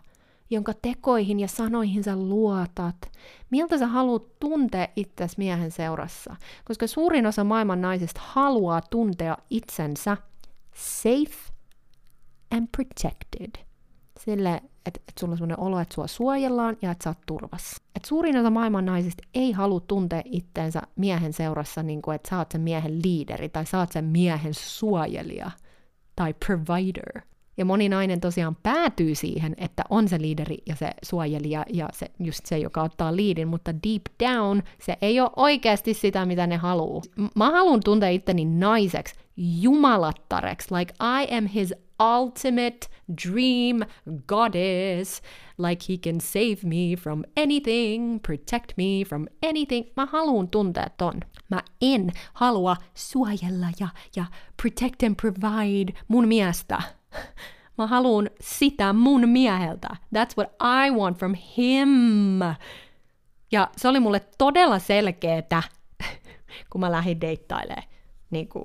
[0.51, 3.13] jonka tekoihin ja sanoihin sä luotat.
[3.51, 6.37] Miltä sä haluat tuntea itsesi miehen seurassa?
[6.65, 10.17] Koska suurin osa maailman naisista haluaa tuntea itsensä
[10.75, 11.53] safe
[12.51, 13.65] and protected.
[14.25, 17.83] Sille, että et sulla on sellainen olo, että sua suojellaan ja että sä oot turvassa.
[17.97, 22.39] Et suurin osa maailman naisista ei halua tuntea itteensä miehen seurassa, niin kuin, että sä
[22.39, 25.51] oot sen miehen liideri tai sä oot sen miehen suojelija
[26.17, 27.21] tai provider.
[27.57, 32.11] Ja moni nainen tosiaan päätyy siihen, että on se liideri ja se suojelija ja se,
[32.19, 36.57] just se, joka ottaa liidin, mutta deep down se ei ole oikeasti sitä, mitä ne
[36.57, 37.03] haluaa.
[37.37, 43.83] Mä haluan tuntea itteni naiseksi, jumalattareksi, like I am his ultimate dream
[44.27, 45.23] goddess,
[45.59, 49.87] like he can save me from anything, protect me from anything.
[49.97, 51.21] Mä haluan tuntea ton.
[51.51, 54.25] Mä en halua suojella ja, ja
[54.63, 56.83] protect and provide mun miestä.
[57.79, 59.89] Mä haluan sitä mun mieheltä.
[59.89, 60.53] That's what
[60.87, 62.41] I want from him.
[63.53, 65.63] Ja se oli mulle todella selkeetä,
[66.71, 67.89] kun mä lähdin deittailemaan,
[68.31, 68.65] niin kuin,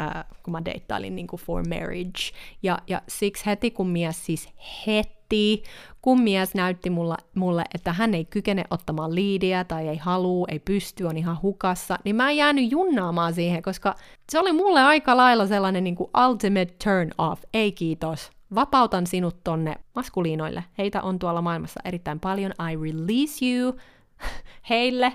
[0.00, 2.32] äh, kun mä deittailin niin kuin for marriage.
[2.62, 4.48] Ja, ja siksi heti, kun mies siis
[4.86, 5.62] heti,
[6.02, 10.58] kun mies näytti mulle, mulle, että hän ei kykene ottamaan liidiä tai ei halua, ei
[10.58, 13.94] pysty, on ihan hukassa, niin mä en jäänyt junnaamaan siihen, koska
[14.32, 17.42] se oli mulle aika lailla sellainen niin kuin ultimate turn off.
[17.54, 18.30] Ei kiitos.
[18.54, 20.64] Vapautan sinut tonne maskuliinoille.
[20.78, 22.52] Heitä on tuolla maailmassa erittäin paljon.
[22.52, 23.76] I release you
[24.70, 25.12] heille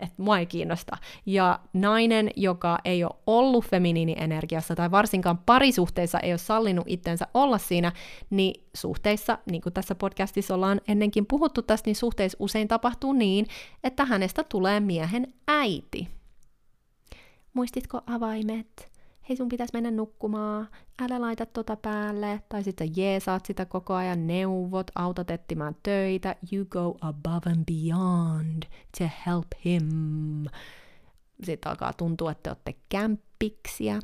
[0.00, 0.96] että mua ei kiinnosta.
[1.26, 7.58] Ja nainen, joka ei ole ollut feminiinienergiassa tai varsinkaan parisuhteissa ei ole sallinut itsensä olla
[7.58, 7.92] siinä,
[8.30, 13.46] niin suhteissa, niin kuin tässä podcastissa ollaan ennenkin puhuttu tästä, niin suhteissa usein tapahtuu niin,
[13.84, 16.08] että hänestä tulee miehen äiti.
[17.54, 18.99] Muistitko avaimet?
[19.28, 20.68] Hei sun pitäisi mennä nukkumaan,
[21.02, 26.64] älä laita tota päälle, tai sitten jeesaat sitä koko ajan, neuvot, autat etsimään töitä, you
[26.64, 28.62] go above and beyond
[28.98, 29.88] to help him.
[31.42, 33.98] Sitten alkaa tuntua, että te olette kämppiksiä,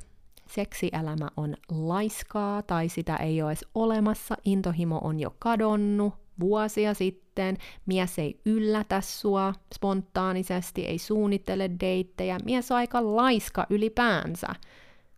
[0.46, 7.56] seksielämä on laiskaa tai sitä ei ole edes olemassa, intohimo on jo kadonnut vuosia sitten,
[7.86, 14.48] mies ei yllätä sua spontaanisesti, ei suunnittele deittejä, mies on aika laiska ylipäänsä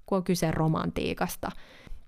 [0.09, 1.51] kun on kyse romantiikasta.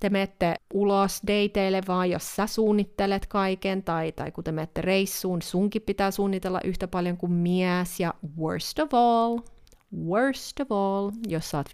[0.00, 5.42] Te menette ulos dateille vaan, jos sä suunnittelet kaiken, tai, tai kun te menette reissuun,
[5.42, 9.38] sunkin pitää suunnitella yhtä paljon kuin mies, ja worst of all,
[10.06, 11.70] worst of all, jos sä oot 50-50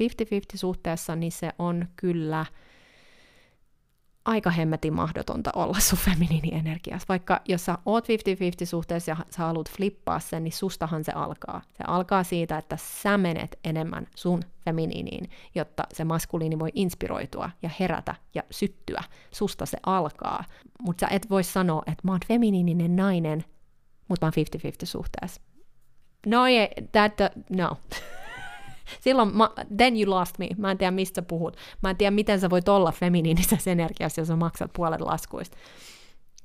[0.55, 2.47] suhteessa, niin se on kyllä–
[4.27, 7.07] aika hemmetin mahdotonta olla sun feminiinienergiassa.
[7.09, 11.63] Vaikka jos sä oot 50-50 suhteessa ja sä haluat flippaa sen, niin sustahan se alkaa.
[11.73, 17.71] Se alkaa siitä, että sä menet enemmän sun feminiiniin, jotta se maskuliini voi inspiroitua ja
[17.81, 19.03] herätä ja syttyä.
[19.31, 20.45] Susta se alkaa.
[20.83, 23.45] Mutta sä et voi sanoa, että mä oon feminiininen nainen,
[24.09, 25.41] mutta mä oon 50-50 suhteessa.
[26.27, 27.13] No, ei, that,
[27.51, 27.77] no.
[29.01, 30.49] Silloin, mä, then you lost me.
[30.59, 31.57] Mä en tiedä, mistä puhut.
[31.83, 35.57] Mä en tiedä, miten sä voit olla feminiinisessä energiassa, jos sä maksat puolet laskuista.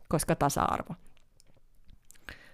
[0.09, 0.95] Koska tasa-arvo.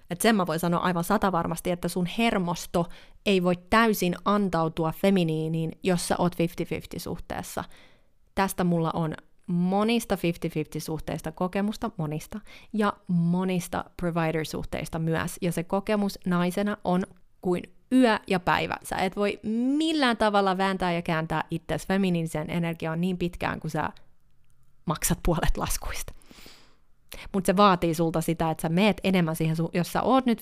[0.10, 2.86] Et sen mä voin sanoa aivan satavarmasti, että sun hermosto
[3.26, 7.64] ei voi täysin antautua feminiiniin, jos sä oot 50-50 suhteessa.
[8.36, 9.16] Tästä mulla on
[9.48, 10.20] monista 50-50
[10.80, 12.40] suhteista kokemusta, monista,
[12.74, 15.38] ja monista provider-suhteista myös.
[15.42, 17.04] Ja se kokemus naisena on
[17.42, 18.76] kuin yö ja päivä.
[18.84, 19.40] Sä et voi
[19.78, 23.90] millään tavalla vääntää ja kääntää itsesi feminiinisen energiaan niin pitkään, kun sä
[24.86, 26.14] maksat puolet laskuista.
[27.34, 30.42] Mutta se vaatii sulta sitä, että sä meet enemmän siihen, jos sä oot nyt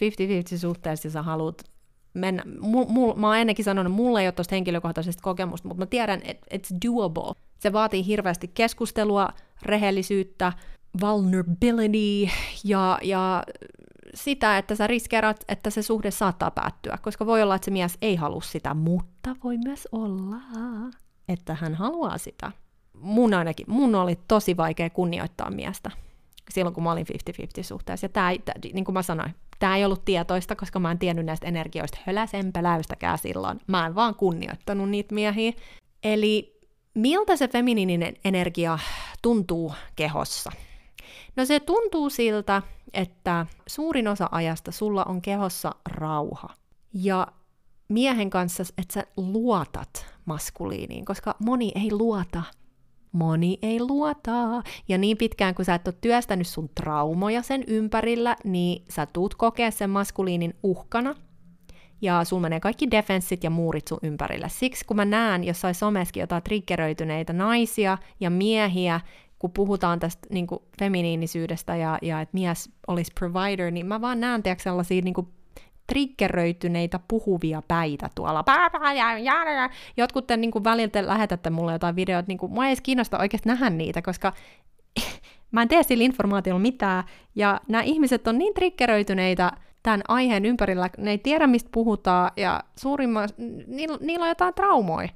[0.56, 1.64] 50-50 suhteessa ja sä haluat
[2.14, 5.82] mennä, mul, mul, mä oon ennenkin sanonut, että mulla ei ole tuosta henkilökohtaisesta kokemusta, mutta
[5.82, 7.34] mä tiedän, että it's doable.
[7.60, 9.30] Se vaatii hirveästi keskustelua,
[9.62, 10.54] rehellisyyttä,
[11.02, 12.34] vulnerability
[12.64, 13.44] ja, ja
[14.16, 17.98] sitä, että sä riskeerat, että se suhde saattaa päättyä, koska voi olla, että se mies
[18.02, 20.38] ei halua sitä, mutta voi myös olla,
[21.30, 22.52] että hän haluaa sitä.
[22.94, 25.92] Mun ainakin, mun oli tosi vaikea kunnioittaa miestä
[26.52, 27.06] silloin, kun mä olin
[27.62, 28.06] 50-50 suhteessa.
[28.06, 31.26] Ja tää, tää, niin kuin mä sanoin, tämä ei ollut tietoista, koska mä en tiennyt
[31.26, 33.60] näistä energioista höläsen peläystäkään silloin.
[33.68, 35.54] Mä en vaan kunnioittanut niitä miehiä.
[36.04, 36.60] Eli
[36.94, 38.80] miltä se feminiininen energia
[39.22, 40.52] tuntuu kehossa?
[41.36, 42.62] No se tuntuu siltä,
[42.94, 46.50] että suurin osa ajasta sulla on kehossa rauha.
[46.94, 47.28] Ja
[47.90, 52.44] miehen kanssa, että sä luotat maskuliiniin, koska moni ei luota.
[53.12, 54.64] Moni ei luota.
[54.88, 59.36] Ja niin pitkään kun sä et ole työstänyt sun traumoja sen ympärillä, niin sä tuut
[59.36, 61.16] kokea sen maskuliinin uhkana.
[62.02, 64.48] Ja sun menee kaikki defenssit ja muurit sun ympärillä.
[64.48, 69.00] Siksi kun mä näen jossain someskin jotain triggeröityneitä naisia ja miehiä,
[69.40, 74.20] kun puhutaan tästä niin kuin feminiinisyydestä ja, ja että mies olisi provider, niin mä vaan
[74.20, 75.28] näen tiedätkö, sellaisia niin kuin
[75.88, 78.44] triggeröityneitä puhuvia päitä tuolla.
[79.98, 83.20] Jotkut te niin kuin väliltä lähetätte mulle jotain videoita, niin kuin, mua ei edes kiinnosta
[83.20, 84.34] oikeasti nähdä niitä, koska
[85.52, 87.04] mä en tee sillä informaatiolla mitään,
[87.36, 89.52] ja nämä ihmiset on niin triggeröityneitä
[89.84, 93.30] tämän aiheen ympärillä, ne ei tiedä mistä puhutaan, ja suurimman,
[93.68, 95.10] niillä, niillä on jotain traumoja.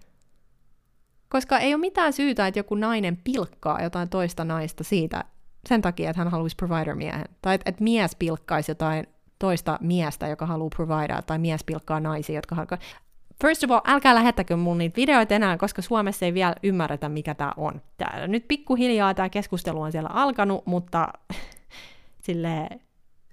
[1.29, 5.23] Koska ei ole mitään syytä, että joku nainen pilkkaa jotain toista naista siitä,
[5.69, 7.25] sen takia, että hän haluaisi provider-miehen.
[7.41, 9.07] Tai että, että mies pilkkaisi jotain
[9.39, 12.77] toista miestä, joka haluaa providea, tai mies pilkkaa naisia, jotka haluaa...
[13.41, 17.35] First of all, älkää lähettäkö mun niitä videoita enää, koska Suomessa ei vielä ymmärretä, mikä
[17.35, 17.81] tämä on.
[17.97, 21.07] Tää, nyt pikkuhiljaa tämä keskustelu on siellä alkanut, mutta
[22.25, 22.69] sille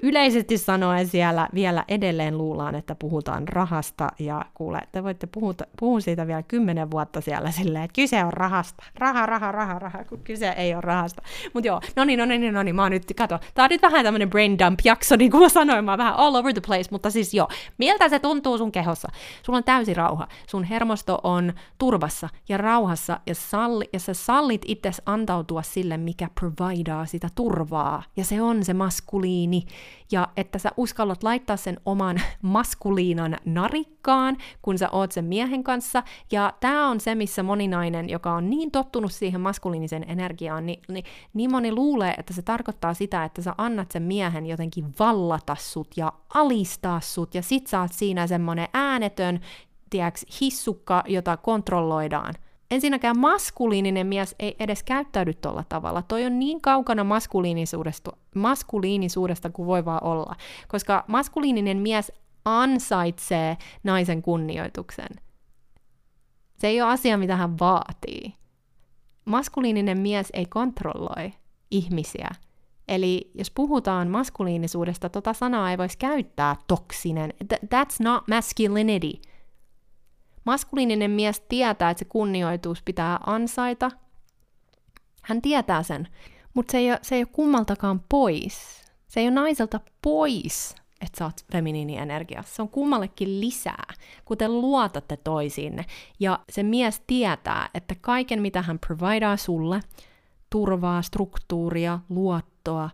[0.02, 6.00] yleisesti sanoen siellä vielä edelleen luullaan, että puhutaan rahasta, ja kuule, te voitte puhuta, puhua
[6.00, 8.84] siitä vielä kymmenen vuotta siellä silleen, että kyse on rahasta.
[8.98, 11.22] Raha, raha, raha, raha, kun kyse ei ole rahasta.
[11.54, 13.82] Mutta joo, no niin, no niin, no niin, mä oon nyt, kato, tää on nyt
[13.82, 16.88] vähän tämmönen brain dump jakso, niin kuin mä sanoin, mä vähän all over the place,
[16.90, 19.08] mutta siis joo, miltä se tuntuu sun kehossa?
[19.42, 24.62] Sulla on täysi rauha, sun hermosto on turvassa ja rauhassa, ja, salli, ja sä sallit
[24.66, 29.62] itse antautua sille, mikä providaa sitä turvaa, ja se on se maskuliini,
[30.12, 36.02] ja että sä uskallat laittaa sen oman maskuliinan narikkaan, kun sä oot sen miehen kanssa,
[36.32, 41.04] ja tämä on se, missä moninainen, joka on niin tottunut siihen maskuliinisen energiaan, niin, niin,
[41.34, 45.96] niin moni luulee, että se tarkoittaa sitä, että sä annat sen miehen jotenkin vallata sut
[45.96, 49.40] ja alistaa sut, ja sit sä oot siinä semmonen äänetön,
[49.90, 52.34] tiedäks, hissukka, jota kontrolloidaan
[52.70, 56.02] ensinnäkään maskuliininen mies ei edes käyttäydy tuolla tavalla.
[56.02, 60.36] Toi on niin kaukana maskuliinisuudesta, maskuliinisuudesta kuin voi vaan olla.
[60.68, 62.12] Koska maskuliininen mies
[62.44, 65.08] ansaitsee naisen kunnioituksen.
[66.58, 68.34] Se ei ole asia, mitä hän vaatii.
[69.24, 71.32] Maskuliininen mies ei kontrolloi
[71.70, 72.30] ihmisiä.
[72.88, 77.34] Eli jos puhutaan maskuliinisuudesta, tota sanaa ei voisi käyttää toksinen.
[77.44, 79.20] That's not masculinity.
[80.46, 83.90] Maskuliininen mies tietää, että se kunnioitus pitää ansaita.
[85.22, 86.08] Hän tietää sen,
[86.54, 88.84] mutta se ei, ole, se ei ole kummaltakaan pois.
[89.08, 92.54] Se ei ole naiselta pois, että sä oot feminiinienergiassa.
[92.54, 93.94] Se on kummallekin lisää,
[94.24, 95.84] kuten luotatte toisiinne.
[96.20, 99.80] Ja se mies tietää, että kaiken mitä hän providaa sulle,
[100.50, 102.90] turvaa, struktuuria, luottoa,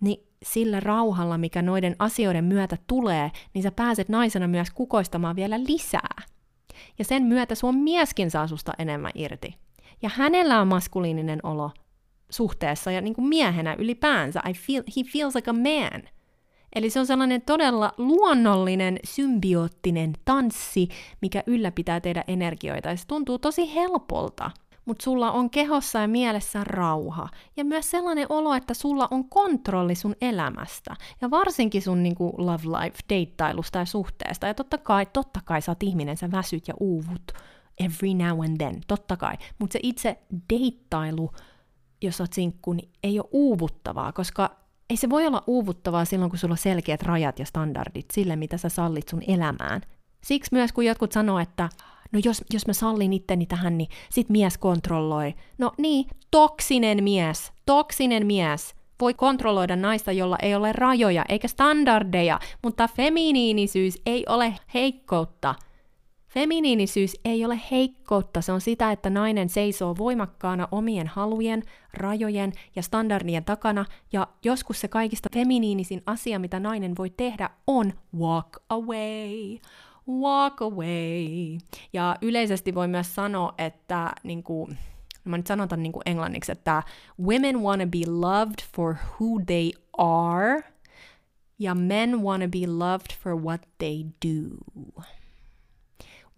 [0.00, 5.60] niin sillä rauhalla, mikä noiden asioiden myötä tulee, niin sä pääset naisena myös kukoistamaan vielä
[5.64, 6.29] lisää.
[6.98, 9.54] Ja sen myötä sun mieskin saa susta enemmän irti.
[10.02, 11.70] Ja hänellä on maskuliininen olo
[12.30, 14.40] suhteessa ja niin kuin miehenä ylipäänsä.
[14.48, 16.02] I feel, he feels like a man.
[16.74, 20.88] Eli se on sellainen todella luonnollinen, symbioottinen tanssi,
[21.22, 22.88] mikä ylläpitää teidän energioita.
[22.88, 24.50] Ja se tuntuu tosi helpolta
[24.84, 27.28] mutta sulla on kehossa ja mielessä rauha.
[27.56, 30.96] Ja myös sellainen olo, että sulla on kontrolli sun elämästä.
[31.20, 34.46] Ja varsinkin sun niinku, love life, deittailusta ja suhteesta.
[34.46, 37.32] Ja totta kai, totta kai sä oot ihminen, sä väsyt ja uuvut
[37.80, 39.34] every now and then, totta kai.
[39.58, 40.18] Mutta se itse
[40.52, 41.30] deittailu,
[42.02, 44.50] jos oot sinkku, niin ei ole uuvuttavaa, koska
[44.90, 48.56] ei se voi olla uuvuttavaa silloin, kun sulla on selkeät rajat ja standardit sille, mitä
[48.56, 49.80] sä sallit sun elämään.
[50.24, 51.68] Siksi myös, kun jotkut sanoo, että
[52.12, 55.34] no jos, jos mä sallin itteni tähän, niin sit mies kontrolloi.
[55.58, 62.40] No niin, toksinen mies, toksinen mies voi kontrolloida naista, jolla ei ole rajoja eikä standardeja,
[62.62, 65.54] mutta feminiinisyys ei ole heikkoutta.
[66.28, 71.62] Feminiinisyys ei ole heikkoutta, se on sitä, että nainen seisoo voimakkaana omien halujen,
[71.94, 77.92] rajojen ja standardien takana, ja joskus se kaikista feminiinisin asia, mitä nainen voi tehdä, on
[78.18, 79.58] walk away
[80.10, 81.58] walk away.
[81.92, 84.78] Ja yleisesti voi myös sanoa, että niin kuin,
[85.24, 86.82] mä nyt sanotan niin kuin englanniksi, että
[87.22, 90.62] women wanna be loved for who they are,
[91.60, 94.56] Ja men wanna be loved for what they do.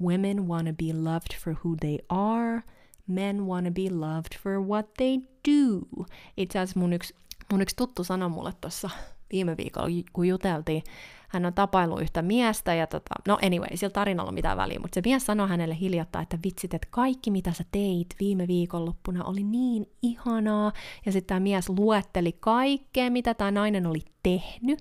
[0.01, 2.63] Women wanna be loved for who they are.
[3.07, 5.19] Men wanna be loved for what they
[5.49, 5.87] do.
[6.37, 7.15] Itse asiassa mun yksi,
[7.53, 8.91] mun yksi tuttu sanoi mulle tuossa
[9.33, 10.83] viime viikolla, kun juteltiin,
[11.33, 14.95] hän on tapailu yhtä miestä, ja tota, no anyway, sillä tarinalla on mitään väliä, mutta
[14.95, 19.43] se mies sanoi hänelle hiljattain, että vitsit, että kaikki mitä sä teit viime viikonloppuna oli
[19.43, 20.73] niin ihanaa,
[21.07, 24.79] ja sitten tämä mies luetteli kaikkea, mitä tämä nainen oli tehnyt,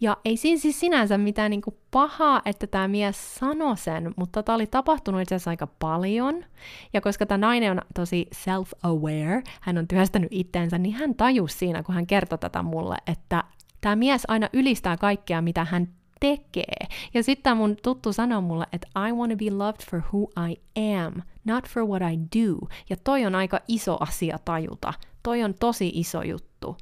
[0.00, 4.56] ja ei siinä siis sinänsä mitään niinku pahaa, että tämä mies sanoi sen, mutta tämä
[4.56, 6.44] oli tapahtunut itse asiassa aika paljon.
[6.92, 11.82] Ja koska tämä nainen on tosi self-aware, hän on työstänyt itteensä, niin hän tajusi siinä,
[11.82, 13.44] kun hän kertoi tätä mulle, että
[13.82, 15.88] tämä mies aina ylistää kaikkea, mitä hän
[16.20, 16.86] tekee.
[17.14, 20.56] Ja sitten mun tuttu sanoi mulle, että I want to be loved for who I
[20.96, 22.68] am, not for what I do.
[22.90, 24.94] Ja toi on aika iso asia tajuta.
[25.22, 26.76] Toi on tosi iso juttu.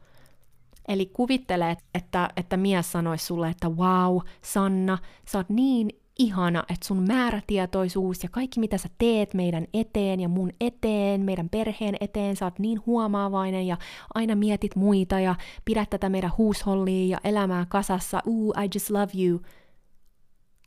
[0.88, 6.86] Eli kuvittele, että, että mies sanoisi sulle, että wow, Sanna, sä oot niin ihana, että
[6.86, 12.36] sun määrätietoisuus ja kaikki mitä sä teet meidän eteen ja mun eteen, meidän perheen eteen,
[12.36, 13.76] sä oot niin huomaavainen ja
[14.14, 19.12] aina mietit muita ja pidät tätä meidän huushollia ja elämää kasassa, ooh, I just love
[19.24, 19.40] you.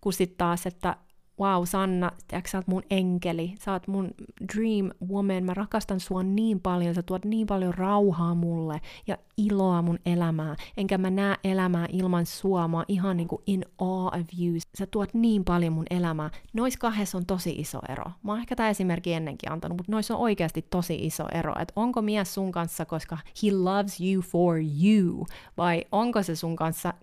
[0.02, 0.98] Kun sit taas, että
[1.40, 4.12] wow, Sanna, tiedätkö, sä oot mun enkeli, sä oot mun
[4.56, 9.82] dream woman, mä rakastan sua niin paljon, sä tuot niin paljon rauhaa mulle ja iloa
[9.82, 14.28] mun elämää, enkä mä näe elämää ilman sua, mä oon ihan niinku in awe of
[14.40, 16.30] you, sä tuot niin paljon mun elämää.
[16.54, 18.12] Nois kahdessa on tosi iso ero.
[18.24, 21.74] Mä oon ehkä tämä esimerkki ennenkin antanut, mutta noissa on oikeasti tosi iso ero, että
[21.76, 25.26] onko mies sun kanssa, koska he loves you for you,
[25.58, 26.94] vai onko se sun kanssa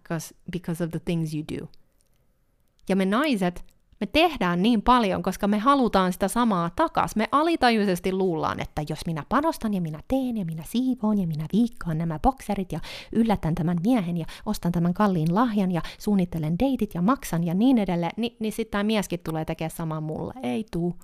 [0.53, 1.68] because of the things you do.
[2.89, 3.64] Ja me naiset,
[4.01, 7.16] me tehdään niin paljon, koska me halutaan sitä samaa takas.
[7.16, 11.46] Me alitajuisesti luullaan, että jos minä panostan ja minä teen ja minä siivoon ja minä
[11.53, 12.80] viikkaan nämä bokserit ja
[13.12, 17.78] yllätän tämän miehen ja ostan tämän kalliin lahjan ja suunnittelen deitit ja maksan ja niin
[17.78, 20.34] edelleen, niin, niin sitten tämä mieskin tulee tekemään samaa mulle.
[20.42, 20.94] Ei tuu.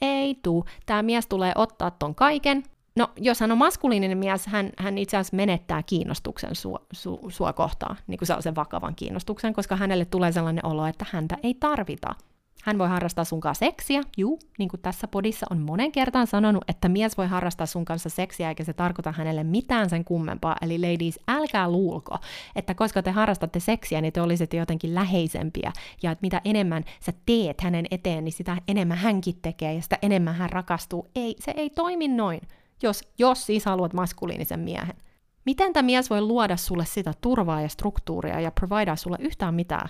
[0.00, 0.64] Ei tuu.
[0.86, 2.62] Tämä mies tulee ottaa ton kaiken,
[2.96, 7.52] No, jos hän on maskuliininen mies, hän, hän itse asiassa menettää kiinnostuksen sua, su, sua
[7.52, 12.14] kohtaan, niin kuin sellaisen vakavan kiinnostuksen, koska hänelle tulee sellainen olo, että häntä ei tarvita.
[12.62, 16.64] Hän voi harrastaa sun kanssa seksiä, juu, niin kuin tässä podissa on monen kertaan sanonut,
[16.68, 20.56] että mies voi harrastaa sun kanssa seksiä, eikä se tarkoita hänelle mitään sen kummempaa.
[20.62, 22.18] Eli ladies, älkää luulko,
[22.56, 25.72] että koska te harrastatte seksiä, niin te olisitte jotenkin läheisempiä,
[26.02, 29.98] ja että mitä enemmän sä teet hänen eteen, niin sitä enemmän hänkin tekee, ja sitä
[30.02, 31.10] enemmän hän rakastuu.
[31.14, 32.40] Ei, se ei toimi noin
[32.82, 34.96] jos, jos siis haluat maskuliinisen miehen.
[35.44, 39.88] Miten tämä mies voi luoda sulle sitä turvaa ja struktuuria ja providea sulle yhtään mitään,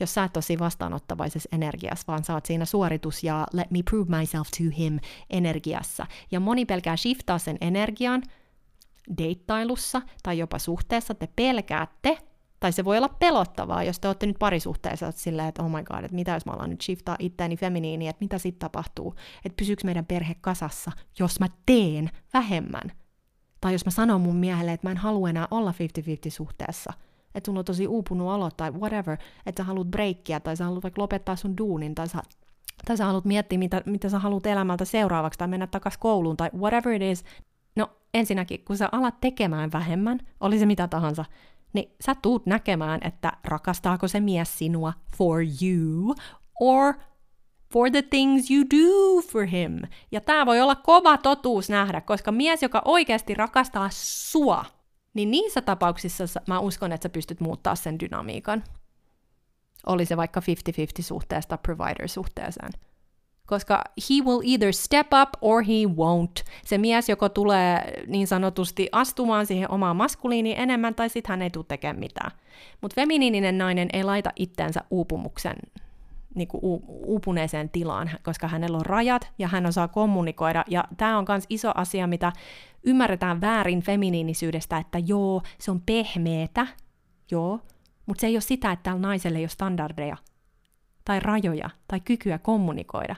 [0.00, 4.48] jos sä et tosi vastaanottavaisessa energiassa, vaan oot siinä suoritus ja let me prove myself
[4.50, 4.98] to him
[5.30, 6.06] energiassa.
[6.30, 8.22] Ja moni pelkää shiftaa sen energian
[9.18, 12.18] deittailussa tai jopa suhteessa, te pelkäätte,
[12.60, 15.82] tai se voi olla pelottavaa, jos te olette nyt parisuhteessa että silleen, että oh my
[15.82, 19.56] god, että mitä jos mä alan nyt shiftaa itseäni feminiiniin, että mitä sitten tapahtuu, että
[19.56, 22.92] pysyykö meidän perhe kasassa, jos mä teen vähemmän.
[23.60, 25.70] Tai jos mä sanon mun miehelle, että mä en halua enää olla
[26.28, 26.92] 50-50 suhteessa,
[27.34, 30.82] että sun on tosi uupunut olo tai whatever, että sä haluat breikkiä tai sä haluat
[30.82, 32.22] vaikka lopettaa sun duunin tai sä,
[32.86, 36.50] tai sä haluat miettiä, mitä, mitä sä haluat elämältä seuraavaksi tai mennä takaisin kouluun tai
[36.54, 37.24] whatever it is.
[37.76, 41.24] No ensinnäkin, kun sä alat tekemään vähemmän, oli se mitä tahansa,
[41.76, 46.14] niin sä tuut näkemään, että rakastaako se mies sinua for you
[46.60, 46.94] or
[47.72, 49.82] for the things you do for him.
[50.12, 54.64] Ja tämä voi olla kova totuus nähdä, koska mies, joka oikeasti rakastaa sua,
[55.14, 58.64] niin niissä tapauksissa mä uskon, että sä pystyt muuttaa sen dynamiikan.
[59.86, 60.42] Oli se vaikka 50-50
[61.02, 62.72] suhteesta provider-suhteeseen
[63.46, 66.44] koska he will either step up or he won't.
[66.64, 71.50] Se mies joko tulee niin sanotusti astumaan siihen omaan maskuliiniin enemmän, tai sitten hän ei
[71.50, 72.30] tule tekemään mitään.
[72.80, 75.56] Mutta feminiininen nainen ei laita itteensä uupumuksen
[76.34, 80.64] niin kuin uupuneeseen tilaan, koska hänellä on rajat ja hän osaa kommunikoida.
[80.68, 82.32] Ja tämä on myös iso asia, mitä
[82.84, 86.66] ymmärretään väärin feminiinisyydestä, että joo, se on pehmeetä,
[87.30, 87.60] joo,
[88.06, 90.16] mutta se ei ole sitä, että tällä naiselle ei ole standardeja
[91.04, 93.16] tai rajoja tai kykyä kommunikoida.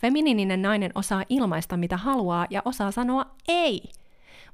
[0.00, 3.82] Feminiininen nainen osaa ilmaista, mitä haluaa, ja osaa sanoa ei.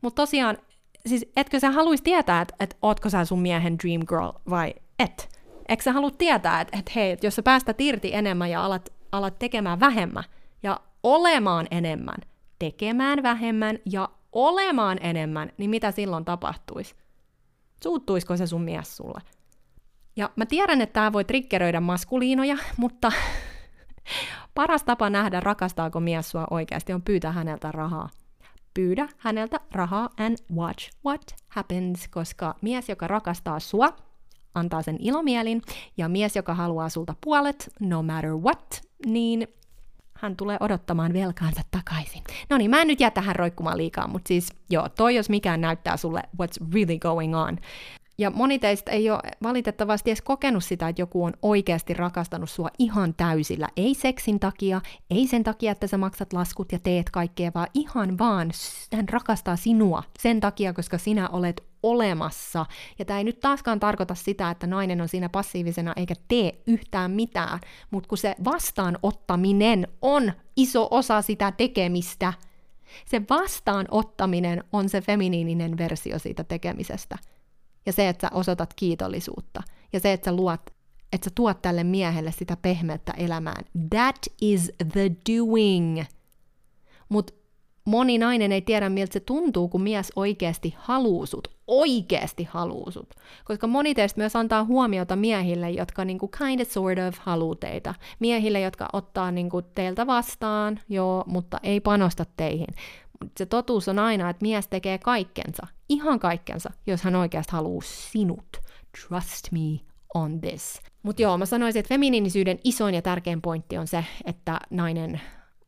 [0.02, 0.58] Mutta tosiaan,
[1.06, 5.28] siis etkö sä haluaisi tietää, että et ootko sä sun miehen dream girl vai et?
[5.68, 8.92] Eikö sä halua tietää, että et hei, et jos sä päästät irti enemmän ja alat,
[9.12, 10.24] alat tekemään vähemmän
[10.62, 12.18] ja olemaan enemmän,
[12.58, 16.94] tekemään vähemmän ja olemaan enemmän, niin mitä silloin tapahtuisi?
[17.82, 19.20] Suuttuisiko se sun mies sulle?
[20.16, 23.12] Ja mä tiedän, että tämä voi triggeröidä maskuliinoja, mutta
[24.56, 28.08] Paras tapa nähdä, rakastaako mies sua oikeasti, on pyytää häneltä rahaa.
[28.74, 33.96] Pyydä häneltä rahaa and watch what happens, koska mies, joka rakastaa sua,
[34.54, 35.62] antaa sen ilomielin,
[35.96, 39.48] ja mies, joka haluaa sulta puolet, no matter what, niin
[40.14, 42.22] hän tulee odottamaan velkaansa takaisin.
[42.50, 45.60] No niin, mä en nyt jää tähän roikkumaan liikaa, mutta siis joo, toi jos mikään
[45.60, 47.58] näyttää sulle what's really going on.
[48.18, 52.68] Ja moni teistä ei ole valitettavasti edes kokenut sitä, että joku on oikeasti rakastanut sua
[52.78, 53.68] ihan täysillä.
[53.76, 54.80] Ei seksin takia,
[55.10, 58.50] ei sen takia, että sä maksat laskut ja teet kaikkea, vaan ihan vaan
[58.92, 62.66] hän rakastaa sinua sen takia, koska sinä olet olemassa.
[62.98, 67.10] Ja tämä ei nyt taaskaan tarkoita sitä, että nainen on siinä passiivisena eikä tee yhtään
[67.10, 67.60] mitään,
[67.90, 72.32] mutta kun se vastaanottaminen on iso osa sitä tekemistä,
[73.06, 77.18] se vastaanottaminen on se feminiininen versio siitä tekemisestä–
[77.86, 80.76] ja se, että sä osoitat kiitollisuutta, ja se, että sä luot
[81.12, 83.64] että sä tuot tälle miehelle sitä pehmeyttä elämään.
[83.90, 86.02] That is the doing.
[87.08, 87.32] Mutta
[87.84, 91.48] moni nainen ei tiedä, miltä se tuntuu, kun mies oikeasti haluusut.
[91.66, 93.14] Oikeasti haluusut.
[93.44, 97.94] Koska moni teistä myös antaa huomiota miehille, jotka niinku kind of sort of haluu teitä.
[98.18, 102.74] Miehille, jotka ottaa niinku teiltä vastaan, joo, mutta ei panosta teihin
[103.38, 108.56] se totuus on aina, että mies tekee kaikkensa, ihan kaikkensa, jos hän oikeasti haluaa sinut.
[109.08, 109.80] Trust me
[110.14, 110.80] on this.
[111.02, 115.20] Mutta joo, mä sanoisin, että feminiinisyyden isoin ja tärkein pointti on se, että nainen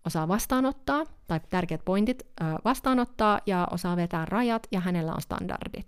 [0.07, 2.27] osaa vastaanottaa, tai tärkeät pointit,
[2.65, 5.87] vastaanottaa ja osaa vetää rajat, ja hänellä on standardit.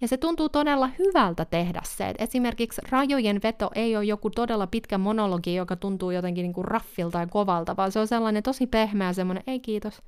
[0.00, 4.66] Ja se tuntuu todella hyvältä tehdä se, että esimerkiksi rajojen veto ei ole joku todella
[4.66, 8.66] pitkä monologi, joka tuntuu jotenkin niin kuin raffilta ja kovalta, vaan se on sellainen tosi
[8.66, 10.02] pehmeä semmoinen, ei kiitos,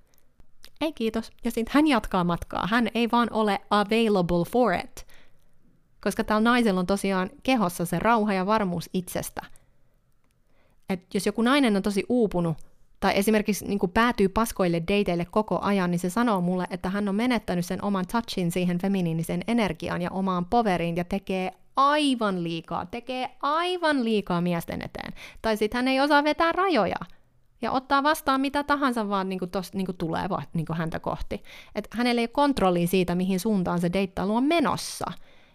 [0.80, 1.30] ei kiitos.
[1.44, 2.66] Ja sitten hän jatkaa matkaa.
[2.66, 5.06] Hän ei vaan ole available for it.
[6.00, 9.42] Koska tällä naisella on tosiaan kehossa se rauha ja varmuus itsestä.
[10.88, 12.56] Et jos joku nainen on tosi uupunut,
[13.00, 17.08] tai esimerkiksi niin kuin päätyy paskoille dateille koko ajan, niin se sanoo mulle, että hän
[17.08, 22.86] on menettänyt sen oman touchin siihen feminiinisen energiaan ja omaan poveriin ja tekee aivan liikaa,
[22.86, 25.12] tekee aivan liikaa miesten eteen.
[25.42, 26.96] Tai sitten hän ei osaa vetää rajoja
[27.62, 31.00] ja ottaa vastaan mitä tahansa vaan niin kuin tosta, niin kuin tulee niin kuin häntä
[31.00, 31.42] kohti.
[31.74, 35.06] Et hänellä ei ole kontrollia siitä, mihin suuntaan se deittailu on menossa.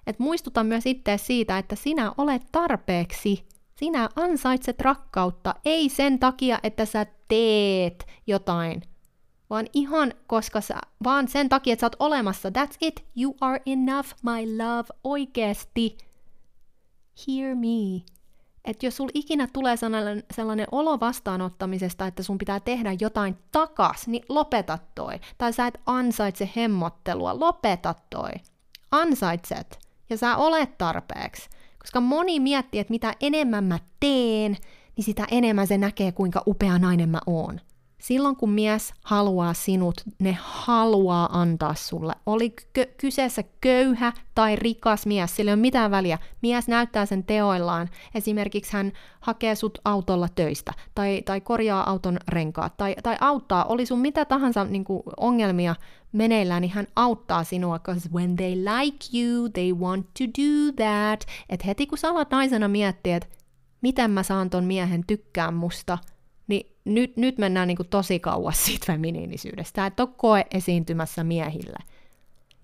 [0.08, 3.48] Et muistuta myös itse siitä, että sinä olet tarpeeksi.
[3.76, 8.82] Sinä ansaitset rakkautta, ei sen takia, että sä teet jotain,
[9.50, 12.50] vaan ihan koska sä, vaan sen takia, että sä oot olemassa.
[12.50, 15.98] That's it, you are enough, my love, oikeesti.
[17.28, 18.13] Hear me
[18.66, 24.08] että jos sul ikinä tulee sellainen, sellainen olo vastaanottamisesta, että sun pitää tehdä jotain takas,
[24.08, 25.20] niin lopeta toi.
[25.38, 28.32] Tai sä et ansaitse hemmottelua, lopeta toi.
[28.92, 29.80] Ansaitset.
[30.10, 31.50] Ja sä olet tarpeeksi.
[31.80, 34.58] Koska moni miettii, että mitä enemmän mä teen,
[34.98, 37.60] niin sitä enemmän se näkee, kuinka upea nainen mä oon.
[38.04, 42.14] Silloin kun mies haluaa sinut, ne haluaa antaa sulle.
[42.26, 46.20] Oli kö- kyseessä köyhä tai rikas mies, sillä ei ole mitään väliä.
[46.42, 47.90] Mies näyttää sen teoillaan.
[48.16, 53.66] Esimerkiksi hän hakee sut autolla töistä, tai, tai korjaa auton renkaat, tai, tai auttaa.
[53.66, 55.76] Oli sun mitä tahansa niin kuin, ongelmia
[56.12, 61.26] meneillään, niin hän auttaa sinua, because when they like you, they want to do that.
[61.50, 63.30] Et heti kun sä alat naisena miettiä, että
[63.82, 65.98] miten mä saan ton miehen tykkään musta–
[66.48, 69.76] niin nyt, nyt mennään niin kuin tosi kauas siitä feminiinisyydestä.
[69.76, 71.80] Tämä et ole koe esiintymässä miehille.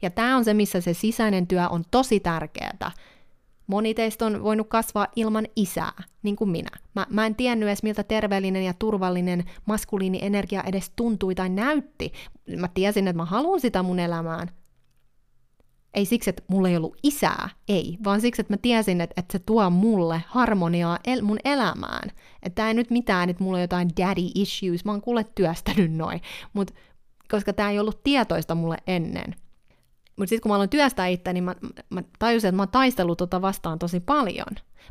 [0.02, 2.92] Ja tämä on se, missä se sisäinen työ on tosi tärkeää.
[3.68, 6.70] Moni teistä on voinut kasvaa ilman isää, niin kuin minä.
[6.96, 12.14] Mä, mä en tiennyt edes, miltä terveellinen ja turvallinen maskuliinienergia edes tuntui tai näytti.
[12.58, 14.50] Mä tiesin, että mä haluan sitä mun elämään,
[15.94, 19.32] ei siksi, että mulla ei ollut isää, ei, vaan siksi, että mä tiesin, että, että
[19.32, 22.12] se tuo mulle harmoniaa el- mun elämään.
[22.44, 26.22] Että ei nyt mitään, että mulla on jotain daddy issues, mä oon kuule työstänyt noin,
[26.54, 26.74] mutta
[27.32, 29.36] koska tämä ei ollut tietoista mulle ennen.
[30.20, 31.56] Mutta sitten kun mä aloin työstää itse, niin mä,
[31.90, 34.48] mä tajusin, että mä oon taistellut tota vastaan tosi paljon.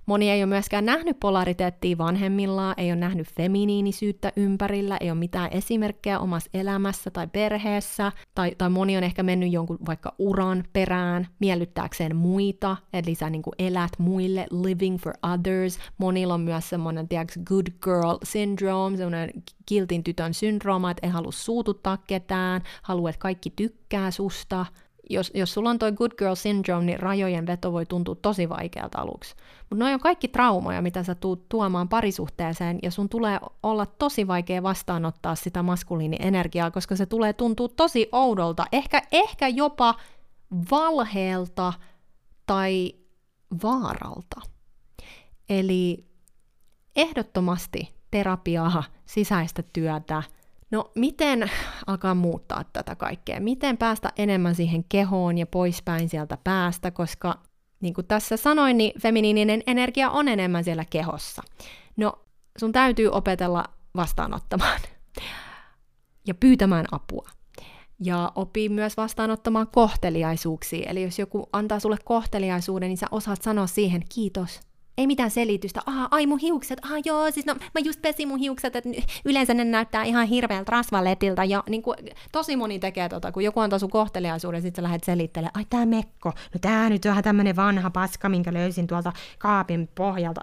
[0.07, 5.49] Moni ei ole myöskään nähnyt polariteettia vanhemmillaan, ei ole nähnyt feminiinisyyttä ympärillä, ei ole mitään
[5.53, 11.29] esimerkkejä omassa elämässä tai perheessä, tai, tai moni on ehkä mennyt jonkun vaikka uran perään
[11.39, 15.79] miellyttääkseen muita, eli sä niin elät muille, living for others.
[15.99, 19.31] Monilla on myös semmoinen, tiedätkö, good girl syndrome, semmoinen
[19.67, 24.67] kiltin tytön syndrooma, että ei halua suututtaa ketään, haluaa, että kaikki tykkää susta,
[25.09, 28.99] jos, jos sulla on toi good girl syndrome, niin rajojen veto voi tuntua tosi vaikealta
[28.99, 29.35] aluksi.
[29.71, 34.27] Mutta ne on kaikki traumoja, mitä sä tuut tuomaan parisuhteeseen, ja sun tulee olla tosi
[34.27, 39.95] vaikea vastaanottaa sitä maskuliinienergiaa, koska se tulee tuntua tosi oudolta, ehkä, ehkä jopa
[40.71, 41.73] valheelta
[42.47, 42.95] tai
[43.63, 44.41] vaaralta.
[45.49, 46.05] Eli
[46.97, 50.23] ehdottomasti terapiaa, sisäistä työtä–
[50.71, 51.51] No miten
[51.87, 53.41] alkaa muuttaa tätä kaikkea?
[53.41, 57.39] Miten päästä enemmän siihen kehoon ja poispäin sieltä päästä, koska
[57.81, 61.43] Niin kuin tässä sanoin, niin feminiininen energia on enemmän siellä kehossa.
[61.97, 62.19] No,
[62.59, 63.65] sun täytyy opetella
[63.97, 64.81] vastaanottamaan
[66.27, 67.29] ja pyytämään apua.
[68.05, 70.91] Ja opii myös vastaanottamaan kohteliaisuuksia.
[70.91, 74.61] Eli jos joku antaa sulle kohteliaisuuden, niin sä osaat sanoa siihen kiitos.
[74.99, 75.81] Ei mitään selitystä.
[75.87, 76.79] Aha, ai mun hiukset.
[76.85, 78.91] Aha, joo, siis no, mä just pesin mun hiukset, että
[79.25, 81.45] yleensä ne näyttää ihan hirveältä rasvaletilta.
[81.45, 81.97] Ja niin kuin,
[82.33, 85.87] tosi moni tekee tota, kun joku antaa sun kohteliaisuuden, sit sä lähdet selittelemään, ai tää
[85.87, 90.41] mekko, no tää nyt vähän tämmönen vanha paska, minkä löysin tuolta kaapin pohjalta.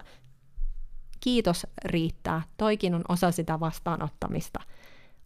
[1.20, 2.42] Kiitos riittää.
[2.58, 4.60] Toikin on osa sitä vastaanottamista.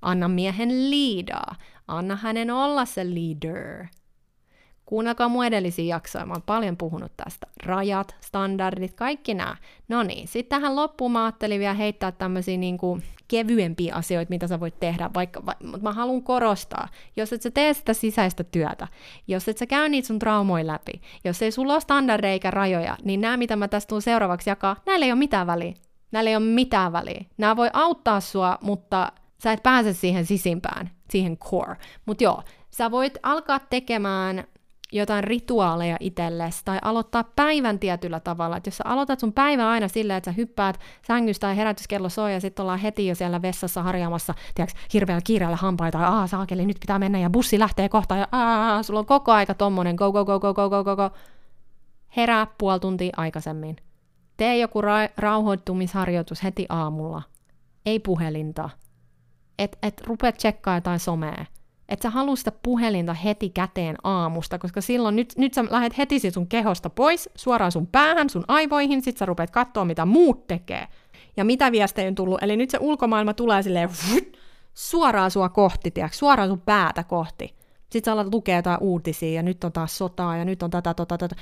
[0.02, 1.56] Anna miehen liidaa.
[1.88, 3.86] Anna hänen olla se leader.
[4.90, 7.48] Kuunnelkaa mun edellisiä jaksoja, mä oon paljon puhunut tästä.
[7.64, 9.56] Rajat, standardit, kaikki nämä.
[9.88, 14.60] No niin, sitten tähän loppuun mä ajattelin vielä heittää tämmöisiä niinku kevyempiä asioita, mitä sä
[14.60, 18.88] voit tehdä, vaikka, va, mutta mä haluan korostaa, jos et sä tee sitä sisäistä työtä,
[19.28, 22.98] jos et sä käy niitä sun traumoja läpi, jos ei sulla ole standardeja eikä rajoja,
[23.04, 25.74] niin nämä, mitä mä tästä tuun seuraavaksi jakaa, näillä ei ole mitään väliä.
[26.12, 27.26] Näillä ei ole mitään väliä.
[27.38, 29.12] Nämä voi auttaa sua, mutta
[29.44, 31.76] sä et pääse siihen sisimpään, siihen core.
[32.06, 34.44] Mutta joo, sä voit alkaa tekemään
[34.92, 38.58] jotain rituaaleja itsellesi tai aloittaa päivän tietyllä tavalla.
[38.58, 42.34] Että jos sä aloitat sun päivän aina silleen, että sä hyppäät sängystä ja herätyskello soi
[42.34, 46.66] ja sitten ollaan heti jo siellä vessassa harjaamassa, tiedätkö, hirveällä kiireellä hampaita ja aa saakeli,
[46.66, 50.12] nyt pitää mennä ja bussi lähtee kohta ja aa, sulla on koko aika tommonen go
[50.12, 51.10] go go go go go go go.
[52.18, 53.76] Herää puoli tuntia aikaisemmin.
[54.38, 57.22] Tee joku ra- rauhoittumisharjoitus heti aamulla.
[57.86, 58.70] Ei puhelinta.
[59.60, 61.46] Et, et rupea tsekkaa jotain somea
[61.90, 66.32] että sä haluat sitä puhelinta heti käteen aamusta, koska silloin nyt, nyt sä lähdet heti
[66.32, 70.88] sun kehosta pois, suoraan sun päähän, sun aivoihin, sit sä rupeat katsoa, mitä muut tekee.
[71.38, 73.90] Ja mitä viestejä on tullut, eli nyt se ulkomaailma tulee silleen
[74.74, 77.56] suoraan sua kohti, tiiäks, suoraan sun päätä kohti.
[77.90, 80.94] Sitten sä alat lukea jotain uutisia, ja nyt on taas sotaa, ja nyt on tätä,
[80.94, 81.36] tota, tota.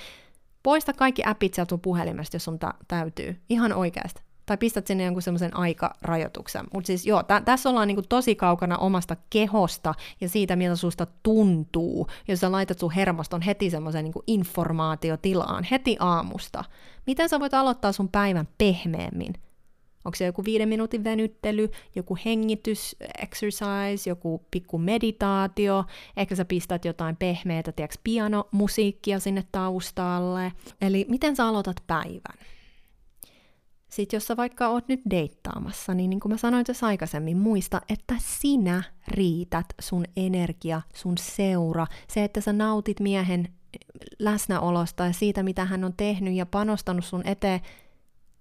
[0.63, 3.41] Poista kaikki appit sieltä sun puhelimesta, jos sun ta- täytyy.
[3.49, 6.65] Ihan oikeasti tai pistät sinne jonkun semmoisen aikarajoituksen.
[6.73, 11.07] Mutta siis joo, tä- tässä ollaan niinku tosi kaukana omasta kehosta ja siitä, miltä susta
[11.23, 16.63] tuntuu, jos sä laitat sun hermoston heti semmoisen niinku informaatiotilaan, heti aamusta.
[17.07, 19.33] Miten sä voit aloittaa sun päivän pehmeämmin?
[20.05, 25.85] Onko se joku viiden minuutin venyttely, joku hengitys, exercise, joku pikku meditaatio,
[26.17, 30.53] ehkä sä pistät jotain pehmeätä, tiedätkö, pianomusiikkia sinne taustalle.
[30.81, 32.37] Eli miten sä aloitat päivän?
[33.97, 37.81] Sitten jos sä vaikka oot nyt deittaamassa, niin niin kuin mä sanoin tässä aikaisemmin, muista,
[37.89, 43.47] että sinä riität sun energia, sun seura, se, että sä nautit miehen
[44.19, 47.61] läsnäolosta ja siitä, mitä hän on tehnyt ja panostanut sun eteen,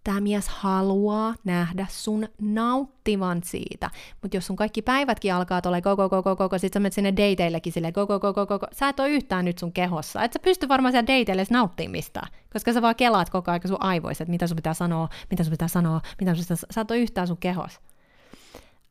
[0.06, 3.90] tämä mies haluaa nähdä sun nauttivan siitä.
[4.22, 7.72] Mutta jos sun kaikki päivätkin alkaa go, go, go, go, sit sä menet sinne dateillekin
[7.94, 10.22] go, go, go, go, sä et ole yhtään nyt sun kehossa.
[10.22, 12.20] Et sä pysty varmaan siellä dateille nauttimista,
[12.52, 15.50] koska sä vaan kelaat koko ajan sun aivoissa, että mitä sun pitää sanoa, mitä sun
[15.50, 17.80] pitää sanoa, mitä sun pitää, sä et ole yhtään sun kehossa.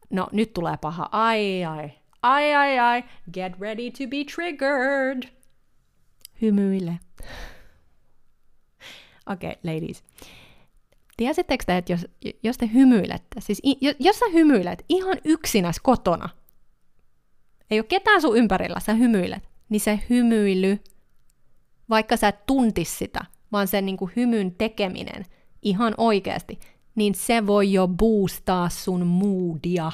[0.09, 1.09] No, nyt tulee paha.
[1.11, 5.23] Ai, ai, ai, ai, ai, get ready to be triggered.
[6.41, 6.99] Hymyile.
[9.33, 10.03] Okei, okay, ladies.
[11.17, 12.07] Tiesittekö te, että jos,
[12.43, 13.61] jos te hymyilette, siis
[13.99, 16.29] jos sä hymyilet ihan yksinäs kotona,
[17.71, 20.79] ei ole ketään sun ympärillä, sä hymyilet, niin se hymyily,
[21.89, 25.25] vaikka sä et tuntis sitä, vaan sen niin hymyn tekeminen
[25.61, 26.59] ihan oikeasti,
[26.95, 29.91] niin se voi jo boostaa sun moodia.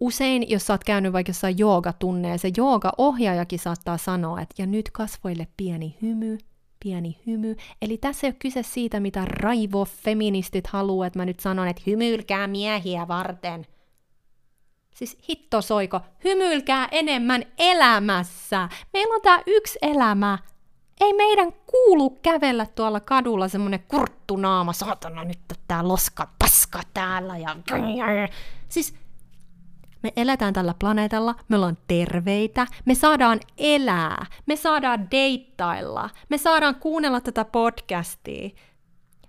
[0.00, 4.90] Usein, jos sä oot käynyt vaikka jossain joogatunneja, se jooga-ohjaajakin saattaa sanoa, että ja nyt
[4.90, 6.38] kasvoille pieni hymy,
[6.82, 7.56] pieni hymy.
[7.82, 12.46] Eli tässä ei ole kyse siitä, mitä raivo-feministit haluaa, että mä nyt sanon, että hymyilkää
[12.46, 13.66] miehiä varten.
[14.94, 18.68] Siis hitto soiko, hymyilkää enemmän elämässä.
[18.92, 20.38] Meillä on tää yksi elämä.
[21.00, 25.38] Ei meidän kuulu kävellä tuolla kadulla semmonen kurttunaama, saatana nyt
[25.68, 27.56] tää loska paska täällä ja...
[28.68, 28.94] Siis
[30.02, 36.74] me eletään tällä planeetalla, me ollaan terveitä, me saadaan elää, me saadaan deittailla, me saadaan
[36.74, 38.50] kuunnella tätä podcastia,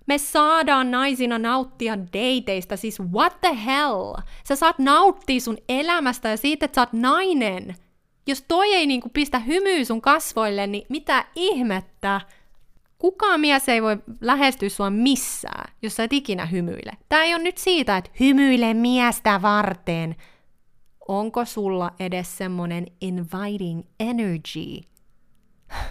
[0.06, 4.14] me saadaan naisina nauttia dateista, siis what the hell?
[4.48, 7.74] Sä saat nauttia sun elämästä ja siitä, että sä oot nainen.
[8.26, 12.20] Jos toi ei niinku pistä hymyä sun kasvoille, niin mitä ihmettä?
[12.98, 16.92] Kukaan mies ei voi lähestyä sua missään, jos sä et ikinä hymyile.
[17.08, 20.16] Tää ei ole nyt siitä, että hymyile miestä varten,
[21.08, 24.80] onko sulla edes semmonen inviting energy?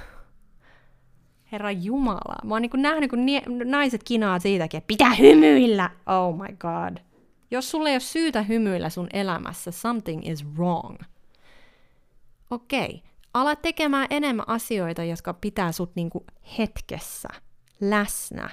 [1.52, 5.90] Herra Jumala, mä oon niin nähnyt, kun nie- naiset kinaa siitäkin, että pitää hymyillä!
[6.06, 6.98] Oh my god.
[7.52, 10.98] Jos sulla ei ole syytä hymyillä sun elämässä, something is wrong.
[12.52, 13.00] Okei, okay.
[13.34, 16.26] Ala tekemään enemmän asioita, jotka pitää sut niinku
[16.58, 17.30] hetkessä,
[17.82, 18.50] läsnä,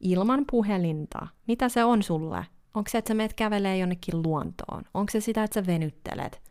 [0.00, 1.26] ilman puhelinta.
[1.46, 2.46] Mitä se on sulle?
[2.74, 4.82] Onko se, että sä meet kävelee jonnekin luontoon?
[4.94, 6.42] Onko se sitä, että sä venyttelet?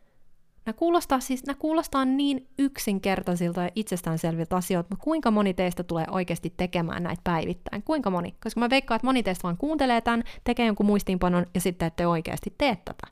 [0.66, 6.06] Nämä kuulostaa, siis, nämä kuulostaa niin yksinkertaisilta ja itsestäänselviltä asioilta, mutta kuinka moni teistä tulee
[6.12, 7.84] oikeasti tekemään näitä päivittäin?
[7.84, 8.36] Kuinka moni?
[8.44, 12.08] Koska mä veikkaan, että moni teistä vaan kuuntelee tämän, tekee jonkun muistiinpanon ja sitten ette
[12.08, 13.08] oikeasti tee tätä.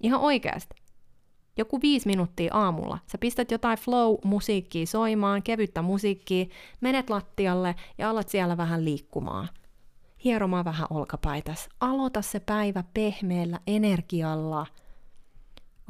[0.00, 0.74] Ihan oikeasti.
[1.56, 2.98] Joku viisi minuuttia aamulla.
[3.06, 6.46] Sä pistät jotain flow-musiikkia soimaan, kevyttä musiikkia,
[6.80, 9.48] menet lattialle ja alat siellä vähän liikkumaan.
[10.24, 11.68] Hieromaan vähän olkapaitas.
[11.80, 14.66] Aloita se päivä pehmeällä energialla–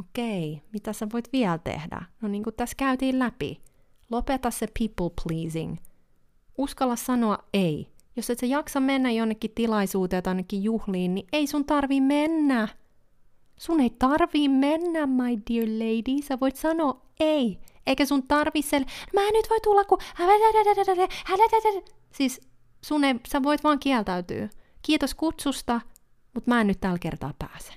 [0.01, 2.03] okei, mitä sä voit vielä tehdä?
[2.21, 3.61] No niin kuin tässä käytiin läpi.
[4.11, 5.77] Lopeta se people pleasing.
[6.59, 7.93] Uskalla sanoa ei.
[8.17, 12.69] Jos et sä jaksa mennä jonnekin tilaisuuteen tai jonnekin juhliin, niin ei sun tarvi mennä.
[13.59, 16.23] Sun ei tarvii mennä, my dear lady.
[16.23, 17.59] Sä voit sanoa ei.
[17.87, 18.85] Eikä sun tarvi sel...
[19.15, 19.99] Mä en nyt voi tulla, kun...
[22.13, 22.41] Siis
[22.87, 23.15] sun ei...
[23.29, 24.49] Sä voit vaan kieltäytyä.
[24.83, 25.81] Kiitos kutsusta,
[26.35, 27.73] mutta mä en nyt tällä kertaa pääse.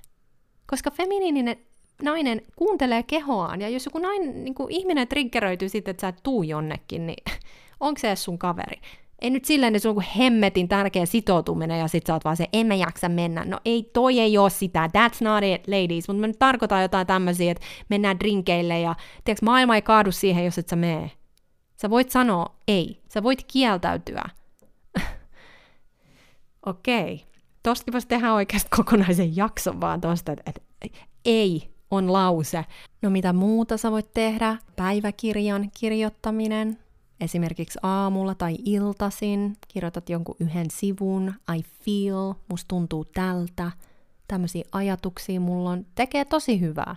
[0.67, 1.57] Koska feminiininen
[2.03, 6.23] nainen kuuntelee kehoaan, ja jos joku nainen, niin kuin ihminen triggeröityy sitten, että sä et
[6.23, 7.23] tuu jonnekin, niin
[7.79, 8.81] onko se edes sun kaveri?
[9.21, 12.37] Ei nyt silleen, että se on kuin hemmetin tärkeä sitoutuminen, ja sit sä oot vaan
[12.37, 13.45] se, en mä jaksa mennä.
[13.45, 16.07] No ei, toi ei oo sitä, that's not it, ladies.
[16.07, 20.45] Mutta mä nyt tarkoitan jotain tämmöisiä, että mennään drinkeille, ja tiedätkö, maailma ei kaadu siihen,
[20.45, 21.11] jos et sä mee.
[21.75, 24.38] Sä voit sanoa ei, sä voit kieltäytyä.
[26.65, 27.25] Okei.
[27.63, 30.43] Tostakin voisi tehdä oikeasti kokonaisen jakson vaan tosta, että,
[30.81, 32.65] että ei on lause.
[33.01, 34.57] No mitä muuta sä voit tehdä?
[34.75, 36.77] Päiväkirjan kirjoittaminen,
[37.19, 43.71] esimerkiksi aamulla tai iltasin, kirjoitat jonkun yhden sivun, I feel, musta tuntuu tältä,
[44.27, 46.95] tämmöisiä ajatuksia mulla on, tekee tosi hyvää.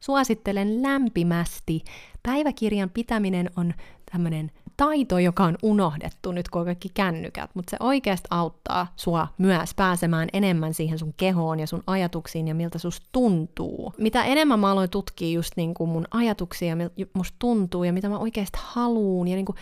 [0.00, 1.84] Suosittelen lämpimästi.
[2.22, 3.74] Päiväkirjan pitäminen on
[4.12, 9.28] tämmöinen taito, joka on unohdettu nyt, kun on kaikki kännykät, mutta se oikeasti auttaa sua
[9.38, 13.92] myös pääsemään enemmän siihen sun kehoon ja sun ajatuksiin ja miltä sus tuntuu.
[13.98, 17.92] Mitä enemmän mä aloin tutkia just niin kuin mun ajatuksia ja miltä musta tuntuu ja
[17.92, 19.56] mitä mä oikeasti haluun ja niin kuin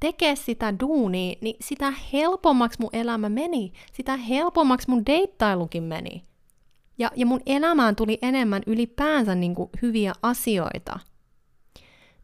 [0.00, 3.72] tekee sitä duunia, niin sitä helpommaksi mun elämä meni.
[3.92, 6.24] Sitä helpommaksi mun deittailukin meni.
[6.98, 10.98] Ja, ja mun elämään tuli enemmän ylipäänsä niin kuin hyviä asioita.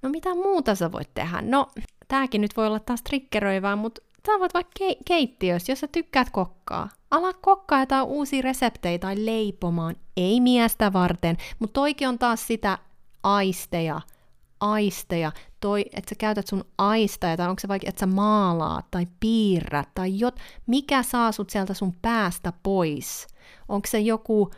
[0.03, 1.43] No mitä muuta sä voit tehdä?
[1.43, 1.69] No
[2.09, 6.31] tääkin nyt voi olla taas triggeröivää, mutta sä voit vaikka ke- keittiössä, jos sä tykkäät
[6.31, 6.89] kokkaa.
[7.11, 9.97] Ala kokkaa jotain uusia reseptejä tai leipomaan.
[10.17, 12.79] Ei miestä varten, mutta toikin on taas sitä
[13.23, 14.01] aisteja,
[14.61, 19.07] aisteja, toi, että sä käytät sun aisteja, tai onko se vaikka, että sä maalaat tai
[19.21, 20.37] piirrät, tai jot,
[20.67, 23.27] mikä saa sut sieltä sun päästä pois.
[23.69, 24.51] Onko se joku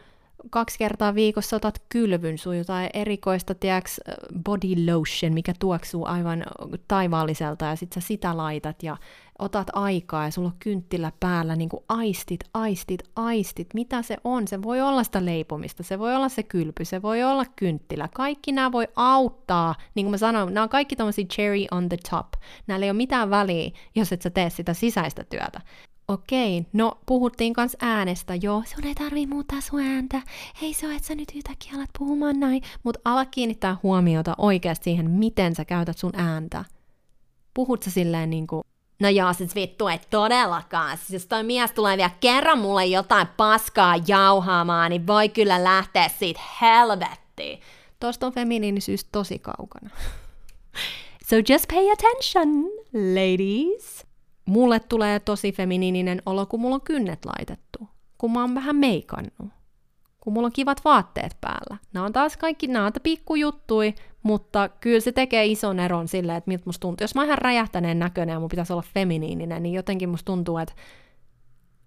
[0.51, 4.01] kaksi kertaa viikossa otat kylvyn sun jotain erikoista, tiedäks,
[4.45, 6.45] body lotion, mikä tuoksuu aivan
[6.89, 8.97] taivaalliselta, ja sit sä sitä laitat ja
[9.39, 14.49] otat aikaa ja sulla on kynttilä päällä, niin kuin aistit, aistit, aistit, mitä se on.
[14.49, 18.09] Se voi olla sitä leipomista, se voi olla se kylpy, se voi olla kynttilä.
[18.15, 21.99] Kaikki nämä voi auttaa, niin kuin mä sanoin, nämä on kaikki tommosia cherry on the
[22.11, 22.27] top.
[22.67, 25.61] Näillä ei ole mitään väliä, jos et sä tee sitä sisäistä työtä.
[26.11, 30.23] Okei, no puhuttiin kans äänestä, joo, sun ei tarvii muuttaa sun ääntä,
[30.63, 34.85] hei se on, että sä nyt yhtäkkiä alat puhumaan näin, mutta ala kiinnittää huomiota oikeasti
[34.85, 36.65] siihen, miten sä käytät sun ääntä.
[37.55, 38.63] Puhut sä silleen niinku,
[39.01, 43.27] no joo, siis vittu ei todellakaan, siis jos toi mies tulee vielä kerran mulle jotain
[43.37, 47.61] paskaa jauhaamaan, niin voi kyllä lähteä siitä helvettiin.
[48.01, 49.91] Tosta on feminiinisyys tosi kaukana.
[51.29, 54.00] so just pay attention, ladies
[54.51, 59.53] mulle tulee tosi feminiininen olo, kun mulla on kynnet laitettu, kun mä oon vähän meikannut,
[60.21, 61.77] kun mulla on kivat vaatteet päällä.
[61.93, 66.63] Nämä on taas kaikki naata pikkujuttui, mutta kyllä se tekee ison eron sille, että miltä
[66.67, 67.05] musta tuntuu.
[67.05, 70.59] Jos mä oon ihan räjähtäneen näköinen ja mun pitäisi olla feminiininen, niin jotenkin musta tuntuu,
[70.59, 70.75] että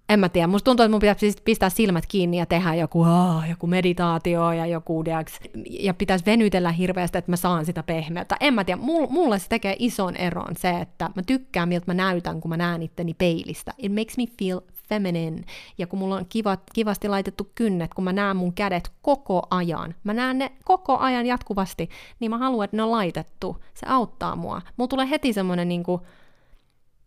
[0.09, 3.01] en mä tiedä, musta tuntuu, että mun pitäisi siis pistää silmät kiinni ja tehdä joku,
[3.01, 5.39] oh, joku meditaatio ja joku, deaks,
[5.69, 8.37] ja pitäisi venytellä hirveästi, että mä saan sitä pehmeyttä.
[8.39, 12.41] En mä tiedä, mulle se tekee ison eron se, että mä tykkään, miltä mä näytän,
[12.41, 13.73] kun mä näen itteni peilistä.
[13.77, 15.43] It makes me feel feminine.
[15.77, 19.95] Ja kun mulla on kivat, kivasti laitettu kynnet, kun mä näen mun kädet koko ajan,
[20.03, 21.89] mä näen ne koko ajan jatkuvasti,
[22.19, 23.57] niin mä haluan, että ne on laitettu.
[23.73, 24.61] Se auttaa mua.
[24.77, 26.01] Mulla tulee heti semmonen niinku,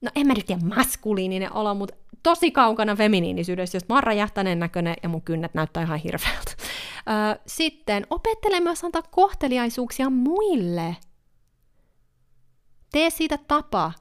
[0.01, 1.97] no en mä nyt tiedä maskuliininen olo, mutta
[2.27, 6.53] tosi kaukana feminiinisyydestä, jos mä oon räjähtäneen näköinen ja mun kynnet näyttää ihan hirveältä.
[7.47, 10.97] sitten opettele myös antaa kohteliaisuuksia muille.
[12.93, 13.93] Tee siitä tapa.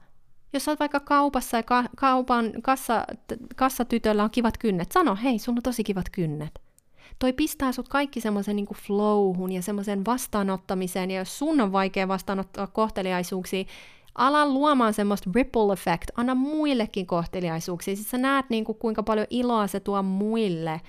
[0.54, 1.64] Jos olet vaikka kaupassa ja
[1.98, 3.06] kaupan kassa,
[3.56, 6.60] kassatytöllä on kivat kynnet, sano, hei, sulla on tosi kivat kynnet.
[7.20, 12.08] Toi pistää sut kaikki semmoisen niin flowhun ja semmoisen vastaanottamiseen, ja jos sun on vaikea
[12.08, 13.66] vastaanottaa kohteliaisuuksia,
[14.16, 17.96] ala luomaan semmoista ripple effect, anna muillekin kohteliaisuuksia.
[17.96, 20.82] Siis sä näet niin kuin, kuinka paljon iloa se tuo muille.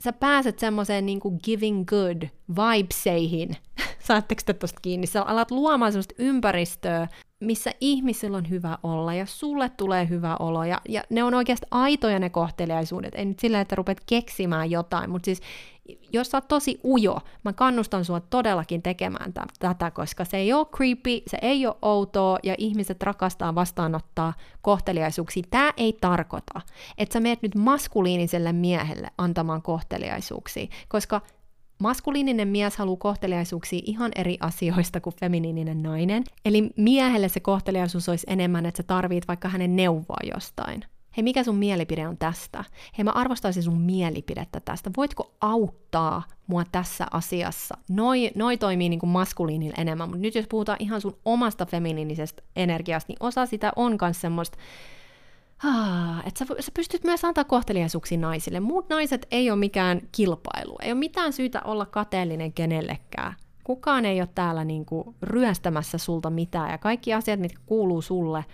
[0.00, 3.56] Sä pääset semmoiseen niin kuin giving good vibeseihin.
[4.08, 5.06] Saatteko te tosta kiinni?
[5.06, 7.08] Sä alat luomaan semmoista ympäristöä,
[7.40, 11.66] missä ihmisillä on hyvä olla ja sulle tulee hyvä olo ja, ja ne on oikeasti
[11.70, 13.14] aitoja ne kohteliaisuudet.
[13.14, 15.40] Ei nyt sillä, että rupeat keksimään jotain, mutta siis
[16.12, 20.52] jos sä oot tosi ujo, mä kannustan sua todellakin tekemään t- tätä, koska se ei
[20.52, 24.32] ole creepy, se ei ole outoa ja ihmiset rakastaa vastaanottaa
[24.62, 25.42] kohteliaisuuksia.
[25.50, 26.60] Tämä ei tarkoita,
[26.98, 31.20] että sä meet nyt maskuliiniselle miehelle antamaan kohteliaisuuksia, koska
[31.82, 36.24] Maskuliininen mies haluaa kohteliaisuuksia ihan eri asioista kuin feminiininen nainen.
[36.44, 40.84] Eli miehelle se kohteliaisuus olisi enemmän, että sä tarvit vaikka hänen neuvoa jostain.
[41.16, 42.64] Hei, mikä sun mielipide on tästä?
[42.98, 44.90] Hei, mä arvostaisin sun mielipidettä tästä.
[44.96, 47.78] Voitko auttaa mua tässä asiassa?
[47.90, 52.42] Noi, noi toimii niin kuin maskuliinilla enemmän, mutta nyt jos puhutaan ihan sun omasta feminiinisestä
[52.56, 54.58] energiasta, niin osa sitä on myös semmoista
[56.26, 58.60] että sä, sä pystyt myös antaa kohteliaisuuksia naisille.
[58.60, 60.76] Muut naiset ei ole mikään kilpailu.
[60.82, 63.34] Ei ole mitään syytä olla kateellinen kenellekään.
[63.64, 66.70] Kukaan ei ole täällä niinku ryöstämässä sulta mitään.
[66.70, 68.44] Ja kaikki asiat, mitkä kuuluu sulle,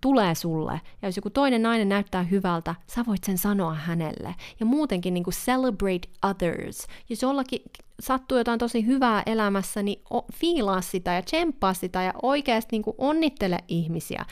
[0.00, 0.80] tulee sulle.
[1.02, 4.34] Ja jos joku toinen nainen näyttää hyvältä, sä voit sen sanoa hänelle.
[4.60, 6.86] Ja muutenkin niinku celebrate others.
[7.08, 7.60] Jos jollakin
[8.00, 10.02] sattuu jotain tosi hyvää elämässä, niin
[10.34, 14.24] fiilaa sitä ja tsemppaa sitä ja oikeasti niinku onnittele ihmisiä.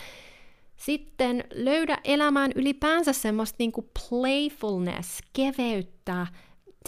[0.76, 6.26] Sitten löydä elämään ylipäänsä semmoista niinku playfulness, keveyttä,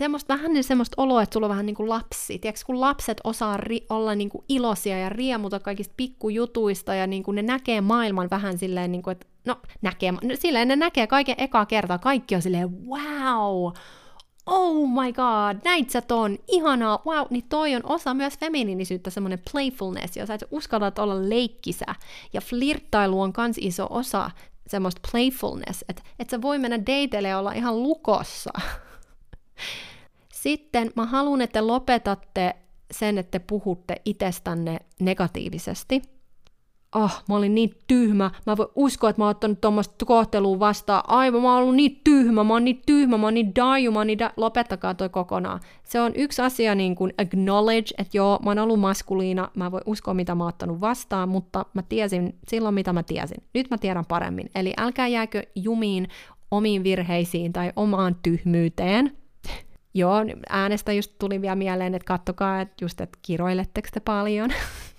[0.01, 2.39] semmoista vähän niin semmoista oloa, että sulla on vähän niin kuin lapsi.
[2.39, 7.23] Tiedätkö, kun lapset osaa ri- olla niin kuin iloisia ja riemuta kaikista pikkujutuista ja niin
[7.23, 11.06] kuin ne näkee maailman vähän silleen, niin kuin, että no näkee, no, silleen ne näkee
[11.06, 13.73] kaiken ekaa kertaa, kaikki on silleen wow,
[14.47, 19.43] oh my god, näit sä ton, ihanaa, wow, niin toi on osa myös feminiinisyyttä, semmoinen
[19.52, 21.86] playfulness, ja sä et uskallat olla leikkisä,
[22.32, 24.31] ja flirttailu on kans iso osa
[24.66, 28.51] semmoista playfulness, että et sä voi mennä dateille ja olla ihan lukossa.
[30.33, 32.55] Sitten mä haluan, että lopetatte
[32.91, 36.03] sen, että puhutte itsestänne negatiivisesti–
[36.97, 41.03] ah, mä olin niin tyhmä, mä voin uskoa, että mä oon ottanut tuommoista kohtelua vastaan,
[41.07, 43.99] aivan, mä oon ollut niin tyhmä, mä oon niin tyhmä, mä oon niin daju, mä
[43.99, 45.61] oon niin da- lopettakaa toi kokonaan.
[45.85, 49.83] Se on yksi asia niin kuin acknowledge, että joo, mä oon ollut maskuliina, mä voin
[49.87, 53.43] uskoa, mitä mä oon ottanut vastaan, mutta mä tiesin silloin, mitä mä tiesin.
[53.55, 54.51] Nyt mä tiedän paremmin.
[54.55, 56.09] Eli älkää jääkö jumiin
[56.51, 59.16] omiin virheisiin tai omaan tyhmyyteen,
[59.97, 60.16] Joo,
[60.48, 64.51] äänestä just tuli vielä mieleen, että kattokaa, että just, että kiroiletteko te paljon.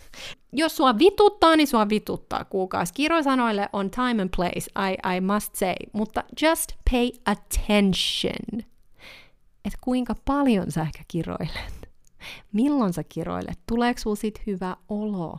[0.54, 2.94] jos sua vituttaa, niin sua vituttaa, kuukausi.
[2.94, 8.60] Kirosanoille on time and place, I, I must say, mutta just pay attention.
[9.66, 11.90] Että kuinka paljon sä ehkä kiroilet.
[12.54, 13.60] Milloin sä kiroilet?
[13.68, 15.38] Tuleeko sulla sit hyvä olo?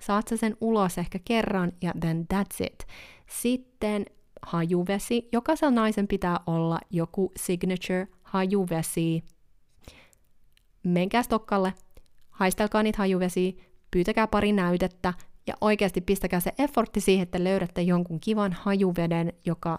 [0.00, 2.86] Saat sä sen ulos ehkä kerran ja then that's it.
[3.30, 4.06] Sitten
[4.42, 5.28] hajuvesi.
[5.32, 9.24] Jokaisella naisen pitää olla joku signature hajuvesi.
[10.82, 11.74] Menkää Stokkalle,
[12.30, 13.52] haistelkaa niitä hajuvesiä,
[13.90, 15.14] pyytäkää pari näytettä
[15.46, 19.78] ja oikeasti pistäkää se effortti siihen, että löydätte jonkun kivan hajuveden, joka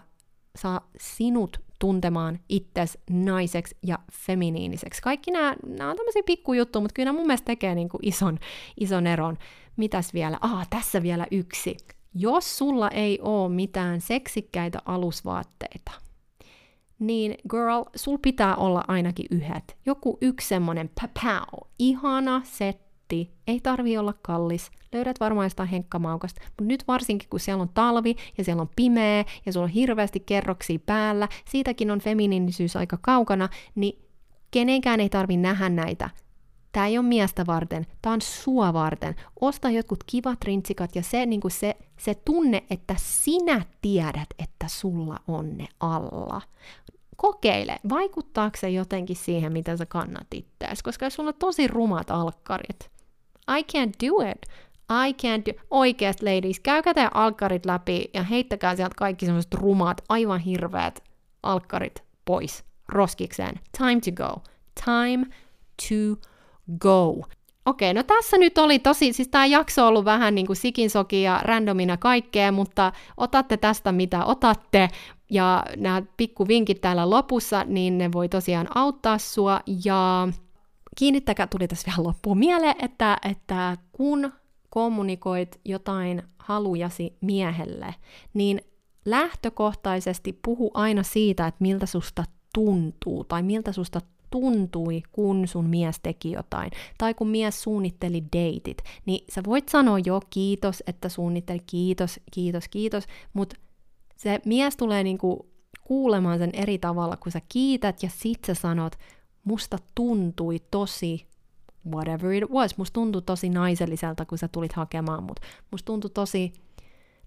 [0.56, 5.02] saa sinut tuntemaan itses naiseksi ja feminiiniseksi.
[5.02, 8.38] Kaikki nämä, nämä on tämmöisiä pikkujuttuja, mutta kyllä nämä mun mielestä tekee niin kuin ison,
[8.80, 9.38] ison eron.
[9.76, 10.38] Mitäs vielä?
[10.40, 11.76] Ah, tässä vielä yksi.
[12.14, 16.03] Jos sulla ei ole mitään seksikkäitä alusvaatteita,
[16.98, 19.76] niin girl, sul pitää olla ainakin yhdet.
[19.86, 26.40] Joku yksi semmonen papau, ihana set netti, ei tarvi olla kallis, löydät varmaan jostain henkkamaukasta,
[26.44, 30.20] mutta nyt varsinkin kun siellä on talvi ja siellä on pimeä ja sulla on hirveästi
[30.20, 34.04] kerroksia päällä, siitäkin on feminiinisyys aika kaukana, niin
[34.50, 36.10] kenenkään ei tarvi nähdä näitä.
[36.72, 39.14] Tämä ei ole miestä varten, tämä on sua varten.
[39.40, 45.16] Osta jotkut kivat rintsikat ja se, niin se, se tunne, että sinä tiedät, että sulla
[45.28, 46.42] on ne alla
[47.16, 52.10] kokeile, vaikuttaako se jotenkin siihen, mitä sä kannat itseäsi, koska jos sulla on tosi rumat
[52.10, 52.90] alkkarit,
[53.48, 54.42] I can't do it.
[54.90, 55.64] I can't do...
[55.70, 61.02] Oikeasti, ladies, käykää teidän alkkarit läpi ja heittäkää sieltä kaikki semmoiset rumat, aivan hirveät
[61.42, 63.60] alkkarit pois roskikseen.
[63.78, 64.42] Time to go.
[64.84, 65.26] Time
[65.88, 66.28] to
[66.78, 67.22] go.
[67.66, 71.22] Okei, no tässä nyt oli tosi, siis tämä jakso on ollut vähän niin kuin sikinsoki
[71.22, 74.88] ja randomina kaikkea, mutta otatte tästä mitä otatte,
[75.34, 80.28] ja nämä pikkuvinkit täällä lopussa, niin ne voi tosiaan auttaa sua, ja
[80.96, 84.32] kiinnittäkää, tuli tässä vielä loppuun mieleen, että, että kun
[84.70, 87.94] kommunikoit jotain halujasi miehelle,
[88.34, 88.60] niin
[89.04, 92.24] lähtökohtaisesti puhu aina siitä, että miltä susta
[92.54, 94.00] tuntuu, tai miltä susta
[94.30, 99.98] tuntui, kun sun mies teki jotain, tai kun mies suunnitteli deitit, niin sä voit sanoa
[99.98, 103.56] jo kiitos, että suunnitteli, kiitos, kiitos, kiitos, mutta
[104.16, 105.48] se mies tulee niinku
[105.84, 108.96] kuulemaan sen eri tavalla, kun sä kiität ja sit sä sanot,
[109.44, 111.26] musta tuntui tosi
[111.90, 112.78] whatever it was.
[112.78, 115.40] Musta tuntui tosi naiselliselta, kun sä tulit hakemaan mut.
[115.70, 116.52] Musta tuntui tosi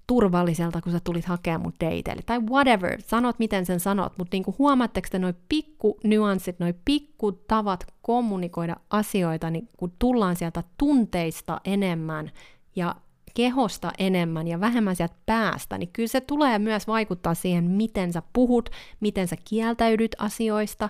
[0.07, 2.21] turvalliselta, kun sä tulit hakemaan mut dateille.
[2.25, 7.31] Tai whatever, sanot miten sen sanot, mutta niinku huomaatteko te noi pikku nyanssit, noi pikku
[7.31, 12.31] tavat kommunikoida asioita, niin kun tullaan sieltä tunteista enemmän
[12.75, 12.95] ja
[13.37, 18.21] kehosta enemmän ja vähemmän sieltä päästä, niin kyllä se tulee myös vaikuttaa siihen, miten sä
[18.33, 18.69] puhut,
[18.99, 20.89] miten sä kieltäydyt asioista,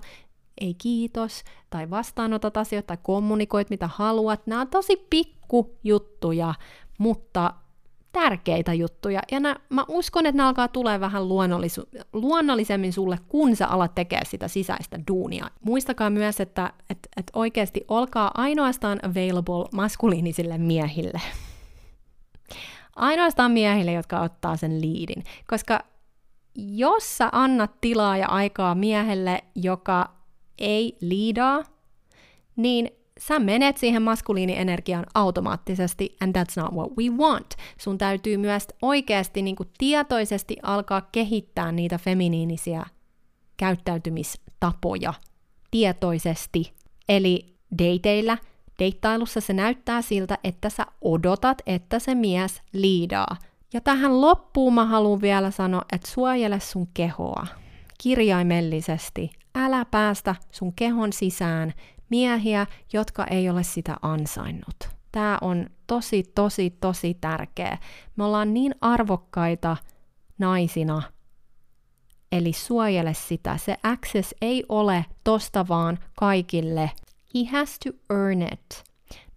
[0.61, 4.47] ei kiitos, tai vastaanotat asioita, tai kommunikoit mitä haluat.
[4.47, 6.53] Nämä on tosi pikku juttuja,
[6.97, 7.53] mutta
[8.11, 9.21] tärkeitä juttuja.
[9.31, 13.95] Ja nää, mä uskon, että nämä alkaa tulee vähän luonnollis- luonnollisemmin sulle, kun sä alat
[13.95, 15.49] tekemään sitä sisäistä duunia.
[15.61, 21.21] Muistakaa myös, että et, et oikeasti olkaa ainoastaan available maskuliinisille miehille.
[22.97, 25.23] Ainoastaan miehille, jotka ottaa sen liidin.
[25.47, 25.79] Koska
[26.55, 30.09] jos sä annat tilaa ja aikaa miehelle, joka
[30.57, 31.63] ei liidaa,
[32.55, 37.47] niin sä menet siihen maskuliinienergiaan automaattisesti, and that's not what we want.
[37.77, 42.85] Sun täytyy myös oikeasti niin kuin tietoisesti alkaa kehittää niitä feminiinisiä
[43.57, 45.13] käyttäytymistapoja
[45.71, 46.73] tietoisesti.
[47.09, 48.37] Eli dateilla,
[48.79, 53.37] deittailussa se näyttää siltä, että sä odotat, että se mies liidaa.
[53.73, 57.47] Ja tähän loppuun mä haluan vielä sanoa, että suojele sun kehoa
[58.01, 59.29] kirjaimellisesti.
[59.55, 61.73] Älä päästä sun kehon sisään
[62.09, 64.89] miehiä, jotka ei ole sitä ansainnut.
[65.11, 67.77] Tämä on tosi, tosi, tosi tärkeä.
[68.15, 69.77] Me ollaan niin arvokkaita
[70.37, 71.01] naisina,
[72.31, 73.57] eli suojele sitä.
[73.57, 76.91] Se access ei ole tosta vaan kaikille.
[77.35, 78.83] He has to earn it.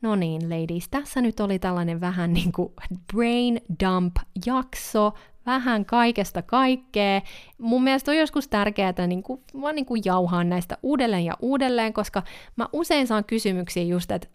[0.02, 2.72] No niin, ladies, tässä nyt oli tällainen vähän niin kuin
[3.12, 5.12] brain dump jakso,
[5.46, 7.20] vähän kaikesta kaikkea.
[7.58, 11.92] Mun mielestä on joskus tärkeää niin kuin, vaan niin kuin jauhaa näistä uudelleen ja uudelleen,
[11.92, 12.22] koska
[12.56, 14.28] mä usein saan kysymyksiä just, että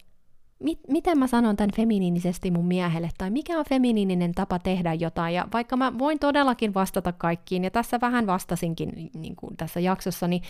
[0.58, 5.34] mit, miten mä sanon tämän feminiinisesti mun miehelle, tai mikä on feminiininen tapa tehdä jotain,
[5.34, 10.28] ja vaikka mä voin todellakin vastata kaikkiin, ja tässä vähän vastasinkin niin kuin tässä jaksossa,
[10.28, 10.42] niin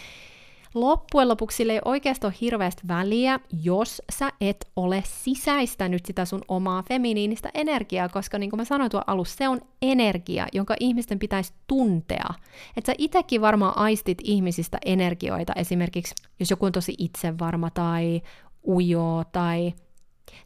[0.80, 6.42] loppujen lopuksi sille ei oikeastaan ole hirveästi väliä, jos sä et ole sisäistänyt sitä sun
[6.48, 11.18] omaa feminiinistä energiaa, koska niin kuin mä sanoin tuon alussa, se on energia, jonka ihmisten
[11.18, 12.28] pitäisi tuntea.
[12.76, 18.22] Että sä itsekin varmaan aistit ihmisistä energioita, esimerkiksi jos joku on tosi itsevarma tai
[18.66, 19.72] ujo tai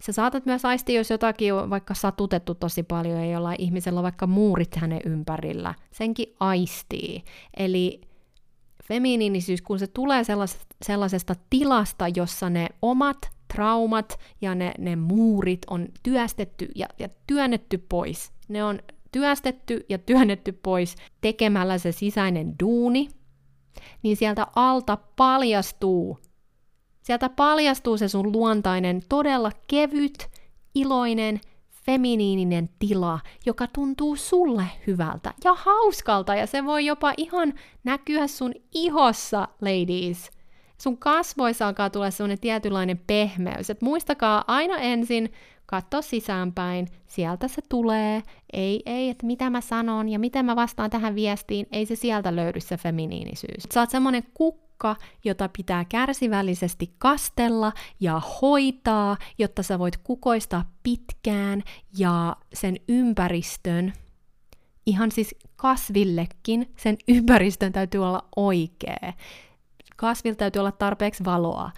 [0.02, 4.04] Sä saatat myös aistia, jos jotakin on vaikka satutettu tosi paljon ja jollain ihmisellä on
[4.04, 5.74] vaikka muurit hänen ympärillä.
[5.90, 7.24] Senkin aistii.
[7.56, 8.00] Eli
[8.90, 13.18] feminiinisyys, kun se tulee sellaisesta, sellaisesta tilasta, jossa ne omat
[13.54, 18.32] traumat ja ne, ne muurit on työstetty ja, ja työnnetty pois.
[18.48, 18.78] Ne on
[19.12, 23.08] työstetty ja työnnetty pois tekemällä se sisäinen duuni,
[24.02, 26.18] niin sieltä alta paljastuu,
[27.02, 30.30] sieltä paljastuu se sun luontainen, todella kevyt,
[30.74, 31.40] iloinen,
[31.86, 37.54] feminiininen tila, joka tuntuu sulle hyvältä ja hauskalta, ja se voi jopa ihan
[37.84, 40.30] näkyä sun ihossa, ladies.
[40.78, 45.32] Sun kasvoissa alkaa tulla sellainen tietynlainen pehmeys, että muistakaa aina ensin
[45.66, 50.90] katso sisäänpäin, sieltä se tulee, ei, ei, että mitä mä sanon ja miten mä vastaan
[50.90, 53.62] tähän viestiin, ei se sieltä löydy se feminiinisyys.
[53.74, 60.70] Sä oot semmonen kukka, kukka, jota pitää kärsivällisesti kastella ja hoitaa, jotta sä voit kukoistaa
[60.82, 61.62] pitkään
[61.98, 63.92] ja sen ympäristön,
[64.86, 69.12] ihan siis kasvillekin, sen ympäristön täytyy olla oikea.
[69.96, 71.70] Kasvilla täytyy olla tarpeeksi valoa,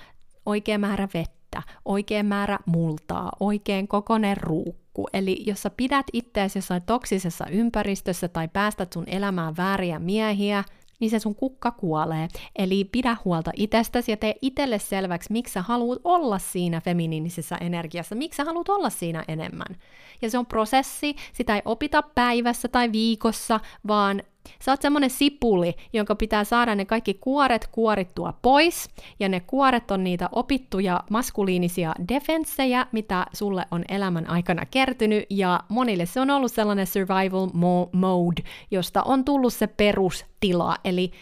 [0.47, 5.09] oikea määrä vettä, oikea määrä multaa, oikein kokoinen ruukku.
[5.13, 10.65] Eli jos sä pidät itseäsi jossain toksisessa ympäristössä tai päästät sun elämään vääriä miehiä,
[11.03, 12.29] niin se sun kukka kuolee.
[12.57, 18.15] Eli pidä huolta itsestäsi ja tee itselle selväksi, miksi sä haluat olla siinä feminiinisessä energiassa,
[18.15, 19.77] miksi sä haluat olla siinä enemmän.
[20.23, 24.23] Ja se on prosessi, sitä ei opita päivässä tai viikossa, vaan
[24.63, 28.89] Sä oot semmonen sipuli, jonka pitää saada ne kaikki kuoret kuorittua pois,
[29.21, 35.61] ja ne kuoret on niitä opittuja maskuliinisia defenssejä, mitä sulle on elämän aikana kertynyt, ja
[35.69, 41.13] monille se on ollut sellainen survival mo- mode, josta on tullut se perustila, eli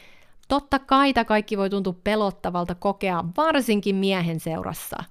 [0.49, 5.05] totta kai kaikki voi tuntua pelottavalta kokea, varsinkin miehen seurassa,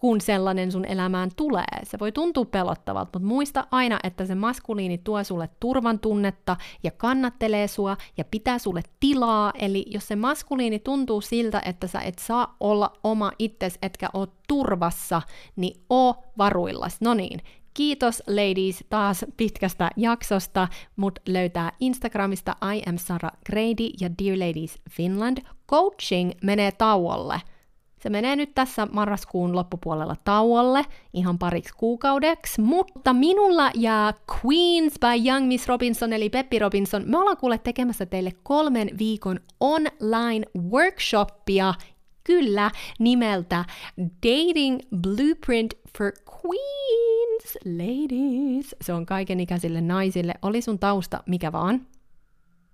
[0.00, 1.64] kun sellainen sun elämään tulee.
[1.82, 6.90] Se voi tuntua pelottavalta, mutta muista aina, että se maskuliini tuo sulle turvan tunnetta ja
[6.90, 9.52] kannattelee sua ja pitää sulle tilaa.
[9.58, 14.28] Eli jos se maskuliini tuntuu siltä, että sä et saa olla oma itses etkä ole
[14.48, 15.22] turvassa,
[15.56, 17.00] niin oo varuillas.
[17.00, 17.40] No niin,
[17.74, 20.68] Kiitos ladies taas pitkästä jaksosta.
[20.96, 25.38] Mut löytää Instagramista I am Sara Grady ja Dear Ladies Finland.
[25.68, 27.40] Coaching menee tauolle.
[28.00, 35.28] Se menee nyt tässä marraskuun loppupuolella tauolle ihan pariksi kuukaudeksi, mutta minulla ja Queens by
[35.28, 41.74] Young Miss Robinson eli Peppi Robinson, me ollaan kuule tekemässä teille kolmen viikon online workshopia,
[42.24, 43.64] kyllä, nimeltä
[44.26, 48.76] Dating Blueprint for Queens Ladies.
[48.80, 51.86] Se on kaikenikäisille naisille, oli sun tausta mikä vaan,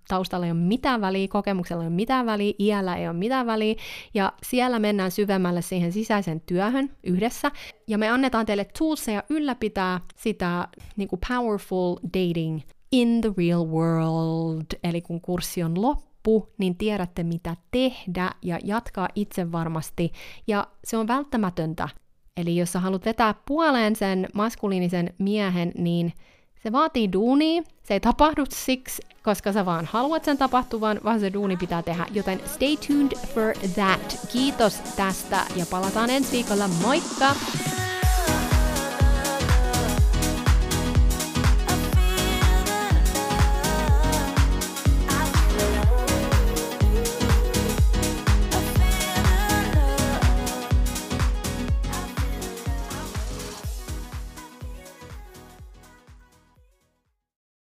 [0.07, 3.75] taustalla ei ole mitään väliä, kokemuksella ei ole mitään väliä, iällä ei ole mitään väliä,
[4.13, 7.51] ja siellä mennään syvemmälle siihen sisäisen työhön yhdessä,
[7.87, 12.61] ja me annetaan teille toolseja ylläpitää sitä niin kuin powerful dating
[12.91, 19.07] in the real world, eli kun kurssi on loppu, niin tiedätte mitä tehdä ja jatkaa
[19.15, 20.11] itse varmasti,
[20.47, 21.89] ja se on välttämätöntä.
[22.37, 26.13] Eli jos sä haluat vetää puoleen sen maskuliinisen miehen, niin
[26.67, 31.33] se vaatii duunia, se ei tapahdu siksi, koska sä vaan haluat sen tapahtuvan, vaan se
[31.33, 34.19] duuni pitää tehdä, joten stay tuned for that.
[34.31, 37.35] Kiitos tästä ja palataan ensi viikolla, moikka!